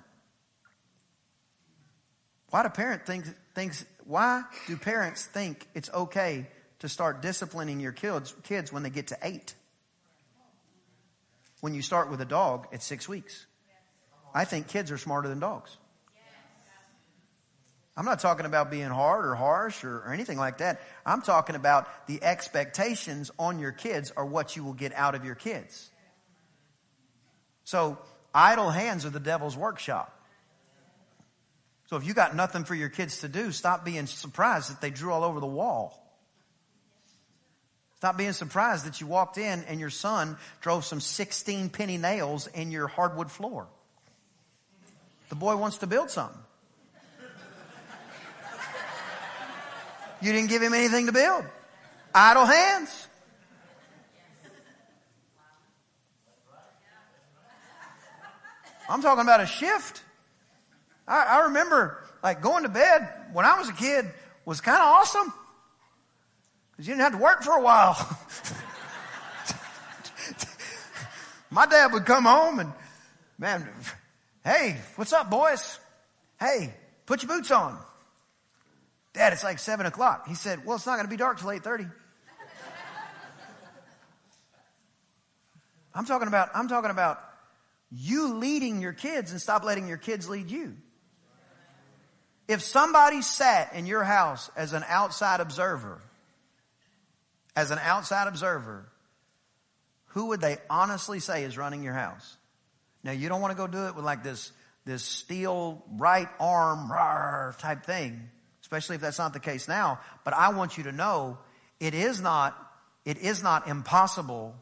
Why 2.51 2.63
do 2.63 2.69
parents 2.69 3.07
think 3.07 3.25
things 3.55 3.85
why 4.11 4.43
do 4.67 4.77
parents 4.77 5.25
think 5.25 5.69
it's 5.73 5.89
okay 5.91 6.49
to 6.81 6.89
start 6.89 7.23
disciplining 7.23 7.79
your 7.79 7.93
kids 7.93 8.35
kids 8.43 8.73
when 8.73 8.83
they 8.83 8.91
get 8.91 9.07
to 9.09 9.19
eight? 9.23 9.55
When 11.61 11.75
you 11.75 11.83
start 11.83 12.11
with 12.11 12.21
a 12.21 12.25
dog 12.25 12.67
at 12.73 12.83
six 12.83 13.09
weeks. 13.09 13.47
I 14.35 14.45
think 14.45 14.67
kids 14.67 14.91
are 14.91 14.99
smarter 14.99 15.29
than 15.29 15.39
dogs. 15.39 15.77
I'm 17.97 18.05
not 18.05 18.19
talking 18.19 18.47
about 18.47 18.69
being 18.69 18.89
hard 18.89 19.25
or 19.27 19.37
harsh 19.37 19.85
or, 19.85 19.99
or, 19.99 20.13
anything 20.13 20.39
like 20.39 20.59
that. 20.59 20.81
I'm 21.07 21.23
talking 21.23 21.55
about 21.55 22.09
the 22.09 22.23
expectations 22.23 23.31
on 23.39 23.59
your 23.61 23.73
kids 23.73 24.13
are 24.17 24.25
what 24.25 24.57
you 24.57 24.65
will 24.65 24.73
get 24.73 24.93
out 24.95 25.15
of 25.15 25.25
your 25.25 25.35
kids. 25.35 25.91
So, 27.65 27.99
idle 28.35 28.71
hands 28.71 29.05
are 29.05 29.11
the 29.11 29.21
devil's 29.21 29.57
workshop. 29.57 30.20
So, 31.91 31.97
if 31.97 32.07
you 32.07 32.15
got 32.15 32.37
nothing 32.37 32.63
for 32.63 32.77
your 32.77 32.89
kids 32.89 33.23
to 33.23 33.29
do, 33.29 33.51
stop 33.51 33.85
being 33.85 34.07
surprised 34.07 34.71
that 34.71 34.81
they 34.81 34.91
drew 34.91 35.13
all 35.13 35.25
over 35.25 35.41
the 35.41 35.47
wall. 35.47 36.01
Stop 37.97 38.17
being 38.17 38.33
surprised 38.33 38.87
that 38.87 39.01
you 39.01 39.09
walked 39.09 39.39
in 39.39 39.65
and 39.65 39.81
your 39.81 39.91
son 39.91 40.37
drove 40.61 40.85
some 40.85 41.01
16 41.01 41.69
penny 41.71 41.99
nails 41.99 42.47
in 42.47 42.71
your 42.71 42.87
hardwood 42.87 43.29
floor. 43.29 43.67
The 45.31 45.35
boy 45.35 45.57
wants 45.57 45.79
to 45.79 45.89
build 45.89 46.11
something. 46.11 46.41
You 50.23 50.33
didn't 50.33 50.49
give 50.49 50.63
him 50.63 50.75
anything 50.75 51.07
to 51.07 51.13
build. 51.13 51.45
Idle 52.15 52.47
hands. 52.47 53.09
I'm 58.89 59.03
talking 59.03 59.23
about 59.23 59.41
a 59.41 59.47
shift. 59.47 60.05
I, 61.11 61.25
I 61.25 61.41
remember 61.47 62.03
like 62.23 62.41
going 62.41 62.63
to 62.63 62.69
bed 62.69 63.13
when 63.33 63.45
I 63.45 63.59
was 63.59 63.69
a 63.69 63.73
kid 63.73 64.07
was 64.45 64.61
kind 64.61 64.79
of 64.79 64.85
awesome 64.85 65.33
because 66.71 66.87
you 66.87 66.95
didn't 66.95 67.03
have 67.03 67.13
to 67.13 67.19
work 67.19 67.43
for 67.43 67.59
a 67.59 67.63
while. 67.63 67.97
My 71.51 71.67
dad 71.67 71.93
would 71.93 72.07
come 72.07 72.25
home 72.25 72.61
and, 72.61 72.73
man, 73.37 73.69
hey, 74.45 74.77
what's 74.95 75.13
up, 75.13 75.29
boys? 75.29 75.81
Hey, 76.39 76.73
put 77.07 77.25
your 77.25 77.37
boots 77.37 77.51
on. 77.51 77.77
Dad, 79.13 79.33
it's 79.33 79.43
like 79.43 79.59
seven 79.59 79.87
o'clock. 79.87 80.29
He 80.29 80.37
said, 80.37 80.65
well, 80.65 80.77
it's 80.77 80.87
not 80.87 80.95
going 80.95 81.07
to 81.07 81.11
be 81.11 81.17
dark 81.17 81.41
till 81.41 81.51
eight 81.51 81.65
thirty. 81.65 81.87
I'm 85.93 86.05
talking 86.05 86.29
about, 86.29 86.51
I'm 86.55 86.69
talking 86.69 86.93
about 86.93 87.21
you 87.91 88.35
leading 88.35 88.81
your 88.81 88.93
kids 88.93 89.33
and 89.33 89.41
stop 89.41 89.65
letting 89.65 89.89
your 89.89 89.97
kids 89.97 90.29
lead 90.29 90.49
you. 90.53 90.77
If 92.51 92.63
somebody 92.63 93.23
sat 93.23 93.75
in 93.75 93.87
your 93.87 94.03
house 94.03 94.51
as 94.57 94.73
an 94.73 94.85
outside 94.89 95.39
observer, 95.39 96.01
as 97.55 97.71
an 97.71 97.79
outside 97.79 98.27
observer, 98.27 98.89
who 100.07 100.27
would 100.27 100.41
they 100.41 100.57
honestly 100.69 101.21
say 101.21 101.45
is 101.45 101.57
running 101.57 101.85
your 101.85 101.93
house? 101.93 102.37
Now 103.05 103.13
you 103.13 103.29
don't 103.29 103.41
want 103.41 103.53
to 103.53 103.57
go 103.57 103.69
do 103.69 103.87
it 103.87 103.95
with 103.95 104.05
like 104.05 104.25
this, 104.25 104.51
this 104.85 105.05
steel 105.05 105.85
right 105.97 106.27
arm 106.41 106.91
rawr, 106.91 107.57
type 107.57 107.85
thing, 107.85 108.29
especially 108.63 108.97
if 108.97 109.01
that's 109.01 109.21
not 109.21 109.33
the 109.33 109.39
case 109.39 109.69
now. 109.69 110.01
But 110.25 110.35
I 110.35 110.49
want 110.49 110.77
you 110.77 110.83
to 110.85 110.93
know 110.93 111.39
it 111.79 111.95
is 111.95 112.21
not, 112.21 112.59
it 113.05 113.19
is 113.19 113.45
not 113.45 113.69
impossible 113.69 114.57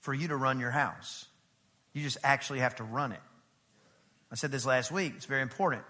for 0.00 0.12
you 0.12 0.26
to 0.26 0.36
run 0.36 0.58
your 0.58 0.72
house. 0.72 1.24
You 1.92 2.02
just 2.02 2.18
actually 2.24 2.58
have 2.58 2.74
to 2.76 2.82
run 2.82 3.12
it. 3.12 3.22
I 4.32 4.34
said 4.34 4.50
this 4.50 4.66
last 4.66 4.90
week. 4.90 5.12
It's 5.16 5.26
very 5.26 5.42
important. 5.42 5.84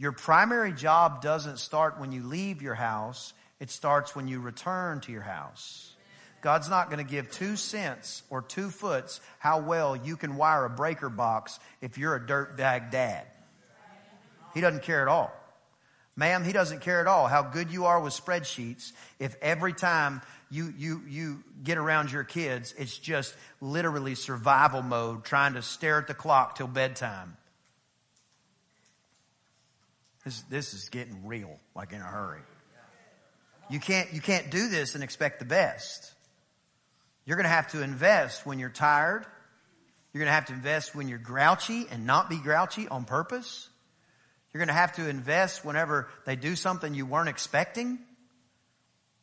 Your 0.00 0.12
primary 0.12 0.72
job 0.72 1.20
doesn't 1.20 1.58
start 1.58 2.00
when 2.00 2.10
you 2.10 2.22
leave 2.22 2.62
your 2.62 2.74
house. 2.74 3.34
It 3.60 3.68
starts 3.68 4.16
when 4.16 4.28
you 4.28 4.40
return 4.40 5.00
to 5.02 5.12
your 5.12 5.20
house. 5.20 5.94
God's 6.40 6.70
not 6.70 6.88
going 6.88 7.04
to 7.04 7.10
give 7.10 7.30
two 7.30 7.54
cents 7.54 8.22
or 8.30 8.40
two 8.40 8.70
foots 8.70 9.20
how 9.38 9.60
well 9.60 9.94
you 9.94 10.16
can 10.16 10.36
wire 10.36 10.64
a 10.64 10.70
breaker 10.70 11.10
box 11.10 11.60
if 11.82 11.98
you're 11.98 12.16
a 12.16 12.20
dirtbag 12.20 12.90
dad. 12.90 13.26
He 14.54 14.62
doesn't 14.62 14.84
care 14.84 15.02
at 15.02 15.08
all. 15.08 15.34
Ma'am, 16.16 16.44
he 16.44 16.52
doesn't 16.52 16.80
care 16.80 17.02
at 17.02 17.06
all 17.06 17.26
how 17.26 17.42
good 17.42 17.70
you 17.70 17.84
are 17.84 18.00
with 18.00 18.14
spreadsheets 18.14 18.92
if 19.18 19.36
every 19.42 19.74
time 19.74 20.22
you, 20.50 20.72
you, 20.78 21.02
you 21.10 21.44
get 21.62 21.76
around 21.76 22.10
your 22.10 22.24
kids, 22.24 22.74
it's 22.78 22.96
just 22.96 23.34
literally 23.60 24.14
survival 24.14 24.80
mode, 24.80 25.24
trying 25.24 25.52
to 25.54 25.62
stare 25.62 25.98
at 25.98 26.06
the 26.06 26.14
clock 26.14 26.56
till 26.56 26.68
bedtime. 26.68 27.36
This, 30.24 30.42
this 30.42 30.74
is 30.74 30.88
getting 30.88 31.26
real, 31.26 31.58
like 31.74 31.92
in 31.92 32.00
a 32.00 32.04
hurry. 32.04 32.40
You 33.70 33.80
can't, 33.80 34.12
you 34.12 34.20
can't 34.20 34.50
do 34.50 34.68
this 34.68 34.94
and 34.94 35.04
expect 35.04 35.38
the 35.38 35.44
best. 35.44 36.12
You're 37.24 37.36
going 37.36 37.44
to 37.44 37.50
have 37.50 37.70
to 37.72 37.82
invest 37.82 38.44
when 38.44 38.58
you're 38.58 38.68
tired. 38.68 39.24
You're 40.12 40.20
going 40.20 40.28
to 40.28 40.34
have 40.34 40.46
to 40.46 40.52
invest 40.52 40.94
when 40.94 41.08
you're 41.08 41.18
grouchy 41.18 41.86
and 41.90 42.04
not 42.04 42.28
be 42.28 42.38
grouchy 42.38 42.88
on 42.88 43.04
purpose. 43.04 43.68
You're 44.52 44.58
going 44.58 44.68
to 44.68 44.74
have 44.74 44.96
to 44.96 45.08
invest 45.08 45.64
whenever 45.64 46.08
they 46.26 46.34
do 46.34 46.56
something 46.56 46.92
you 46.92 47.06
weren't 47.06 47.28
expecting. 47.28 48.00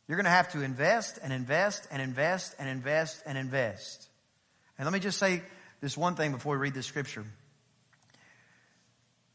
You're 0.08 0.16
going 0.16 0.24
to 0.24 0.30
have 0.30 0.52
to 0.52 0.62
invest 0.62 1.18
and 1.22 1.32
invest 1.32 1.86
and 1.90 2.00
invest 2.00 2.54
and 2.58 2.68
invest 2.68 3.22
and 3.26 3.36
invest. 3.36 4.08
And 4.78 4.86
let 4.86 4.92
me 4.92 5.00
just 5.00 5.18
say 5.18 5.42
this 5.82 5.96
one 5.96 6.14
thing 6.14 6.32
before 6.32 6.54
we 6.54 6.58
read 6.60 6.74
the 6.74 6.82
scripture. 6.82 7.26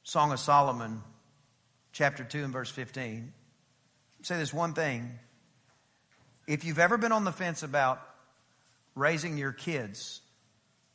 Song 0.01 0.31
of 0.31 0.39
Solomon, 0.39 1.03
chapter 1.93 2.23
2 2.23 2.43
and 2.43 2.51
verse 2.51 2.69
15. 2.69 3.31
Say 4.23 4.37
this 4.37 4.53
one 4.53 4.73
thing. 4.73 5.19
If 6.47 6.65
you've 6.65 6.79
ever 6.79 6.97
been 6.97 7.11
on 7.11 7.23
the 7.23 7.31
fence 7.31 7.63
about 7.63 8.01
raising 8.95 9.37
your 9.37 9.53
kids 9.53 10.19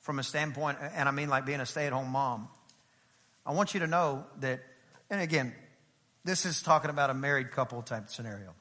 from 0.01 0.19
a 0.19 0.23
standpoint, 0.23 0.79
and 0.95 1.09
I 1.09 1.13
mean 1.13 1.29
like 1.29 1.47
being 1.47 1.61
a 1.61 1.67
stay 1.67 1.87
at 1.87 1.93
home 1.93 2.11
mom, 2.11 2.49
I 3.47 3.53
want 3.53 3.73
you 3.73 3.81
to 3.81 3.87
know 3.87 4.27
that, 4.41 4.61
and 5.09 5.23
again, 5.23 5.55
this 6.25 6.45
is 6.45 6.63
talking 6.63 6.91
about 6.91 7.11
a 7.11 7.15
married 7.15 7.53
couple 7.53 7.81
type 7.81 8.11
scenario. 8.11 8.55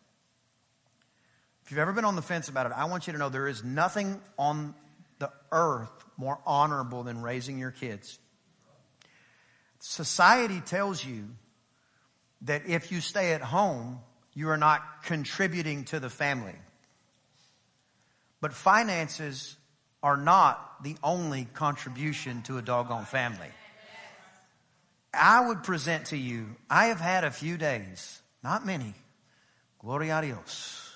If 1.66 1.72
you've 1.72 1.80
ever 1.80 1.92
been 1.92 2.06
on 2.06 2.16
the 2.16 2.22
fence 2.22 2.48
about 2.48 2.68
it, 2.68 2.72
I 2.74 2.86
want 2.86 3.08
you 3.08 3.14
to 3.14 3.20
know 3.20 3.28
there 3.28 3.48
is 3.48 3.64
nothing 3.64 4.22
on 4.38 4.74
the 5.20 5.32
earth 5.52 5.92
more 6.16 6.40
honorable 6.46 7.04
than 7.04 7.22
raising 7.22 7.58
your 7.58 7.72
kids. 7.72 8.20
Society 9.80 10.62
tells 10.62 11.04
you 11.04 11.28
that 12.42 12.68
if 12.68 12.92
you 12.92 13.02
stay 13.02 13.34
at 13.34 13.42
home, 13.42 14.00
you 14.34 14.50
are 14.50 14.58
not 14.58 15.04
contributing 15.04 15.86
to 15.86 16.00
the 16.00 16.10
family. 16.10 16.56
But 18.40 18.54
finances 18.54 19.56
are 20.04 20.18
not 20.18 20.84
the 20.84 20.96
only 21.04 21.46
contribution 21.54 22.44
to 22.44 22.58
a 22.58 22.62
doggone 22.62 23.06
family. 23.06 23.50
I 25.14 25.48
would 25.48 25.64
present 25.64 26.08
to 26.08 26.18
you, 26.18 26.56
I 26.70 26.88
have 26.88 27.00
had 27.00 27.24
a 27.24 27.32
few 27.32 27.58
days, 27.58 28.22
not 28.44 28.66
many, 28.66 28.94
gloria 29.80 30.22
Dios 30.22 30.88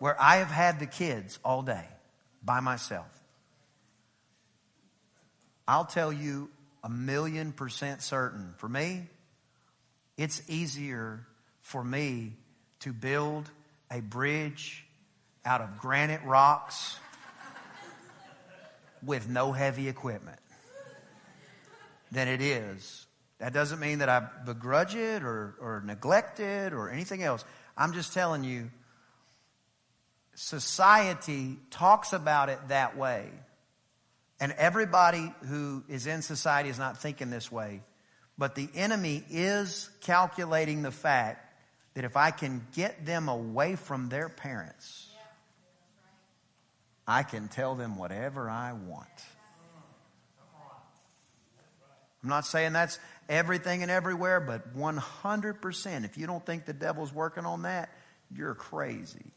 where 0.00 0.20
I 0.20 0.36
have 0.36 0.48
had 0.48 0.80
the 0.80 0.86
kids 0.86 1.38
all 1.44 1.62
day 1.62 1.84
by 2.42 2.58
myself. 2.60 3.06
I'll 5.68 5.84
tell 5.84 6.12
you 6.12 6.50
a 6.82 6.88
million 6.88 7.52
percent 7.52 8.02
certain. 8.02 8.54
For 8.56 8.68
me, 8.68 9.02
it's 10.20 10.42
easier 10.48 11.26
for 11.62 11.82
me 11.82 12.34
to 12.80 12.92
build 12.92 13.50
a 13.90 14.00
bridge 14.00 14.84
out 15.46 15.62
of 15.62 15.78
granite 15.78 16.22
rocks 16.26 16.98
with 19.02 19.30
no 19.30 19.52
heavy 19.52 19.88
equipment 19.88 20.38
than 22.12 22.28
it 22.28 22.42
is. 22.42 23.06
That 23.38 23.54
doesn't 23.54 23.80
mean 23.80 24.00
that 24.00 24.10
I 24.10 24.28
begrudge 24.44 24.94
it 24.94 25.22
or, 25.22 25.54
or 25.58 25.82
neglect 25.86 26.38
it 26.38 26.74
or 26.74 26.90
anything 26.90 27.22
else. 27.22 27.42
I'm 27.74 27.94
just 27.94 28.12
telling 28.12 28.44
you 28.44 28.70
society 30.34 31.56
talks 31.70 32.12
about 32.12 32.50
it 32.50 32.58
that 32.68 32.94
way. 32.94 33.30
And 34.38 34.52
everybody 34.52 35.32
who 35.46 35.82
is 35.88 36.06
in 36.06 36.20
society 36.20 36.68
is 36.68 36.78
not 36.78 37.00
thinking 37.00 37.30
this 37.30 37.50
way. 37.50 37.80
But 38.40 38.54
the 38.54 38.70
enemy 38.74 39.22
is 39.28 39.90
calculating 40.00 40.80
the 40.80 40.90
fact 40.90 41.46
that 41.92 42.04
if 42.04 42.16
I 42.16 42.30
can 42.30 42.66
get 42.72 43.04
them 43.04 43.28
away 43.28 43.76
from 43.76 44.08
their 44.08 44.30
parents, 44.30 45.10
I 47.06 47.22
can 47.22 47.48
tell 47.48 47.74
them 47.74 47.96
whatever 47.96 48.48
I 48.48 48.72
want. 48.72 49.10
I'm 52.22 52.30
not 52.30 52.46
saying 52.46 52.72
that's 52.72 52.98
everything 53.28 53.82
and 53.82 53.90
everywhere, 53.90 54.40
but 54.40 54.74
100%. 54.74 56.04
If 56.06 56.16
you 56.16 56.26
don't 56.26 56.44
think 56.46 56.64
the 56.64 56.72
devil's 56.72 57.12
working 57.12 57.44
on 57.44 57.62
that, 57.64 57.90
you're 58.34 58.54
crazy 58.54 59.32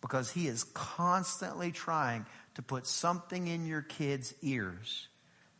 because 0.00 0.30
he 0.30 0.48
is 0.48 0.64
constantly 0.72 1.70
trying 1.70 2.24
to 2.54 2.62
put 2.62 2.86
something 2.86 3.46
in 3.46 3.66
your 3.66 3.82
kids' 3.82 4.32
ears 4.40 5.08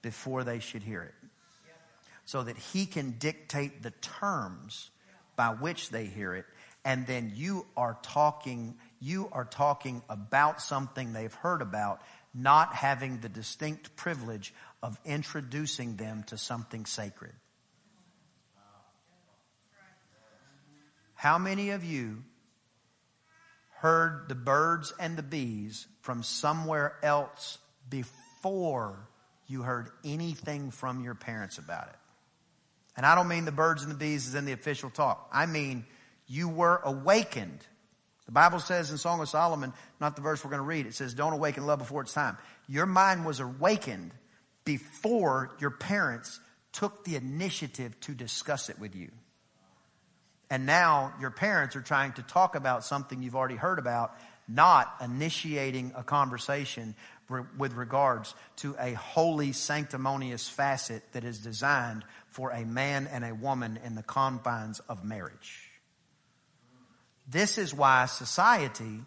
before 0.00 0.42
they 0.42 0.58
should 0.58 0.82
hear 0.82 1.02
it. 1.02 1.15
So 2.26 2.42
that 2.42 2.58
he 2.58 2.86
can 2.86 3.12
dictate 3.12 3.82
the 3.82 3.92
terms 3.92 4.90
by 5.34 5.48
which 5.48 5.90
they 5.90 6.04
hear 6.06 6.34
it. 6.34 6.44
And 6.84 7.06
then 7.06 7.32
you 7.34 7.66
are 7.76 7.98
talking, 8.02 8.76
you 9.00 9.28
are 9.32 9.44
talking 9.44 10.02
about 10.08 10.60
something 10.60 11.12
they've 11.12 11.34
heard 11.34 11.62
about, 11.62 12.00
not 12.34 12.74
having 12.74 13.18
the 13.20 13.28
distinct 13.28 13.96
privilege 13.96 14.52
of 14.82 15.00
introducing 15.04 15.96
them 15.96 16.22
to 16.28 16.36
something 16.36 16.84
sacred. 16.84 17.32
How 21.14 21.38
many 21.38 21.70
of 21.70 21.82
you 21.82 22.22
heard 23.76 24.28
the 24.28 24.34
birds 24.34 24.92
and 24.98 25.16
the 25.16 25.22
bees 25.22 25.86
from 26.00 26.22
somewhere 26.22 26.96
else 27.02 27.58
before 27.88 29.08
you 29.46 29.62
heard 29.62 29.90
anything 30.04 30.70
from 30.70 31.02
your 31.02 31.14
parents 31.14 31.58
about 31.58 31.88
it. 31.88 31.96
And 32.96 33.04
I 33.04 33.14
don't 33.14 33.28
mean 33.28 33.44
the 33.44 33.52
birds 33.52 33.82
and 33.82 33.90
the 33.90 33.96
bees 33.96 34.26
is 34.26 34.34
in 34.34 34.44
the 34.44 34.52
official 34.52 34.90
talk. 34.90 35.28
I 35.32 35.46
mean 35.46 35.84
you 36.26 36.48
were 36.48 36.80
awakened. 36.82 37.60
The 38.24 38.32
Bible 38.32 38.58
says 38.58 38.90
in 38.90 38.98
Song 38.98 39.20
of 39.20 39.28
Solomon, 39.28 39.72
not 40.00 40.16
the 40.16 40.22
verse 40.22 40.44
we're 40.44 40.50
going 40.50 40.62
to 40.62 40.66
read, 40.66 40.86
it 40.86 40.94
says, 40.94 41.14
don't 41.14 41.32
awaken 41.32 41.66
love 41.66 41.78
before 41.78 42.02
it's 42.02 42.12
time. 42.12 42.36
Your 42.68 42.86
mind 42.86 43.24
was 43.24 43.38
awakened 43.38 44.10
before 44.64 45.52
your 45.60 45.70
parents 45.70 46.40
took 46.72 47.04
the 47.04 47.16
initiative 47.16 47.98
to 48.00 48.12
discuss 48.12 48.68
it 48.68 48.78
with 48.78 48.96
you. 48.96 49.10
And 50.50 50.66
now 50.66 51.14
your 51.20 51.30
parents 51.30 51.76
are 51.76 51.80
trying 51.80 52.12
to 52.14 52.22
talk 52.22 52.56
about 52.56 52.84
something 52.84 53.22
you've 53.22 53.36
already 53.36 53.56
heard 53.56 53.78
about, 53.78 54.16
not 54.48 54.92
initiating 55.00 55.92
a 55.96 56.02
conversation, 56.02 56.94
with 57.58 57.72
regards 57.72 58.34
to 58.56 58.76
a 58.78 58.92
holy, 58.92 59.52
sanctimonious 59.52 60.48
facet 60.48 61.02
that 61.12 61.24
is 61.24 61.38
designed 61.38 62.04
for 62.36 62.50
a 62.50 62.66
man 62.66 63.08
and 63.10 63.24
a 63.24 63.34
woman 63.34 63.78
in 63.82 63.94
the 63.94 64.02
confines 64.02 64.78
of 64.90 65.02
marriage. 65.02 65.70
This 67.26 67.56
is 67.56 67.72
why 67.72 68.04
society 68.04 69.00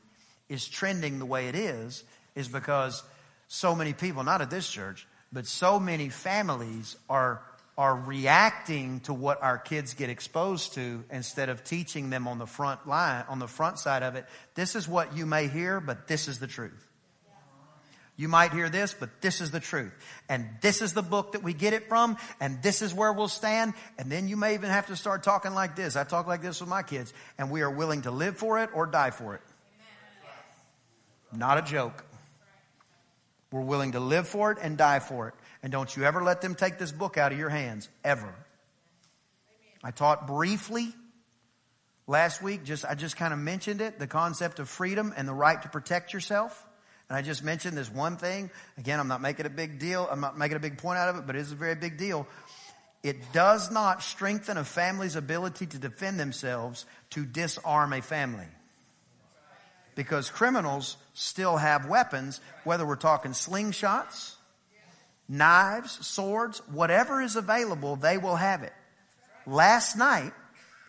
is 0.49 0.67
trending 0.67 1.19
the 1.19 1.27
way 1.27 1.47
it 1.47 1.53
is, 1.53 2.03
is 2.34 2.47
because 2.47 3.03
so 3.47 3.75
many 3.75 3.93
people, 3.93 4.23
not 4.23 4.41
at 4.41 4.49
this 4.49 4.67
church, 4.67 5.07
but 5.32 5.45
so 5.45 5.80
many 5.80 6.09
families 6.09 6.97
are 7.07 7.43
are 7.77 7.95
reacting 7.95 8.99
to 9.01 9.13
what 9.13 9.41
our 9.41 9.57
kids 9.59 9.93
get 9.93 10.09
exposed 10.09 10.73
to 10.73 11.05
instead 11.11 11.47
of 11.47 11.63
teaching 11.63 12.09
them 12.09 12.27
on 12.27 12.39
the 12.39 12.47
front 12.47 12.86
line, 12.88 13.23
on 13.30 13.38
the 13.38 13.47
front 13.47 13.77
side 13.80 14.03
of 14.03 14.15
it. 14.15 14.25
This 14.55 14.75
is 14.75 14.86
what 14.86 15.15
you 15.15 15.25
may 15.25 15.47
hear, 15.47 15.80
but 15.80 16.07
this 16.07 16.27
is 16.27 16.39
the 16.39 16.47
truth. 16.47 16.88
You 18.20 18.28
might 18.28 18.51
hear 18.51 18.67
this, 18.67 18.93
but 18.93 19.22
this 19.22 19.39
is 19.39 19.51
the 19.51 19.61
truth. 19.61 19.93
And 20.28 20.45
this 20.59 20.82
is 20.82 20.91
the 20.91 21.01
book 21.01 21.32
that 21.32 21.41
we 21.41 21.53
get 21.53 21.72
it 21.72 21.88
from, 21.88 22.17
and 22.41 22.61
this 22.61 22.82
is 22.82 22.93
where 22.93 23.13
we'll 23.13 23.30
stand. 23.30 23.76
And 23.97 24.11
then 24.11 24.28
you 24.28 24.36
may 24.36 24.55
even 24.55 24.70
have 24.70 24.88
to 24.88 24.97
start 24.97 25.24
talking 25.24 25.53
like 25.53 25.78
this. 25.78 25.95
I 25.95 26.03
talk 26.03 26.28
like 26.28 26.41
this 26.41 26.59
with 26.59 26.67
my 26.67 26.84
kids, 26.84 27.13
and 27.38 27.49
we 27.49 27.61
are 27.61 27.72
willing 27.72 28.01
to 28.01 28.11
live 28.11 28.36
for 28.36 28.59
it 28.59 28.72
or 28.74 28.88
die 28.88 29.11
for 29.11 29.36
it. 29.36 29.41
Not 31.34 31.59
a 31.59 31.61
joke. 31.61 32.03
We're 33.53 33.61
willing 33.61 33.93
to 33.93 34.01
live 34.01 34.28
for 34.28 34.51
it 34.51 34.57
and 34.61 34.78
die 34.78 34.99
for 34.99 35.30
it. 35.30 35.34
And 35.63 35.72
don't 35.72 35.95
you 35.95 36.03
ever 36.03 36.22
let 36.22 36.41
them 36.41 36.55
take 36.55 36.78
this 36.78 36.91
book 36.91 37.17
out 37.17 37.32
of 37.32 37.39
your 37.39 37.47
hands, 37.47 37.88
ever. 38.03 38.36
I 39.82 39.91
taught 39.91 40.28
briefly 40.28 40.93
last 42.05 42.43
week, 42.43 42.65
just, 42.65 42.84
I 42.84 42.95
just 42.95 43.15
kind 43.15 43.32
of 43.32 43.39
mentioned 43.39 43.80
it, 43.80 43.97
the 43.97 44.07
concept 44.07 44.59
of 44.59 44.67
freedom 44.67 45.13
and 45.15 45.26
the 45.26 45.34
right 45.34 45.61
to 45.61 45.70
protect 45.70 46.11
yourself. 46.11 46.65
And 47.10 47.18
I 47.18 47.22
just 47.24 47.43
mentioned 47.43 47.76
this 47.76 47.91
one 47.91 48.18
thing. 48.18 48.51
Again, 48.78 48.99
I'm 48.99 49.07
not 49.07 49.22
making 49.22 49.47
a 49.47 49.49
big 49.49 49.80
deal. 49.80 50.07
I'm 50.10 50.22
not 50.22 50.38
making 50.38 50.57
a 50.57 50.60
big 50.60 50.78
point 50.78 50.99
out 50.99 51.10
of 51.10 51.18
it, 51.18 51.26
but 51.26 51.36
it 51.36 51.39
is 51.39 51.51
a 51.51 51.55
very 51.55 51.76
big 51.76 51.97
deal. 51.97 52.28
It 53.01 53.34
does 53.34 53.72
not 53.72 54.03
strengthen 54.03 54.57
a 54.57 54.64
family's 54.64 55.16
ability 55.16 55.66
to 55.68 55.78
defend 55.78 56.20
themselves 56.20 56.86
to 57.12 57.26
disarm 57.26 57.93
a 57.93 58.01
family. 58.01 58.45
Because 59.95 60.30
criminals 60.30 60.97
still 61.14 61.57
have 61.57 61.88
weapons, 61.88 62.41
whether 62.64 62.86
we're 62.86 62.95
talking 62.95 63.32
slingshots, 63.32 64.36
knives, 65.28 66.05
swords, 66.05 66.62
whatever 66.68 67.22
is 67.22 67.36
available, 67.36 67.95
they 67.95 68.18
will 68.18 68.36
have 68.36 68.64
it. 68.64 68.74
Last 69.47 69.95
night 69.95 70.34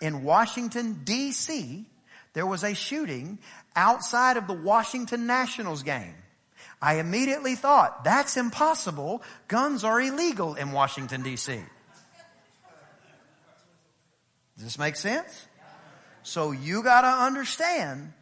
in 0.00 0.22
Washington 0.22 1.00
DC, 1.04 1.84
there 2.32 2.46
was 2.46 2.62
a 2.62 2.74
shooting 2.74 3.38
outside 3.76 4.36
of 4.36 4.46
the 4.46 4.54
Washington 4.54 5.26
Nationals 5.26 5.82
game. 5.82 6.14
I 6.82 6.94
immediately 6.94 7.56
thought, 7.56 8.04
that's 8.04 8.36
impossible. 8.36 9.22
Guns 9.48 9.84
are 9.84 10.00
illegal 10.00 10.54
in 10.54 10.72
Washington 10.72 11.22
DC. 11.22 11.62
Does 14.56 14.64
this 14.64 14.78
make 14.78 14.96
sense? 14.96 15.46
So 16.22 16.52
you 16.52 16.82
gotta 16.82 17.24
understand, 17.24 18.12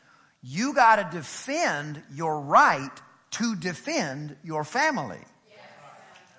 you 0.42 0.72
gotta 0.74 1.08
defend 1.10 2.02
your 2.12 2.40
right 2.40 2.90
to 3.32 3.56
defend 3.56 4.36
your 4.44 4.64
family. 4.64 5.18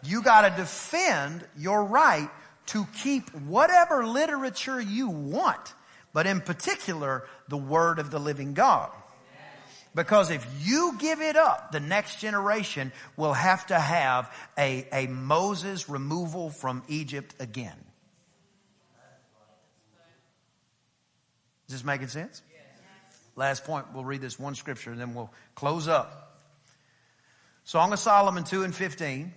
You 0.04 0.22
gotta 0.22 0.56
defend 0.56 1.46
your 1.58 1.84
right 1.84 2.30
to 2.68 2.86
keep 3.02 3.30
whatever 3.34 4.06
literature 4.06 4.80
you 4.80 5.10
want, 5.10 5.74
but 6.14 6.28
in 6.28 6.40
particular, 6.40 7.26
the 7.48 7.58
Word 7.58 8.00
of 8.00 8.12
the 8.12 8.20
living 8.20 8.54
God. 8.54 8.92
Because 9.96 10.30
if 10.30 10.48
you 10.62 10.96
give 11.00 11.22
it 11.22 11.36
up, 11.36 11.72
the 11.72 11.80
next 11.80 12.20
generation 12.20 12.92
will 13.18 13.34
have 13.34 13.66
to 13.68 13.80
have 13.80 14.32
a, 14.58 14.86
a 14.94 15.08
Moses 15.08 15.90
removal 15.90 16.52
from 16.52 16.84
Egypt 16.88 17.34
again. 17.40 17.78
Is 21.68 21.74
this 21.74 21.84
making 21.84 22.08
sense? 22.08 22.42
Last 23.36 23.64
point, 23.64 23.86
we'll 23.94 24.04
read 24.04 24.22
this 24.22 24.40
one 24.40 24.56
scripture 24.56 24.92
and 24.92 25.00
then 25.00 25.14
we'll 25.14 25.32
close 25.56 25.88
up. 25.88 26.38
Song 27.64 27.94
of 27.94 28.00
Solomon 28.00 28.44
2 28.44 28.64
and 28.64 28.76
15 28.76 29.32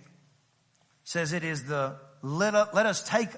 says 1.03 1.33
it 1.33 1.43
is 1.43 1.63
the, 1.65 1.95
let, 2.21 2.53
let 2.73 2.85
us 2.85 3.07
take, 3.07 3.29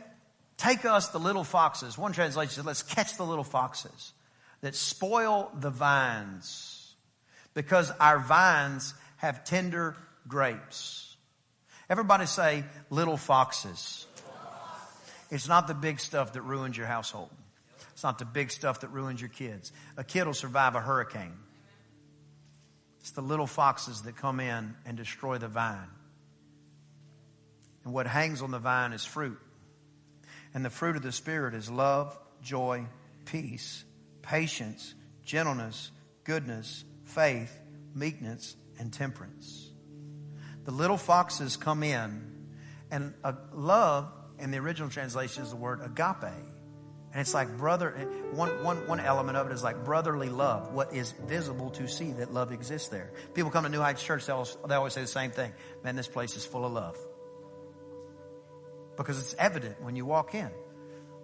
take 0.58 0.86
us 0.86 1.10
the 1.10 1.20
little 1.20 1.44
foxes. 1.44 1.98
One 1.98 2.14
translation 2.14 2.52
says, 2.52 2.66
let's 2.66 2.84
catch 2.84 3.16
the 3.18 3.26
little 3.26 3.44
foxes 3.44 4.14
that 4.62 4.76
spoil 4.76 5.52
the 5.54 5.70
vines 5.70 6.75
because 7.56 7.92
our 8.00 8.20
vines 8.20 8.94
have 9.18 9.44
tender 9.44 9.96
grapes. 10.28 11.18
Everybody 11.90 12.28
say 12.28 12.64
little 12.92 13.18
foxes. 13.18 14.06
It's 15.32 15.48
not 15.48 15.68
the 15.68 15.74
big 15.74 16.00
stuff 16.00 16.34
that 16.34 16.42
ruins 16.44 16.78
your 16.78 16.86
household. 16.86 17.32
It's 17.94 18.04
not 18.04 18.20
the 18.20 18.26
big 18.26 18.52
stuff 18.52 18.82
that 18.82 18.90
ruins 18.90 19.20
your 19.20 19.30
kids. 19.30 19.72
A 19.98 20.04
kid 20.04 20.28
will 20.28 20.34
survive 20.34 20.76
a 20.76 20.82
hurricane. 20.82 21.34
It's 23.00 23.12
the 23.12 23.22
little 23.22 23.48
foxes 23.48 24.04
that 24.04 24.18
come 24.18 24.40
in 24.40 24.76
and 24.86 24.98
destroy 24.98 25.38
the 25.38 25.48
vine. 25.48 25.90
And 27.84 27.94
what 27.94 28.08
hangs 28.08 28.42
on 28.42 28.52
the 28.52 28.60
vine 28.60 28.94
is 28.94 29.06
fruit. 29.06 29.40
And 30.54 30.66
the 30.66 30.70
fruit 30.70 30.96
of 30.96 31.04
the 31.04 31.12
Spirit 31.12 31.54
is 31.54 31.70
love, 31.70 32.18
joy, 32.42 32.86
peace, 33.26 33.84
patience, 34.22 34.94
gentleness, 35.24 35.92
goodness, 36.24 36.84
faith, 37.06 37.58
meekness, 37.94 38.56
and 38.80 38.92
temperance. 38.92 39.70
The 40.66 40.72
little 40.72 40.98
foxes 40.98 41.58
come 41.58 41.84
in, 41.84 42.32
and 42.92 43.14
love 43.54 44.12
in 44.40 44.52
the 44.52 44.58
original 44.58 44.90
translation 44.90 45.44
is 45.44 45.52
the 45.52 45.56
word 45.56 45.82
agape. 45.84 46.34
And 47.12 47.22
it's 47.22 47.34
like 47.34 47.58
brother, 47.58 47.92
one, 48.34 48.50
one, 48.64 48.88
one 48.88 49.00
element 49.00 49.38
of 49.38 49.48
it 49.48 49.54
is 49.54 49.64
like 49.64 49.86
brotherly 49.86 50.28
love, 50.28 50.74
what 50.74 50.94
is 50.94 51.14
visible 51.28 51.70
to 51.72 51.88
see 51.88 52.12
that 52.14 52.34
love 52.34 52.52
exists 52.52 52.90
there. 52.90 53.14
People 53.34 53.52
come 53.52 53.64
to 53.64 53.70
New 53.70 53.80
Heights 53.80 54.04
Church, 54.04 54.26
they 54.26 54.34
always, 54.34 54.58
they 54.68 54.76
always 54.76 54.94
say 54.94 55.02
the 55.02 55.08
same 55.08 55.32
thing. 55.32 55.54
Man, 55.84 55.96
this 55.96 56.10
place 56.10 56.36
is 56.36 56.46
full 56.46 56.66
of 56.66 56.74
love 56.74 56.98
because 58.98 59.20
it's 59.20 59.34
evident 59.36 59.82
when 59.82 59.96
you 59.96 60.06
walk 60.06 60.36
in. 60.36 60.50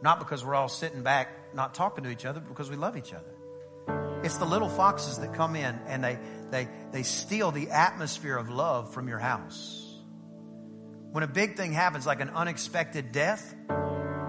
Not 0.01 0.19
because 0.19 0.43
we're 0.43 0.55
all 0.55 0.69
sitting 0.69 1.03
back 1.03 1.53
not 1.53 1.73
talking 1.73 2.03
to 2.05 2.09
each 2.09 2.25
other, 2.25 2.39
because 2.39 2.69
we 2.69 2.75
love 2.75 2.97
each 2.97 3.13
other. 3.13 3.34
It's 4.24 4.38
the 4.38 4.45
little 4.45 4.69
foxes 4.69 5.17
that 5.17 5.34
come 5.34 5.55
in 5.55 5.80
and 5.88 6.03
they, 6.03 6.19
they, 6.51 6.67
they 6.91 7.03
steal 7.03 7.51
the 7.51 7.72
atmosphere 7.72 8.38
of 8.38 8.49
love 8.49 8.93
from 8.93 9.07
your 9.07 9.17
house. 9.17 9.88
When 11.11 11.24
a 11.24 11.28
big 11.28 11.57
thing 11.57 11.74
happens, 11.74 12.05
like 12.05 12.22
an 12.22 12.30
unexpected 12.30 13.11
death, 13.11 13.55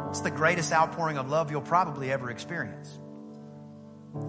it's 0.09 0.21
the 0.21 0.31
greatest 0.31 0.73
outpouring 0.73 1.19
of 1.19 1.29
love 1.29 1.51
you'll 1.51 1.61
probably 1.61 2.11
ever 2.11 2.31
experience. 2.31 2.99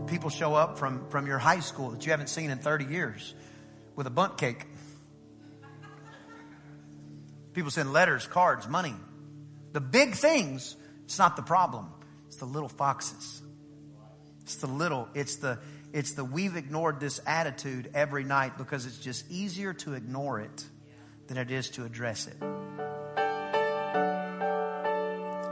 People 0.07 0.29
show 0.29 0.53
up 0.53 0.77
from, 0.77 1.09
from 1.09 1.27
your 1.27 1.39
high 1.39 1.61
school 1.61 1.91
that 1.91 2.05
you 2.05 2.11
haven't 2.11 2.27
seen 2.27 2.49
in 2.49 2.57
30 2.57 2.85
years 2.85 3.33
with 3.95 4.05
a 4.05 4.09
Bundt 4.09 4.37
cake. 4.37 4.65
People 7.53 7.71
send 7.71 7.93
letters, 7.93 8.27
cards, 8.27 8.67
money. 8.67 8.95
The 9.71 9.81
big 9.81 10.13
things, 10.15 10.75
it's 11.05 11.17
not 11.17 11.35
the 11.35 11.41
problem. 11.41 11.87
It's 12.27 12.37
the 12.37 12.45
little 12.45 12.69
foxes. 12.69 13.41
It's 14.43 14.57
the 14.57 14.67
little, 14.67 15.07
it's 15.13 15.37
the, 15.37 15.59
it's 15.93 16.13
the 16.13 16.25
we've 16.25 16.55
ignored 16.55 16.99
this 16.99 17.21
attitude 17.25 17.89
every 17.93 18.23
night 18.23 18.57
because 18.57 18.85
it's 18.85 18.97
just 18.97 19.29
easier 19.31 19.73
to 19.73 19.93
ignore 19.93 20.39
it 20.41 20.65
than 21.27 21.37
it 21.37 21.49
is 21.49 21.69
to 21.71 21.85
address 21.85 22.27
it. 22.27 22.35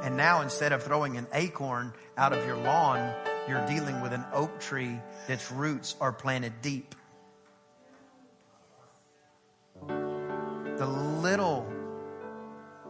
And 0.04 0.18
now 0.18 0.42
instead 0.42 0.74
of 0.74 0.84
throwing 0.84 1.16
an 1.18 1.28
acorn 1.32 1.94
out 2.18 2.34
of 2.34 2.46
your 2.46 2.58
lawn, 2.58 3.14
you're 3.48 3.66
dealing 3.68 4.02
with 4.02 4.12
an 4.12 4.26
oak 4.34 4.60
tree 4.60 5.00
that's 5.28 5.52
roots 5.52 5.96
are 6.02 6.12
planted 6.12 6.62
deep. 6.62 6.96
The 9.88 10.88
little 11.22 11.72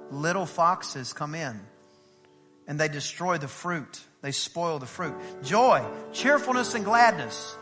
little 0.10 0.46
foxes 0.46 1.14
come 1.14 1.36
in 1.36 1.60
and 2.68 2.80
they 2.80 2.88
destroy 2.88 3.38
the 3.38 3.48
fruit. 3.48 4.02
They 4.22 4.32
spoil 4.32 4.80
the 4.80 4.86
fruit. 4.86 5.16
Joy, 5.44 5.84
cheerfulness, 6.14 6.76
and 6.76 6.86
gladness. 6.86 7.56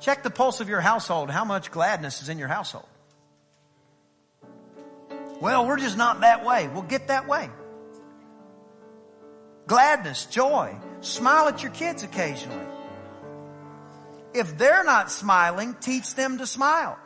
Check 0.00 0.22
the 0.22 0.30
pulse 0.30 0.60
of 0.60 0.68
your 0.68 0.80
household. 0.80 1.30
How 1.30 1.44
much 1.44 1.70
gladness 1.70 2.22
is 2.22 2.28
in 2.28 2.38
your 2.38 2.48
household? 2.48 2.86
Well, 5.40 5.66
we're 5.66 5.78
just 5.78 5.96
not 5.96 6.20
that 6.20 6.44
way. 6.44 6.68
We'll 6.68 6.82
get 6.82 7.08
that 7.08 7.26
way. 7.26 7.50
Gladness, 9.66 10.26
joy. 10.26 10.76
Smile 11.00 11.48
at 11.48 11.62
your 11.62 11.72
kids 11.72 12.02
occasionally. 12.02 12.66
If 14.34 14.58
they're 14.58 14.84
not 14.84 15.10
smiling, 15.10 15.74
teach 15.80 16.14
them 16.14 16.38
to 16.38 16.46
smile. 16.46 16.98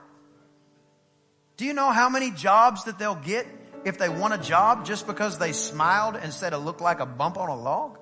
Do 1.57 1.65
you 1.65 1.75
know 1.75 1.91
how 1.93 2.09
many 2.09 2.31
jobs 2.31 2.85
that 2.85 2.99
they'll 2.99 3.15
get 3.15 3.47
if 3.85 3.99
they 3.99 4.09
want 4.09 4.35
a 4.35 4.39
job 4.39 4.85
just 4.85 5.07
because 5.07 5.39
they 5.39 5.53
smiled 5.53 6.17
instead 6.23 6.53
of 6.53 6.65
looked 6.65 6.81
like 6.81 7.01
a 7.01 7.07
bump 7.07 7.39
on 7.39 7.49
a 7.49 7.57
log? 7.57 7.99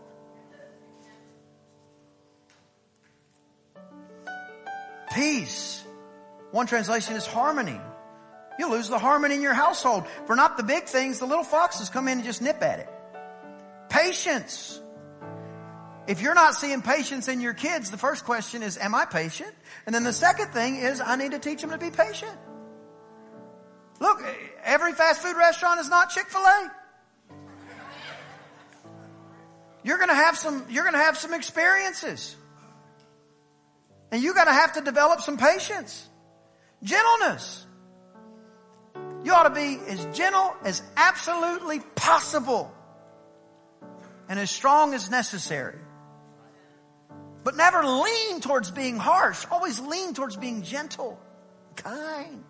Peace. 5.14 5.84
One 6.50 6.66
translation 6.66 7.16
is 7.16 7.26
harmony. 7.26 7.80
You 8.58 8.70
lose 8.70 8.88
the 8.88 8.98
harmony 8.98 9.36
in 9.36 9.42
your 9.42 9.54
household. 9.54 10.06
For 10.26 10.34
not 10.34 10.56
the 10.56 10.62
big 10.62 10.84
things, 10.84 11.18
the 11.18 11.26
little 11.26 11.44
foxes 11.44 11.88
come 11.88 12.08
in 12.08 12.18
and 12.18 12.24
just 12.24 12.42
nip 12.42 12.62
at 12.62 12.80
it. 12.80 12.88
Patience. 13.88 14.80
If 16.06 16.22
you're 16.22 16.34
not 16.34 16.54
seeing 16.54 16.82
patience 16.82 17.28
in 17.28 17.40
your 17.40 17.52
kids, 17.52 17.90
the 17.90 17.98
first 17.98 18.24
question 18.24 18.62
is, 18.62 18.78
am 18.78 18.94
I 18.94 19.04
patient? 19.04 19.52
And 19.86 19.94
then 19.94 20.04
the 20.04 20.12
second 20.12 20.48
thing 20.48 20.76
is, 20.76 21.00
I 21.00 21.16
need 21.16 21.32
to 21.32 21.38
teach 21.38 21.60
them 21.60 21.70
to 21.70 21.78
be 21.78 21.90
patient. 21.90 22.36
Look, 24.00 24.22
every 24.62 24.92
fast 24.92 25.22
food 25.22 25.36
restaurant 25.36 25.80
is 25.80 25.88
not 25.88 26.10
Chick-fil-A. 26.10 26.70
You're 29.82 29.98
gonna 29.98 30.14
have 30.14 30.36
some, 30.36 30.66
you're 30.68 30.84
gonna 30.84 30.98
have 30.98 31.16
some 31.16 31.34
experiences. 31.34 32.36
And 34.10 34.22
you're 34.22 34.34
gonna 34.34 34.52
have 34.52 34.74
to 34.74 34.80
develop 34.80 35.20
some 35.20 35.36
patience. 35.36 36.08
Gentleness. 36.82 37.66
You 39.24 39.32
ought 39.32 39.44
to 39.44 39.50
be 39.50 39.78
as 39.88 40.04
gentle 40.16 40.54
as 40.64 40.82
absolutely 40.96 41.80
possible. 41.96 42.72
And 44.28 44.38
as 44.38 44.50
strong 44.50 44.94
as 44.94 45.10
necessary. 45.10 45.78
But 47.44 47.56
never 47.56 47.84
lean 47.84 48.40
towards 48.40 48.70
being 48.70 48.96
harsh. 48.96 49.46
Always 49.50 49.80
lean 49.80 50.12
towards 50.14 50.36
being 50.36 50.62
gentle, 50.62 51.18
kind. 51.76 52.44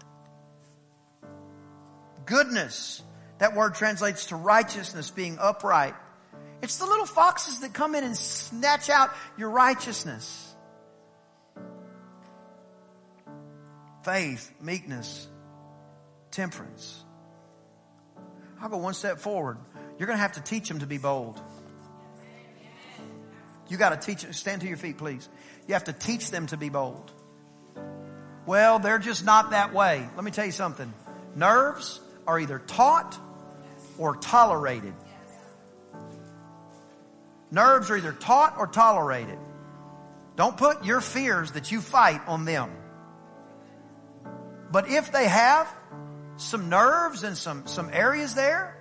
Goodness. 2.29 3.03
That 3.39 3.55
word 3.55 3.75
translates 3.75 4.27
to 4.27 4.37
righteousness, 4.37 5.11
being 5.11 5.39
upright. 5.41 5.95
It's 6.61 6.79
the 6.79 6.87
little 6.87 7.07
foxes 7.07 7.61
that 7.61 7.73
come 7.73 7.95
in 7.95 8.05
and 8.05 8.17
snatch 8.17 8.91
out 8.91 9.11
your 9.37 9.51
righteousness. 9.51 10.55
Faith, 14.03 14.53
meekness, 14.61 15.29
temperance. 16.31 17.05
I'll 18.61 18.69
go 18.69 18.79
one 18.79 18.95
step 18.95 19.19
forward. 19.19 19.59
You're 19.99 20.07
going 20.07 20.19
to 20.19 20.23
have 20.23 20.33
to 20.33 20.43
teach 20.43 20.69
them 20.69 20.81
to 20.81 20.87
be 20.87 20.99
bold. 20.99 21.41
You 23.69 23.77
got 23.77 23.91
to 24.01 24.07
teach 24.07 24.23
them. 24.23 24.33
Stand 24.33 24.63
to 24.63 24.69
your 24.69 24.77
feet, 24.77 24.99
please. 24.99 25.29
You 25.67 25.75
have 25.75 25.85
to 25.85 25.93
teach 25.93 26.31
them 26.31 26.47
to 26.49 26.57
be 26.57 26.69
bold. 26.71 27.13
Well, 28.47 28.79
they're 28.79 28.99
just 28.99 29.25
not 29.25 29.51
that 29.51 29.73
way. 29.73 30.09
Let 30.17 30.25
me 30.25 30.31
tell 30.31 30.47
you 30.47 30.53
something. 30.53 30.93
Nerves 31.37 32.01
are 32.29 32.39
either 32.39 32.59
taught 32.61 33.19
or 33.97 34.15
tolerated. 34.17 34.93
Nerves 37.51 37.91
are 37.91 37.97
either 37.97 38.13
taught 38.13 38.57
or 38.59 38.67
tolerated. 38.67 39.39
Don't 40.37 40.57
put 40.57 40.85
your 40.85 41.01
fears 41.01 41.53
that 41.53 41.73
you 41.73 41.81
fight 41.81 42.21
on 42.29 42.45
them. 42.45 42.71
But 44.71 44.91
if 44.91 45.11
they 45.11 45.27
have 45.27 45.67
some 46.37 46.69
nerves 46.69 47.25
and 47.25 47.37
some, 47.37 47.67
some 47.67 47.89
areas 47.93 48.35
there, 48.35 48.77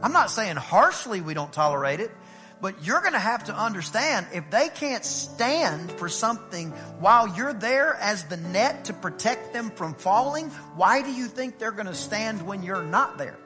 I'm 0.00 0.12
not 0.12 0.30
saying 0.30 0.56
harshly 0.56 1.20
we 1.20 1.34
don't 1.34 1.52
tolerate 1.52 2.00
it, 2.00 2.12
but 2.60 2.84
you're 2.84 3.00
going 3.00 3.12
to 3.12 3.18
have 3.18 3.44
to 3.44 3.54
understand 3.54 4.26
if 4.32 4.50
they 4.50 4.68
can't 4.68 5.04
stand 5.04 5.92
for 5.92 6.08
something 6.08 6.70
while 7.00 7.28
you're 7.36 7.52
there 7.52 7.94
as 7.94 8.24
the 8.24 8.36
net 8.36 8.84
to 8.86 8.92
protect 8.92 9.52
them 9.52 9.70
from 9.70 9.94
falling, 9.94 10.48
why 10.74 11.02
do 11.02 11.12
you 11.12 11.26
think 11.26 11.58
they're 11.58 11.70
going 11.70 11.86
to 11.86 11.94
stand 11.94 12.40
when 12.46 12.62
you're 12.62 12.82
not 12.82 13.18
there? 13.18 13.38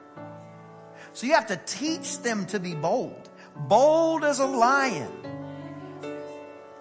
So 1.13 1.27
you 1.27 1.33
have 1.33 1.47
to 1.47 1.59
teach 1.65 2.19
them 2.19 2.45
to 2.47 2.59
be 2.59 2.73
bold. 2.73 3.29
Bold 3.55 4.23
as 4.23 4.39
a 4.39 4.45
lion. 4.45 5.11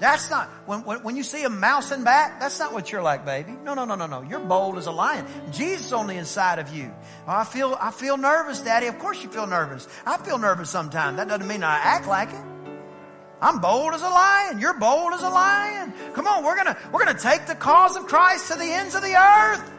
That's 0.01 0.31
not, 0.31 0.49
when, 0.65 0.83
when, 0.85 1.03
when 1.03 1.17
you 1.17 1.23
see 1.23 1.45
a 1.45 1.51
mouse 1.51 1.91
and 1.91 2.05
back, 2.07 2.41
that's 2.41 2.59
not 2.59 2.73
what 2.73 2.91
you're 2.91 3.03
like, 3.03 3.27
baby. 3.27 3.53
No, 3.65 3.75
no, 3.75 3.85
no, 3.85 3.97
no, 3.97 4.07
no. 4.07 4.23
You're 4.23 4.41
bold 4.41 4.79
as 4.79 4.87
a 4.87 4.91
lion. 4.91 5.27
Jesus 5.53 5.93
on 5.93 6.07
the 6.07 6.15
inside 6.15 6.59
of 6.59 6.75
you. 6.75 6.91
Oh, 7.29 7.33
I 7.33 7.45
feel, 7.45 7.77
I 7.79 7.91
feel 7.91 8.17
nervous, 8.17 8.63
daddy. 8.63 8.87
Of 8.87 8.99
course 8.99 9.23
you 9.23 9.29
feel 9.29 9.47
nervous. 9.47 9.87
I 10.07 10.17
feel 10.17 10.39
nervous 10.39 10.71
sometimes. 10.71 11.19
That 11.19 11.29
doesn't 11.29 11.47
mean 11.47 11.63
I 11.63 11.77
act 11.77 12.07
like 12.07 12.31
it. 12.31 12.45
I'm 13.43 13.61
bold 13.61 13.93
as 13.93 14.01
a 14.01 14.09
lion. 14.09 14.59
You're 14.59 14.79
bold 14.79 15.13
as 15.13 15.23
a 15.23 15.29
lion. 15.29 15.93
Come 16.15 16.27
on, 16.27 16.45
we're 16.45 16.57
gonna, 16.57 16.79
we're 16.93 17.05
gonna 17.05 17.19
take 17.19 17.47
the 17.47 17.55
cause 17.55 17.95
of 17.97 18.07
Christ 18.07 18.51
to 18.51 18.59
the 18.59 18.65
ends 18.65 18.95
of 18.95 19.03
the 19.03 19.15
earth. 19.15 19.71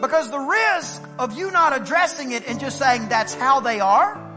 Because 0.00 0.30
the 0.30 0.38
risk 0.38 1.02
of 1.18 1.36
you 1.36 1.50
not 1.50 1.78
addressing 1.78 2.32
it 2.32 2.48
and 2.48 2.58
just 2.58 2.78
saying 2.78 3.08
that's 3.08 3.34
how 3.34 3.60
they 3.60 3.80
are 3.80 4.27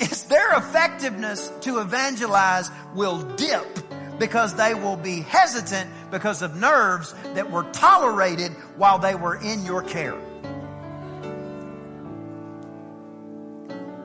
is 0.00 0.24
their 0.24 0.56
effectiveness 0.56 1.50
to 1.62 1.78
evangelize 1.80 2.70
will 2.94 3.22
dip 3.36 3.66
because 4.18 4.54
they 4.54 4.74
will 4.74 4.96
be 4.96 5.20
hesitant 5.20 5.90
because 6.10 6.42
of 6.42 6.56
nerves 6.56 7.14
that 7.34 7.50
were 7.50 7.64
tolerated 7.72 8.52
while 8.76 8.98
they 8.98 9.14
were 9.14 9.36
in 9.36 9.64
your 9.64 9.82
care. 9.82 10.18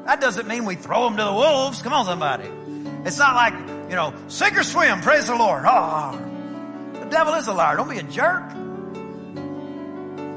That 0.06 0.20
doesn't 0.20 0.48
mean 0.48 0.66
we 0.66 0.76
throw 0.76 1.06
them 1.06 1.18
to 1.18 1.24
the 1.24 1.34
wolves. 1.34 1.82
Come 1.82 1.94
on, 1.94 2.06
somebody. 2.06 2.50
It's 3.06 3.18
not 3.18 3.36
like, 3.36 3.54
you 3.89 3.96
know, 3.96 4.14
sink 4.28 4.58
or 4.58 4.64
swim, 4.64 5.02
praise 5.02 5.28
the 5.28 5.36
Lord. 5.36 5.64
Oh, 5.66 6.20
the 6.94 7.06
devil 7.06 7.34
is 7.36 7.48
a 7.48 7.54
liar. 7.54 7.78
Don't 7.78 7.89
be 7.89 8.00
a 8.00 8.04
jerk. 8.04 8.44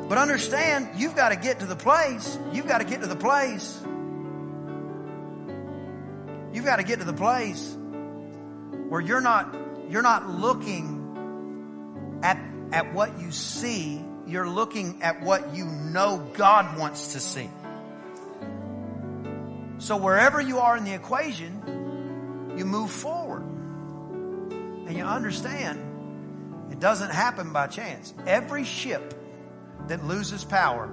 But 0.09 0.19
understand, 0.19 0.89
you've 0.97 1.17
got 1.17 1.31
to 1.31 1.37
get 1.37 1.61
to 1.61 1.67
the 1.67 1.75
place, 1.75 2.39
you've 2.53 2.69
got 2.69 2.79
to 2.79 2.85
get 2.85 3.01
to 3.01 3.09
the 3.09 3.17
place 3.17 3.83
You've 6.57 6.65
got 6.65 6.77
to 6.77 6.85
get 6.85 7.01
to 7.01 7.05
the 7.05 7.13
place 7.13 7.77
where 8.89 9.03
you're 9.03 9.21
not, 9.21 9.55
you're 9.91 10.01
not 10.01 10.27
looking 10.27 12.21
at, 12.23 12.39
at 12.73 12.95
what 12.95 13.21
you 13.21 13.31
see. 13.31 14.03
You're 14.27 14.49
looking 14.49 15.03
at 15.03 15.21
what 15.21 15.55
you 15.55 15.67
know 15.67 16.17
God 16.33 16.79
wants 16.79 17.13
to 17.13 17.21
see. 17.21 17.51
So 19.77 19.99
wherever 19.99 20.41
you 20.41 20.61
are 20.61 20.79
in 20.79 20.85
the 20.85 20.95
equation, 20.95 22.55
you 22.57 22.65
move 22.65 22.91
forward. 22.91 23.43
And 23.43 24.97
you 24.97 25.05
understand 25.05 26.73
it 26.73 26.81
doesn't 26.81 27.11
happen 27.11 27.53
by 27.53 27.67
chance. 27.67 28.15
Every 28.27 28.65
ship 28.65 29.13
that 29.89 30.07
loses 30.07 30.43
power, 30.43 30.91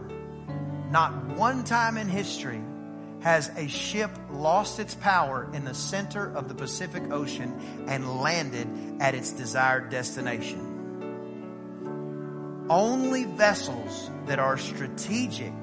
not 0.91 1.38
one 1.38 1.64
time 1.64 1.95
in 1.95 2.09
history 2.09 2.61
has 3.24 3.49
a 3.55 3.67
ship 3.67 4.11
lost 4.32 4.80
its 4.80 4.95
power 4.95 5.49
in 5.53 5.63
the 5.63 5.74
center 5.74 6.36
of 6.36 6.49
the 6.49 6.53
Pacific 6.53 7.03
Ocean 7.11 7.86
and 7.88 8.19
landed 8.19 8.67
at 8.99 9.15
its 9.15 9.32
desired 9.32 9.89
destination. 9.89 10.69
Only 12.69 13.24
vessels 13.24 14.11
that 14.26 14.39
are 14.39 14.57
strategic 14.57 15.53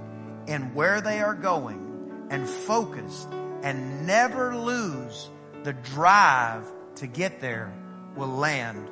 in 0.47 0.75
where 0.75 1.03
they 1.03 1.21
are 1.21 1.35
going 1.35 2.29
and 2.31 2.49
focused 2.49 3.29
and 3.63 4.07
never 4.07 4.57
lose 4.57 5.29
the 5.63 5.75
drive 5.75 6.67
to 6.97 7.07
get 7.07 7.41
there 7.41 7.73
will 8.17 8.29
land 8.29 8.89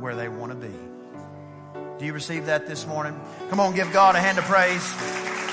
where 0.00 0.14
they 0.14 0.28
want 0.28 0.52
to 0.52 0.58
be. 0.58 0.74
Do 1.98 2.04
you 2.04 2.12
receive 2.12 2.46
that 2.46 2.66
this 2.66 2.86
morning? 2.86 3.18
Come 3.48 3.58
on, 3.58 3.74
give 3.74 3.90
God 3.90 4.16
a 4.16 4.20
hand 4.20 4.36
of 4.36 4.44
praise. 4.44 5.45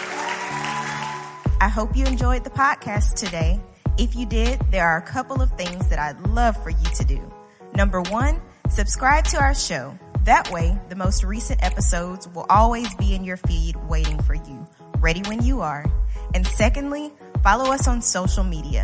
I 1.60 1.70
hope 1.70 1.96
you 1.96 2.06
enjoyed 2.06 2.44
the 2.44 2.50
podcast 2.50 3.16
today. 3.16 3.60
If 3.98 4.16
you 4.16 4.26
did, 4.26 4.60
there 4.72 4.88
are 4.88 4.98
a 4.98 5.02
couple 5.02 5.42
of 5.42 5.52
things 5.52 5.88
that 5.88 6.00
I'd 6.00 6.20
love 6.28 6.62
for 6.62 6.70
you 6.70 6.86
to 6.96 7.06
do. 7.06 7.34
Number 7.76 8.02
one, 8.02 8.42
subscribe 8.70 9.26
to 9.26 9.38
our 9.38 9.54
show. 9.54 9.98
That 10.26 10.52
way, 10.52 10.78
the 10.90 10.96
most 10.96 11.24
recent 11.24 11.64
episodes 11.64 12.28
will 12.30 12.46
always 12.50 12.94
be 12.96 13.14
in 13.14 13.24
your 13.24 13.38
feed 13.38 13.76
waiting 13.88 14.22
for 14.24 14.36
you, 14.36 14.68
ready 15.00 15.22
when 15.24 15.44
you 15.44 15.62
are. 15.62 15.86
And 16.34 16.46
secondly, 16.48 17.12
follow 17.44 17.72
us 17.72 17.88
on 17.88 18.02
social 18.02 18.44
media. 18.44 18.84